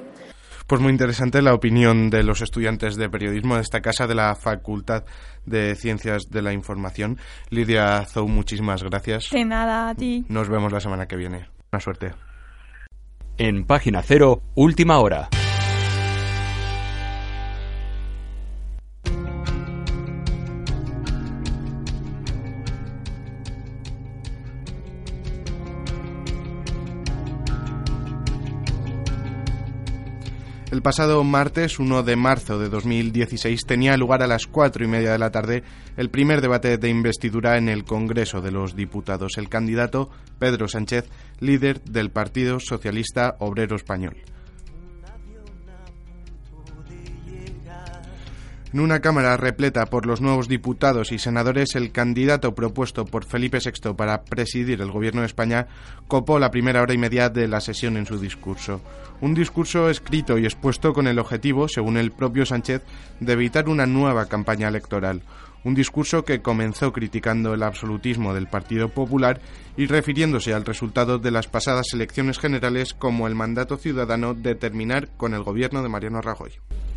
Pues 0.67 0.81
muy 0.81 0.91
interesante 0.91 1.41
la 1.41 1.53
opinión 1.53 2.09
de 2.09 2.23
los 2.23 2.41
estudiantes 2.41 2.95
de 2.95 3.09
periodismo 3.09 3.55
de 3.55 3.61
esta 3.61 3.81
casa 3.81 4.07
de 4.07 4.15
la 4.15 4.35
Facultad 4.35 5.03
de 5.45 5.75
Ciencias 5.75 6.29
de 6.29 6.41
la 6.41 6.53
Información. 6.53 7.17
Lidia 7.49 8.05
Zou, 8.05 8.27
muchísimas 8.27 8.83
gracias. 8.83 9.29
De 9.31 9.45
nada, 9.45 9.89
a 9.89 9.95
ti. 9.95 10.25
Nos 10.29 10.49
vemos 10.49 10.71
la 10.71 10.79
semana 10.79 11.07
que 11.07 11.15
viene. 11.15 11.49
Buena 11.71 11.83
suerte. 11.83 12.11
En 13.37 13.65
Página 13.65 14.01
Cero, 14.03 14.41
Última 14.55 14.99
Hora. 14.99 15.29
El 30.73 30.81
pasado 30.81 31.23
martes 31.23 31.77
1 31.77 32.01
de 32.01 32.15
marzo 32.15 32.57
de 32.57 32.67
2016 32.67 33.63
tenía 33.67 33.95
lugar 33.95 34.23
a 34.23 34.27
las 34.27 34.47
cuatro 34.47 34.83
y 34.83 34.87
media 34.87 35.11
de 35.11 35.19
la 35.19 35.29
tarde 35.29 35.61
el 35.97 36.09
primer 36.09 36.41
debate 36.41 36.79
de 36.79 36.89
investidura 36.89 37.59
en 37.59 37.69
el 37.69 37.83
Congreso 37.83 38.41
de 38.41 38.49
los 38.49 38.75
Diputados. 38.75 39.37
El 39.37 39.49
candidato 39.49 40.09
Pedro 40.39 40.67
Sánchez, 40.67 41.11
líder 41.39 41.83
del 41.83 42.09
Partido 42.09 42.59
Socialista 42.59 43.35
Obrero 43.37 43.75
Español. 43.75 44.17
En 48.73 48.79
una 48.79 49.01
Cámara 49.01 49.37
repleta 49.37 49.85
por 49.85 50.07
los 50.07 50.19
nuevos 50.19 50.47
diputados 50.47 51.11
y 51.11 51.19
senadores, 51.19 51.75
el 51.75 51.91
candidato 51.91 52.55
propuesto 52.55 53.05
por 53.05 53.23
Felipe 53.23 53.59
VI 53.63 53.93
para 53.93 54.23
presidir 54.23 54.81
el 54.81 54.89
Gobierno 54.89 55.21
de 55.21 55.27
España 55.27 55.67
copó 56.07 56.39
la 56.39 56.49
primera 56.49 56.81
hora 56.81 56.91
y 56.91 56.97
media 56.97 57.29
de 57.29 57.47
la 57.47 57.61
sesión 57.61 57.97
en 57.97 58.07
su 58.07 58.17
discurso. 58.17 58.81
Un 59.21 59.35
discurso 59.35 59.91
escrito 59.91 60.39
y 60.39 60.45
expuesto 60.45 60.91
con 60.91 61.05
el 61.05 61.19
objetivo, 61.19 61.67
según 61.67 61.97
el 61.97 62.11
propio 62.11 62.47
Sánchez, 62.47 62.81
de 63.19 63.33
evitar 63.33 63.69
una 63.69 63.85
nueva 63.85 64.25
campaña 64.25 64.69
electoral. 64.69 65.21
Un 65.63 65.75
discurso 65.75 66.25
que 66.25 66.41
comenzó 66.41 66.91
criticando 66.91 67.53
el 67.53 67.61
absolutismo 67.61 68.33
del 68.33 68.47
Partido 68.47 68.89
Popular 68.89 69.39
y 69.77 69.85
refiriéndose 69.85 70.51
al 70.51 70.65
resultado 70.65 71.19
de 71.19 71.29
las 71.29 71.47
pasadas 71.47 71.93
elecciones 71.93 72.39
generales 72.39 72.95
como 72.95 73.27
el 73.27 73.35
mandato 73.35 73.77
ciudadano 73.77 74.33
de 74.33 74.55
terminar 74.55 75.09
con 75.15 75.35
el 75.35 75.43
gobierno 75.43 75.83
de 75.83 75.89
Mariano 75.89 76.21
Rajoy. 76.21 76.53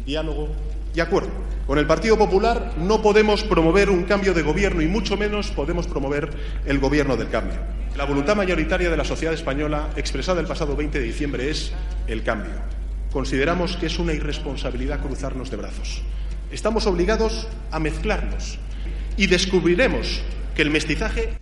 Diálogo 0.07 0.49
y 0.95 1.01
acuerdo. 1.01 1.31
Con 1.67 1.79
el 1.79 1.87
Partido 1.87 2.17
Popular 2.17 2.75
no 2.79 3.03
podemos 3.03 3.43
promover 3.43 3.91
un 3.91 4.05
cambio 4.05 4.33
de 4.33 4.43
gobierno 4.43 4.81
y 4.83 4.87
mucho 4.87 5.17
menos 5.17 5.51
podemos 5.51 5.87
promover 5.89 6.31
el 6.65 6.79
gobierno 6.79 7.17
del 7.17 7.29
cambio. 7.29 7.59
La 7.97 8.05
voluntad 8.05 8.37
mayoritaria 8.37 8.89
de 8.89 8.97
la 8.97 9.05
sociedad 9.05 9.35
española 9.35 9.91
expresada 9.97 10.41
el 10.41 10.47
pasado 10.47 10.77
20 10.77 11.01
de 11.01 11.05
diciembre 11.05 11.51
es 11.51 11.73
el 12.07 12.23
cambio. 12.23 12.53
Consideramos 13.11 13.77
que 13.77 13.87
es 13.87 13.99
una 13.99 14.13
irresponsabilidad 14.13 15.01
cruzarnos 15.01 15.51
de 15.51 15.57
brazos. 15.57 16.03
Estamos 16.53 16.87
obligados 16.87 17.49
a 17.73 17.81
mezclarnos 17.81 18.59
y 19.17 19.27
descubriremos 19.27 20.23
que 20.55 20.63
el 20.63 20.71
mestizaje 20.71 21.39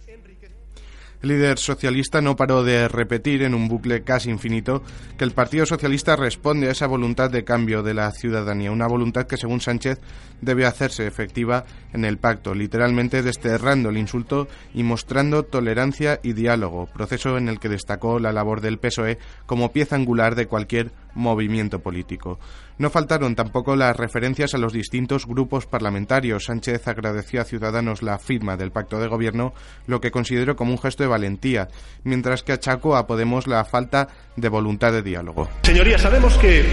El 1.24 1.28
líder 1.28 1.58
socialista 1.58 2.20
no 2.20 2.36
paró 2.36 2.62
de 2.62 2.86
repetir 2.86 3.44
en 3.44 3.54
un 3.54 3.66
bucle 3.66 4.02
casi 4.02 4.28
infinito 4.28 4.82
que 5.16 5.24
el 5.24 5.30
Partido 5.30 5.64
Socialista 5.64 6.16
responde 6.16 6.68
a 6.68 6.72
esa 6.72 6.86
voluntad 6.86 7.30
de 7.30 7.44
cambio 7.44 7.82
de 7.82 7.94
la 7.94 8.10
ciudadanía, 8.10 8.70
una 8.70 8.86
voluntad 8.86 9.26
que 9.26 9.38
según 9.38 9.62
Sánchez 9.62 10.02
debe 10.42 10.66
hacerse 10.66 11.06
efectiva 11.06 11.64
en 11.94 12.04
el 12.04 12.18
pacto, 12.18 12.54
literalmente 12.54 13.22
desterrando 13.22 13.88
el 13.88 13.96
insulto 13.96 14.48
y 14.74 14.82
mostrando 14.82 15.44
tolerancia 15.44 16.20
y 16.22 16.34
diálogo, 16.34 16.90
proceso 16.92 17.38
en 17.38 17.48
el 17.48 17.58
que 17.58 17.70
destacó 17.70 18.18
la 18.18 18.30
labor 18.30 18.60
del 18.60 18.78
PSOE 18.78 19.16
como 19.46 19.72
pieza 19.72 19.96
angular 19.96 20.34
de 20.34 20.44
cualquier 20.44 20.92
movimiento 21.14 21.80
político. 21.80 22.38
No 22.78 22.90
faltaron 22.90 23.34
tampoco 23.34 23.76
las 23.76 23.96
referencias 23.96 24.54
a 24.54 24.58
los 24.58 24.72
distintos 24.72 25.26
grupos 25.26 25.66
parlamentarios. 25.66 26.44
Sánchez 26.46 26.88
agradeció 26.88 27.40
a 27.40 27.44
Ciudadanos 27.44 28.02
la 28.02 28.18
firma 28.18 28.56
del 28.56 28.72
pacto 28.72 28.98
de 28.98 29.06
gobierno, 29.06 29.54
lo 29.86 30.00
que 30.00 30.10
consideró 30.10 30.56
como 30.56 30.72
un 30.72 30.78
gesto 30.78 31.02
de 31.02 31.08
valentía, 31.08 31.68
mientras 32.02 32.42
que 32.42 32.52
achacó 32.52 32.96
a 32.96 33.06
Podemos 33.06 33.46
la 33.46 33.64
falta 33.64 34.08
de 34.36 34.48
voluntad 34.48 34.92
de 34.92 35.02
diálogo. 35.02 35.48
Señorías, 35.62 36.00
sabemos 36.00 36.36
que, 36.38 36.64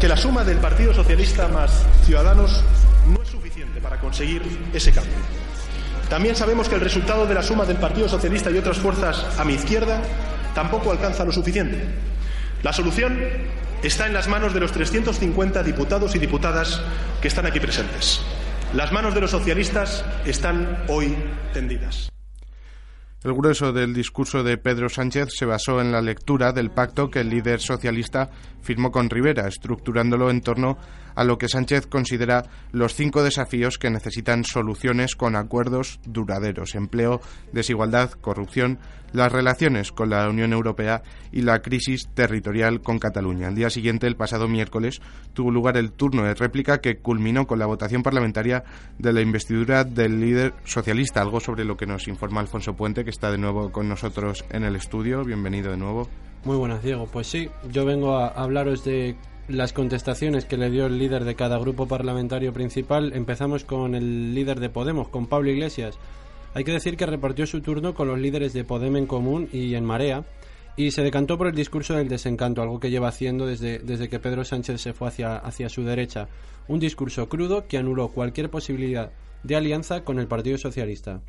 que 0.00 0.08
la 0.08 0.16
suma 0.16 0.44
del 0.44 0.58
Partido 0.58 0.94
Socialista 0.94 1.48
más 1.48 1.86
Ciudadanos 2.04 2.64
no 3.06 3.22
es 3.22 3.28
suficiente 3.28 3.80
para 3.80 3.98
conseguir 3.98 4.42
ese 4.72 4.92
cambio. 4.92 5.12
También 6.08 6.36
sabemos 6.36 6.68
que 6.68 6.74
el 6.74 6.80
resultado 6.80 7.26
de 7.26 7.34
la 7.34 7.42
suma 7.42 7.64
del 7.64 7.78
Partido 7.78 8.08
Socialista 8.08 8.50
y 8.50 8.58
otras 8.58 8.78
fuerzas 8.78 9.38
a 9.38 9.44
mi 9.44 9.54
izquierda 9.54 10.02
tampoco 10.54 10.90
alcanza 10.90 11.24
lo 11.24 11.32
suficiente. 11.32 12.11
La 12.62 12.72
solución 12.72 13.18
está 13.82 14.06
en 14.06 14.12
las 14.12 14.28
manos 14.28 14.54
de 14.54 14.60
los 14.60 14.70
350 14.70 15.62
diputados 15.64 16.14
y 16.14 16.20
diputadas 16.20 16.80
que 17.20 17.26
están 17.26 17.44
aquí 17.44 17.58
presentes. 17.58 18.20
Las 18.72 18.92
manos 18.92 19.14
de 19.14 19.20
los 19.20 19.32
socialistas 19.32 20.04
están 20.24 20.84
hoy 20.88 21.16
tendidas. 21.52 22.08
El 23.24 23.34
grueso 23.34 23.72
del 23.72 23.94
discurso 23.94 24.44
de 24.44 24.58
Pedro 24.58 24.88
Sánchez 24.88 25.30
se 25.36 25.44
basó 25.44 25.80
en 25.80 25.90
la 25.90 26.02
lectura 26.02 26.52
del 26.52 26.70
pacto 26.70 27.10
que 27.10 27.20
el 27.20 27.30
líder 27.30 27.60
socialista 27.60 28.30
firmó 28.62 28.92
con 28.92 29.10
Rivera, 29.10 29.48
estructurándolo 29.48 30.30
en 30.30 30.40
torno 30.40 30.78
a 31.14 31.24
lo 31.24 31.38
que 31.38 31.48
Sánchez 31.48 31.86
considera 31.86 32.44
los 32.72 32.94
cinco 32.94 33.22
desafíos 33.22 33.78
que 33.78 33.90
necesitan 33.90 34.44
soluciones 34.44 35.16
con 35.16 35.36
acuerdos 35.36 36.00
duraderos, 36.04 36.74
empleo, 36.74 37.20
desigualdad, 37.52 38.10
corrupción, 38.12 38.78
las 39.12 39.30
relaciones 39.30 39.92
con 39.92 40.10
la 40.10 40.28
Unión 40.28 40.52
Europea 40.52 41.02
y 41.30 41.42
la 41.42 41.60
crisis 41.60 42.08
territorial 42.14 42.80
con 42.80 42.98
Cataluña. 42.98 43.48
Al 43.48 43.54
día 43.54 43.70
siguiente, 43.70 44.06
el 44.06 44.16
pasado 44.16 44.48
miércoles, 44.48 45.00
tuvo 45.32 45.50
lugar 45.50 45.76
el 45.76 45.92
turno 45.92 46.24
de 46.24 46.34
réplica 46.34 46.80
que 46.80 46.96
culminó 46.96 47.46
con 47.46 47.58
la 47.58 47.66
votación 47.66 48.02
parlamentaria 48.02 48.64
de 48.98 49.12
la 49.12 49.20
investidura 49.20 49.84
del 49.84 50.20
líder 50.20 50.54
socialista, 50.64 51.20
algo 51.20 51.40
sobre 51.40 51.64
lo 51.64 51.76
que 51.76 51.86
nos 51.86 52.08
informa 52.08 52.40
Alfonso 52.40 52.74
Puente, 52.74 53.04
que 53.04 53.10
está 53.10 53.30
de 53.30 53.38
nuevo 53.38 53.70
con 53.70 53.88
nosotros 53.88 54.44
en 54.50 54.64
el 54.64 54.76
estudio. 54.76 55.24
Bienvenido 55.24 55.70
de 55.70 55.76
nuevo. 55.76 56.08
Muy 56.44 56.56
buenas, 56.56 56.82
Diego. 56.82 57.06
Pues 57.06 57.28
sí, 57.28 57.48
yo 57.70 57.84
vengo 57.84 58.16
a 58.16 58.28
hablaros 58.28 58.84
de 58.84 59.16
las 59.48 59.72
contestaciones 59.72 60.44
que 60.44 60.56
le 60.56 60.70
dio 60.70 60.86
el 60.86 60.98
líder 60.98 61.24
de 61.24 61.34
cada 61.34 61.58
grupo 61.58 61.86
parlamentario 61.86 62.52
principal. 62.52 63.12
Empezamos 63.14 63.64
con 63.64 63.94
el 63.94 64.34
líder 64.34 64.60
de 64.60 64.70
Podemos, 64.70 65.08
con 65.08 65.26
Pablo 65.26 65.50
Iglesias. 65.50 65.98
Hay 66.54 66.64
que 66.64 66.72
decir 66.72 66.96
que 66.96 67.06
repartió 67.06 67.46
su 67.46 67.60
turno 67.60 67.94
con 67.94 68.08
los 68.08 68.18
líderes 68.18 68.52
de 68.52 68.64
Podem 68.64 68.96
en 68.96 69.06
Común 69.06 69.48
y 69.52 69.74
en 69.74 69.84
Marea 69.84 70.24
y 70.76 70.90
se 70.90 71.02
decantó 71.02 71.36
por 71.36 71.48
el 71.48 71.54
discurso 71.54 71.94
del 71.94 72.08
desencanto, 72.08 72.62
algo 72.62 72.80
que 72.80 72.90
lleva 72.90 73.08
haciendo 73.08 73.46
desde, 73.46 73.78
desde 73.78 74.08
que 74.08 74.20
Pedro 74.20 74.44
Sánchez 74.44 74.80
se 74.80 74.92
fue 74.92 75.08
hacia, 75.08 75.36
hacia 75.36 75.68
su 75.68 75.84
derecha. 75.84 76.28
Un 76.68 76.78
discurso 76.78 77.28
crudo 77.28 77.66
que 77.66 77.78
anuló 77.78 78.08
cualquier 78.08 78.50
posibilidad 78.50 79.12
de 79.42 79.56
alianza 79.56 80.04
con 80.04 80.18
el 80.18 80.28
Partido 80.28 80.56
Socialista. 80.58 81.20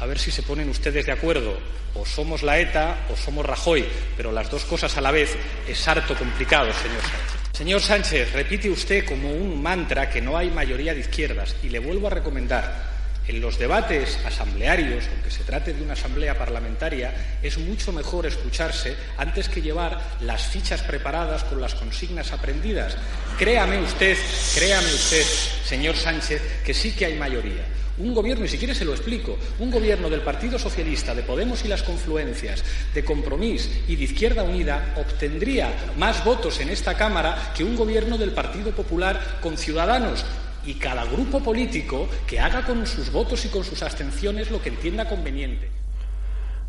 A 0.00 0.06
ver 0.06 0.18
si 0.18 0.30
se 0.30 0.42
ponen 0.42 0.68
ustedes 0.68 1.06
de 1.06 1.12
acuerdo. 1.12 1.58
O 1.94 2.04
somos 2.04 2.42
la 2.42 2.58
ETA 2.58 3.06
o 3.12 3.16
somos 3.16 3.46
Rajoy, 3.46 3.86
pero 4.16 4.32
las 4.32 4.50
dos 4.50 4.64
cosas 4.64 4.96
a 4.96 5.00
la 5.00 5.12
vez 5.12 5.36
es 5.68 5.86
harto 5.86 6.16
complicado, 6.16 6.72
señor 6.72 7.02
Sánchez. 7.02 7.34
Señor 7.52 7.80
Sánchez, 7.80 8.32
repite 8.32 8.68
usted 8.68 9.04
como 9.04 9.30
un 9.30 9.62
mantra 9.62 10.10
que 10.10 10.20
no 10.20 10.36
hay 10.36 10.50
mayoría 10.50 10.92
de 10.92 11.00
izquierdas 11.00 11.54
y 11.62 11.68
le 11.68 11.78
vuelvo 11.78 12.08
a 12.08 12.10
recomendar. 12.10 12.94
En 13.26 13.40
los 13.40 13.58
debates 13.58 14.18
asamblearios, 14.26 15.04
aunque 15.08 15.30
se 15.30 15.44
trate 15.44 15.72
de 15.72 15.82
una 15.82 15.94
asamblea 15.94 16.36
parlamentaria, 16.36 17.38
es 17.42 17.56
mucho 17.56 17.90
mejor 17.92 18.26
escucharse 18.26 18.96
antes 19.16 19.48
que 19.48 19.62
llevar 19.62 19.98
las 20.20 20.48
fichas 20.48 20.82
preparadas 20.82 21.44
con 21.44 21.60
las 21.60 21.74
consignas 21.74 22.32
aprendidas. 22.32 22.96
Créame 23.38 23.78
usted, 23.78 24.18
créame 24.54 24.92
usted, 24.92 25.22
señor 25.64 25.96
Sánchez, 25.96 26.42
que 26.66 26.74
sí 26.74 26.92
que 26.92 27.06
hay 27.06 27.14
mayoría. 27.14 27.64
Un 27.96 28.12
gobierno, 28.12 28.44
y 28.44 28.48
si 28.48 28.58
quiere 28.58 28.74
se 28.74 28.84
lo 28.84 28.92
explico, 28.92 29.38
un 29.60 29.70
gobierno 29.70 30.10
del 30.10 30.22
Partido 30.22 30.58
Socialista, 30.58 31.14
de 31.14 31.22
Podemos 31.22 31.64
y 31.64 31.68
las 31.68 31.84
confluencias, 31.84 32.64
de 32.92 33.04
Compromís 33.04 33.70
y 33.86 33.94
de 33.94 34.04
Izquierda 34.04 34.42
Unida 34.42 34.94
obtendría 34.96 35.92
más 35.96 36.24
votos 36.24 36.58
en 36.58 36.70
esta 36.70 36.96
Cámara 36.96 37.52
que 37.56 37.62
un 37.62 37.76
gobierno 37.76 38.18
del 38.18 38.32
Partido 38.32 38.72
Popular 38.72 39.38
con 39.40 39.56
Ciudadanos. 39.56 40.24
Y 40.66 40.74
cada 40.74 41.04
grupo 41.04 41.40
político 41.40 42.08
que 42.26 42.40
haga 42.40 42.64
con 42.64 42.84
sus 42.86 43.12
votos 43.12 43.44
y 43.44 43.48
con 43.48 43.62
sus 43.62 43.82
abstenciones 43.82 44.50
lo 44.50 44.60
que 44.60 44.70
entienda 44.70 45.08
conveniente. 45.08 45.68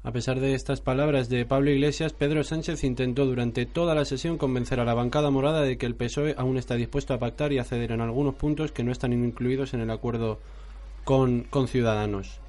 A 0.04 0.12
pesar 0.12 0.40
de 0.40 0.54
estas 0.54 0.82
palabras 0.82 1.30
de 1.30 1.46
Pablo 1.46 1.72
Iglesias, 1.72 2.14
Pedro 2.14 2.44
Sánchez 2.44 2.84
intentó 2.84 3.26
durante 3.26 3.66
toda 3.66 3.96
la 3.96 4.06
sesión 4.06 4.38
convencer 4.38 4.80
a 4.80 4.86
la 4.86 4.94
bancada 4.94 5.32
morada 5.32 5.62
de 5.62 5.80
que 5.80 5.88
el 5.88 5.96
PSOE 5.96 6.36
aún 6.38 6.58
está 6.58 6.76
dispuesto 6.76 7.16
a 7.16 7.20
pactar 7.20 7.52
y 7.52 7.58
a 7.58 7.64
ceder 7.64 7.92
en 7.92 8.02
algunos 8.02 8.36
puntos 8.36 8.72
que 8.72 8.84
no 8.84 8.92
están 8.92 9.14
incluidos 9.14 9.74
en 9.74 9.80
el 9.80 9.90
acuerdo 9.90 10.40
con, 11.06 11.48
Ciudadanos. 11.68 12.42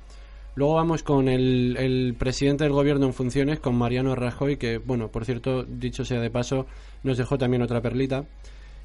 Luego 0.56 0.74
vamos 0.74 1.02
con 1.02 1.28
el, 1.28 1.76
el, 1.78 2.16
presidente 2.18 2.64
del 2.64 2.72
gobierno 2.72 3.06
en 3.06 3.12
funciones, 3.12 3.60
con 3.60 3.76
Mariano 3.76 4.14
Rajoy, 4.16 4.56
que, 4.56 4.78
bueno, 4.78 5.12
por 5.12 5.24
cierto, 5.24 5.62
dicho 5.62 6.04
sea 6.04 6.18
de 6.18 6.30
paso, 6.30 6.66
nos 7.02 7.18
dejó 7.18 7.38
también 7.38 7.62
otra 7.62 7.82
perlita. 7.82 8.24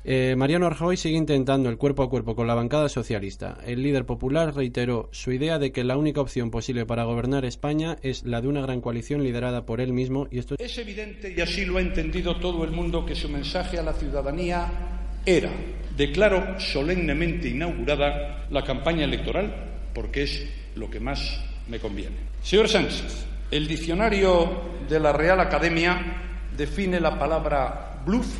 Eh, 0.03 0.35
Mariano 0.35 0.67
Rajoy 0.67 0.97
sigue 0.97 1.15
intentando 1.15 1.69
el 1.69 1.77
cuerpo 1.77 2.01
a 2.01 2.09
cuerpo 2.09 2.35
con 2.35 2.47
la 2.47 2.55
bancada 2.55 2.89
socialista. 2.89 3.59
El 3.65 3.83
líder 3.83 4.05
popular 4.05 4.55
reiteró 4.55 5.09
su 5.11 5.31
idea 5.31 5.59
de 5.59 5.71
que 5.71 5.83
la 5.83 5.95
única 5.95 6.21
opción 6.21 6.49
posible 6.49 6.87
para 6.87 7.03
gobernar 7.03 7.45
España 7.45 7.97
es 8.01 8.23
la 8.25 8.41
de 8.41 8.47
una 8.47 8.61
gran 8.61 8.81
coalición 8.81 9.23
liderada 9.23 9.65
por 9.65 9.79
él 9.79 9.93
mismo. 9.93 10.27
Y 10.31 10.39
esto 10.39 10.55
es 10.57 10.77
evidente, 10.79 11.33
y 11.37 11.39
así 11.39 11.65
lo 11.65 11.77
ha 11.77 11.81
entendido 11.81 12.35
todo 12.37 12.63
el 12.63 12.71
mundo, 12.71 13.05
que 13.05 13.13
su 13.13 13.29
mensaje 13.29 13.77
a 13.77 13.83
la 13.83 13.93
ciudadanía 13.93 15.10
era, 15.25 15.51
declaro 15.95 16.59
solemnemente 16.59 17.49
inaugurada 17.49 18.45
la 18.49 18.63
campaña 18.63 19.05
electoral, 19.05 19.53
porque 19.93 20.23
es 20.23 20.47
lo 20.75 20.89
que 20.89 20.99
más 20.99 21.39
me 21.67 21.79
conviene. 21.79 22.15
Señor 22.41 22.69
Sánchez, 22.69 23.25
el 23.51 23.67
diccionario 23.67 24.61
de 24.87 24.99
la 24.99 25.11
Real 25.11 25.39
Academia 25.39 25.99
define 26.55 26.99
la 26.99 27.17
palabra 27.17 28.01
bluff 28.05 28.39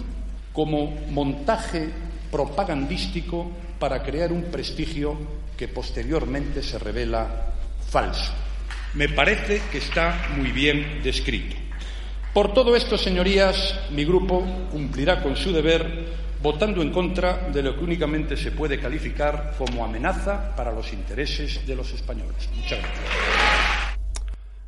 como 0.54 0.96
montaje 1.10 1.90
propagandístico 2.32 3.52
para 3.80 4.02
crear 4.04 4.32
un 4.32 4.44
prestigio 4.46 5.18
que 5.58 5.68
posteriormente 5.68 6.64
se 6.64 6.80
revela 6.80 7.54
falso. 7.90 8.32
Me 8.94 9.10
parece 9.10 9.62
que 9.72 9.78
está 9.78 10.30
muy 10.36 10.52
bien 10.52 11.02
descrito. 11.04 11.56
Por 12.34 12.54
todo 12.54 12.76
esto, 12.76 12.98
señorías, 12.98 13.80
mi 13.92 14.06
grupo 14.06 14.42
cumplirá 14.72 15.22
con 15.22 15.36
su 15.36 15.52
deber 15.52 16.08
votando 16.42 16.82
en 16.82 16.92
contra 16.92 17.50
de 17.50 17.64
lo 17.64 17.76
que 17.76 17.84
únicamente 17.84 18.36
se 18.36 18.52
puede 18.52 18.80
calificar 18.80 19.54
como 19.58 19.86
amenaza 19.86 20.56
para 20.56 20.72
los 20.72 20.92
intereses 20.94 21.66
de 21.66 21.76
los 21.76 21.94
españoles. 21.94 22.50
Muchas 22.56 22.80
gracias. 22.80 23.98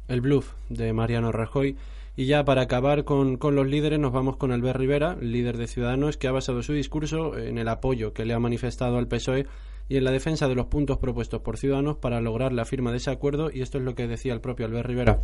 El 0.07 0.21
bluff 0.21 0.53
de 0.69 0.93
Mariano 0.93 1.31
Rajoy 1.31 1.77
y 2.15 2.25
ya 2.25 2.45
para 2.45 2.61
acabar 2.61 3.05
con, 3.05 3.37
con, 3.37 3.55
los 3.55 3.65
líderes 3.65 3.99
nos 3.99 4.11
vamos 4.11 4.37
con 4.37 4.51
Albert 4.51 4.77
Rivera, 4.77 5.15
líder 5.19 5.57
de 5.57 5.67
Ciudadanos, 5.67 6.17
que 6.17 6.27
ha 6.27 6.31
basado 6.31 6.61
su 6.61 6.73
discurso 6.73 7.37
en 7.37 7.57
el 7.57 7.67
apoyo 7.67 8.13
que 8.13 8.25
le 8.25 8.35
ha 8.35 8.39
manifestado 8.39 8.97
al 8.99 9.07
PSOE 9.07 9.47
y 9.89 9.97
en 9.97 10.03
la 10.03 10.11
defensa 10.11 10.47
de 10.47 10.55
los 10.55 10.67
puntos 10.67 10.97
propuestos 10.99 11.41
por 11.41 11.57
Ciudadanos 11.57 11.97
para 11.97 12.21
lograr 12.21 12.53
la 12.53 12.65
firma 12.65 12.91
de 12.91 12.97
ese 12.97 13.09
acuerdo 13.09 13.49
y 13.51 13.61
esto 13.61 13.79
es 13.79 13.83
lo 13.83 13.95
que 13.95 14.07
decía 14.07 14.33
el 14.33 14.41
propio 14.41 14.67
Albert 14.67 14.87
Rivera. 14.87 15.19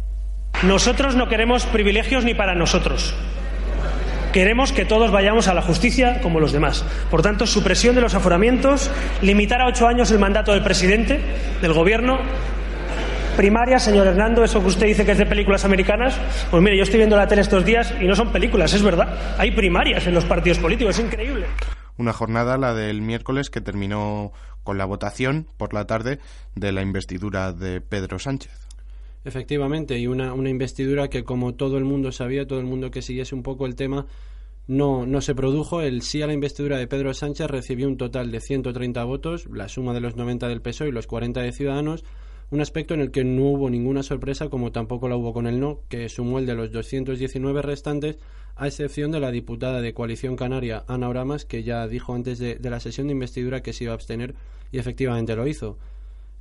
Nosotros 0.63 1.15
no 1.15 1.29
queremos 1.29 1.65
privilegios 1.67 2.25
ni 2.25 2.33
para 2.33 2.55
nosotros. 2.55 3.13
Queremos 4.33 4.71
que 4.71 4.85
todos 4.85 5.11
vayamos 5.11 5.47
a 5.47 5.55
la 5.55 5.63
justicia 5.63 6.21
como 6.21 6.39
los 6.39 6.51
demás. 6.51 6.85
Por 7.09 7.23
tanto, 7.23 7.47
supresión 7.47 7.95
de 7.95 8.01
los 8.01 8.13
aforamientos, 8.13 8.91
limitar 9.21 9.61
a 9.61 9.67
ocho 9.67 9.87
años 9.87 10.11
el 10.11 10.19
mandato 10.19 10.51
del 10.51 10.63
presidente, 10.63 11.19
del 11.61 11.73
gobierno, 11.73 12.19
primaria, 13.35 13.79
señor 13.79 14.05
Hernando, 14.05 14.43
eso 14.43 14.59
que 14.59 14.67
usted 14.67 14.85
dice 14.85 15.05
que 15.05 15.13
es 15.13 15.17
de 15.17 15.25
películas 15.25 15.65
americanas, 15.65 16.15
pues 16.51 16.61
mire, 16.61 16.77
yo 16.77 16.83
estoy 16.83 16.97
viendo 16.97 17.15
la 17.15 17.27
tele 17.27 17.41
estos 17.41 17.65
días 17.65 17.93
y 17.99 18.05
no 18.05 18.15
son 18.15 18.31
películas, 18.31 18.73
es 18.73 18.83
verdad. 18.83 19.17
Hay 19.39 19.51
primarias 19.51 20.05
en 20.05 20.13
los 20.13 20.25
partidos 20.25 20.59
políticos, 20.59 20.99
es 20.99 21.05
increíble. 21.05 21.47
Una 21.97 22.13
jornada, 22.13 22.57
la 22.57 22.73
del 22.73 23.01
miércoles, 23.01 23.49
que 23.49 23.61
terminó 23.61 24.31
con 24.63 24.77
la 24.77 24.85
votación 24.85 25.47
por 25.57 25.73
la 25.73 25.85
tarde 25.85 26.19
de 26.53 26.71
la 26.71 26.81
investidura 26.81 27.51
de 27.51 27.81
Pedro 27.81 28.19
Sánchez. 28.19 28.68
Efectivamente, 29.25 29.99
y 29.99 30.07
una, 30.07 30.33
una 30.33 30.49
investidura 30.49 31.09
que 31.09 31.23
como 31.23 31.53
todo 31.55 31.77
el 31.77 31.83
mundo 31.83 32.11
sabía, 32.11 32.47
todo 32.47 32.59
el 32.59 32.65
mundo 32.65 32.89
que 32.89 33.01
siguiese 33.01 33.35
un 33.35 33.43
poco 33.43 33.65
el 33.65 33.75
tema, 33.75 34.07
no, 34.69 35.05
no 35.05 35.19
se 35.21 35.35
produjo. 35.35 35.81
El 35.81 36.03
sí 36.03 36.21
a 36.21 36.27
la 36.27 36.33
investidura 36.33 36.77
de 36.77 36.87
Pedro 36.87 37.13
Sánchez 37.13 37.47
recibió 37.47 37.87
un 37.87 37.97
total 37.97 38.31
de 38.31 38.39
130 38.39 39.03
votos, 39.03 39.47
la 39.47 39.67
suma 39.67 39.93
de 39.93 39.99
los 39.99 40.15
90 40.15 40.47
del 40.47 40.61
PSOE 40.61 40.89
y 40.89 40.91
los 40.91 41.07
40 41.07 41.41
de 41.41 41.51
Ciudadanos, 41.51 42.05
un 42.51 42.61
aspecto 42.61 42.93
en 42.93 43.01
el 43.01 43.11
que 43.11 43.23
no 43.23 43.43
hubo 43.45 43.69
ninguna 43.69 44.03
sorpresa 44.03 44.49
como 44.49 44.71
tampoco 44.71 45.09
la 45.09 45.15
hubo 45.15 45.33
con 45.33 45.47
el 45.47 45.59
no, 45.59 45.81
que 45.89 46.07
sumó 46.07 46.39
el 46.39 46.45
de 46.45 46.55
los 46.55 46.71
219 46.71 47.61
restantes, 47.61 48.19
a 48.55 48.67
excepción 48.67 49.11
de 49.11 49.19
la 49.19 49.31
diputada 49.31 49.81
de 49.81 49.93
Coalición 49.93 50.35
Canaria, 50.35 50.83
Ana 50.87 51.09
Oramas, 51.09 51.45
que 51.45 51.63
ya 51.63 51.87
dijo 51.87 52.13
antes 52.13 52.39
de, 52.39 52.55
de 52.55 52.69
la 52.69 52.79
sesión 52.79 53.07
de 53.07 53.13
investidura 53.13 53.61
que 53.61 53.73
se 53.73 53.85
iba 53.85 53.93
a 53.93 53.95
abstener 53.95 54.35
y 54.71 54.77
efectivamente 54.77 55.35
lo 55.35 55.47
hizo. 55.47 55.77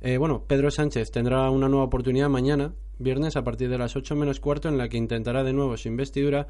Eh, 0.01 0.17
bueno, 0.17 0.45
Pedro 0.47 0.71
Sánchez 0.71 1.11
tendrá 1.11 1.49
una 1.49 1.67
nueva 1.67 1.85
oportunidad 1.85 2.29
mañana, 2.29 2.73
viernes, 2.99 3.35
a 3.35 3.43
partir 3.43 3.69
de 3.69 3.77
las 3.77 3.97
8 3.97 4.15
menos 4.15 4.39
cuarto, 4.39 4.69
en 4.69 4.77
la 4.77 4.87
que 4.87 4.95
intentará 4.95 5.43
de 5.43 5.51
nuevo 5.51 5.75
su 5.75 5.89
investidura, 5.89 6.47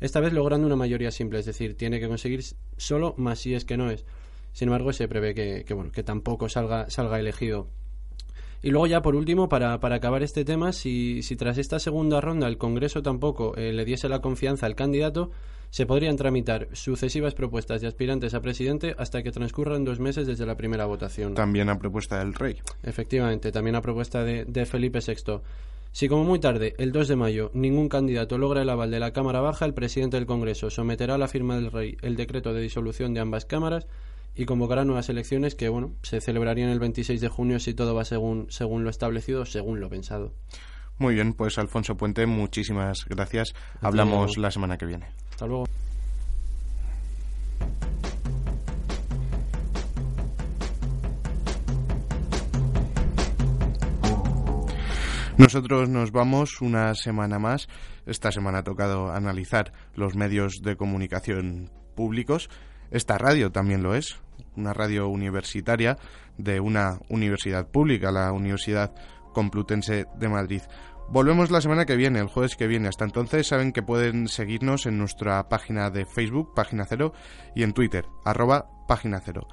esta 0.00 0.20
vez 0.20 0.34
logrando 0.34 0.66
una 0.66 0.76
mayoría 0.76 1.10
simple, 1.10 1.38
es 1.38 1.46
decir, 1.46 1.76
tiene 1.76 1.98
que 1.98 2.08
conseguir 2.08 2.42
solo 2.76 3.14
más 3.16 3.38
si 3.38 3.54
es 3.54 3.64
que 3.64 3.78
no 3.78 3.90
es. 3.90 4.04
Sin 4.52 4.68
embargo, 4.68 4.92
se 4.92 5.08
prevé 5.08 5.34
que, 5.34 5.64
que 5.64 5.72
bueno, 5.72 5.92
que 5.92 6.02
tampoco 6.02 6.48
salga, 6.50 6.90
salga 6.90 7.18
elegido. 7.18 7.68
Y 8.62 8.70
luego 8.70 8.86
ya 8.86 9.00
por 9.02 9.14
último, 9.14 9.48
para, 9.48 9.80
para 9.80 9.96
acabar 9.96 10.22
este 10.22 10.44
tema, 10.44 10.72
si, 10.72 11.22
si, 11.22 11.36
tras 11.36 11.56
esta 11.58 11.78
segunda 11.78 12.20
ronda 12.20 12.46
el 12.46 12.58
Congreso 12.58 13.02
tampoco 13.02 13.56
eh, 13.56 13.72
le 13.72 13.84
diese 13.84 14.08
la 14.08 14.20
confianza 14.20 14.66
al 14.66 14.74
candidato, 14.74 15.30
se 15.70 15.86
podrían 15.86 16.16
tramitar 16.16 16.68
sucesivas 16.72 17.34
propuestas 17.34 17.80
de 17.80 17.86
aspirantes 17.86 18.34
a 18.34 18.42
presidente 18.42 18.94
hasta 18.98 19.22
que 19.22 19.30
transcurran 19.30 19.84
dos 19.84 20.00
meses 20.00 20.26
desde 20.26 20.44
la 20.44 20.56
primera 20.56 20.84
votación. 20.84 21.34
También 21.34 21.68
a 21.70 21.78
propuesta 21.78 22.18
del 22.18 22.34
rey. 22.34 22.58
Efectivamente, 22.82 23.52
también 23.52 23.76
a 23.76 23.82
propuesta 23.82 24.24
de, 24.24 24.44
de 24.44 24.66
Felipe 24.66 24.98
VI. 24.98 25.40
Si 25.92 26.08
como 26.08 26.24
muy 26.24 26.38
tarde, 26.38 26.74
el 26.78 26.92
2 26.92 27.08
de 27.08 27.16
mayo, 27.16 27.50
ningún 27.52 27.88
candidato 27.88 28.38
logra 28.38 28.62
el 28.62 28.70
aval 28.70 28.90
de 28.90 29.00
la 29.00 29.12
Cámara 29.12 29.40
Baja, 29.40 29.64
el 29.64 29.74
presidente 29.74 30.18
del 30.18 30.26
Congreso 30.26 30.70
someterá 30.70 31.16
a 31.16 31.18
la 31.18 31.28
firma 31.28 31.56
del 31.56 31.72
rey 31.72 31.96
el 32.02 32.14
decreto 32.14 32.52
de 32.52 32.60
disolución 32.60 33.12
de 33.12 33.20
ambas 33.20 33.44
cámaras 33.44 33.88
y 34.34 34.44
convocará 34.44 34.84
nuevas 34.84 35.08
elecciones 35.08 35.54
que, 35.54 35.68
bueno, 35.68 35.94
se 36.02 36.20
celebrarían 36.20 36.70
el 36.70 36.78
26 36.78 37.20
de 37.20 37.28
junio 37.28 37.58
si 37.58 37.74
todo 37.74 37.94
va 37.94 38.04
según, 38.04 38.46
según 38.50 38.84
lo 38.84 38.90
establecido, 38.90 39.44
según 39.46 39.80
lo 39.80 39.88
pensado. 39.88 40.34
Muy 40.98 41.14
bien, 41.14 41.32
pues 41.32 41.58
Alfonso 41.58 41.96
Puente, 41.96 42.26
muchísimas 42.26 43.06
gracias. 43.06 43.54
Hablamos 43.80 44.36
la 44.36 44.50
semana 44.50 44.76
que 44.76 44.86
viene. 44.86 45.06
Hasta 45.30 45.46
luego. 45.46 45.64
Nosotros 55.40 55.88
nos 55.88 56.12
vamos 56.12 56.60
una 56.60 56.94
semana 56.94 57.38
más. 57.38 57.66
Esta 58.04 58.30
semana 58.30 58.58
ha 58.58 58.62
tocado 58.62 59.10
analizar 59.10 59.72
los 59.94 60.14
medios 60.14 60.60
de 60.60 60.76
comunicación 60.76 61.70
públicos. 61.94 62.50
Esta 62.90 63.18
radio 63.18 63.52
también 63.52 63.82
lo 63.82 63.94
es, 63.94 64.18
una 64.56 64.72
radio 64.72 65.08
universitaria 65.08 65.96
de 66.38 66.60
una 66.60 66.98
universidad 67.08 67.68
pública, 67.68 68.10
la 68.10 68.32
Universidad 68.32 68.92
Complutense 69.32 70.06
de 70.16 70.28
Madrid. 70.28 70.62
Volvemos 71.08 71.50
la 71.50 71.60
semana 71.60 71.86
que 71.86 71.96
viene, 71.96 72.20
el 72.20 72.28
jueves 72.28 72.56
que 72.56 72.66
viene. 72.66 72.88
Hasta 72.88 73.04
entonces 73.04 73.46
saben 73.46 73.72
que 73.72 73.82
pueden 73.82 74.28
seguirnos 74.28 74.86
en 74.86 74.98
nuestra 74.98 75.48
página 75.48 75.90
de 75.90 76.06
Facebook, 76.06 76.54
Página 76.54 76.84
Cero, 76.88 77.12
y 77.54 77.64
en 77.64 77.72
Twitter, 77.72 78.06
arroba 78.24 78.68
Página 78.86 79.20
Cero. 79.24 79.48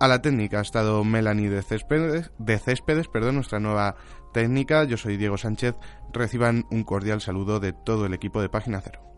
A 0.00 0.08
la 0.08 0.22
técnica 0.22 0.58
ha 0.58 0.62
estado 0.62 1.02
Melanie 1.04 1.50
de 1.50 1.62
Céspedes, 1.62 2.32
de 2.38 2.58
Céspedes 2.58 3.08
perdón, 3.08 3.36
nuestra 3.36 3.60
nueva 3.60 3.96
técnica. 4.32 4.84
Yo 4.84 4.96
soy 4.96 5.16
Diego 5.16 5.38
Sánchez. 5.38 5.76
Reciban 6.12 6.64
un 6.70 6.84
cordial 6.84 7.20
saludo 7.20 7.60
de 7.60 7.72
todo 7.72 8.06
el 8.06 8.14
equipo 8.14 8.42
de 8.42 8.48
Página 8.48 8.80
Cero. 8.80 9.13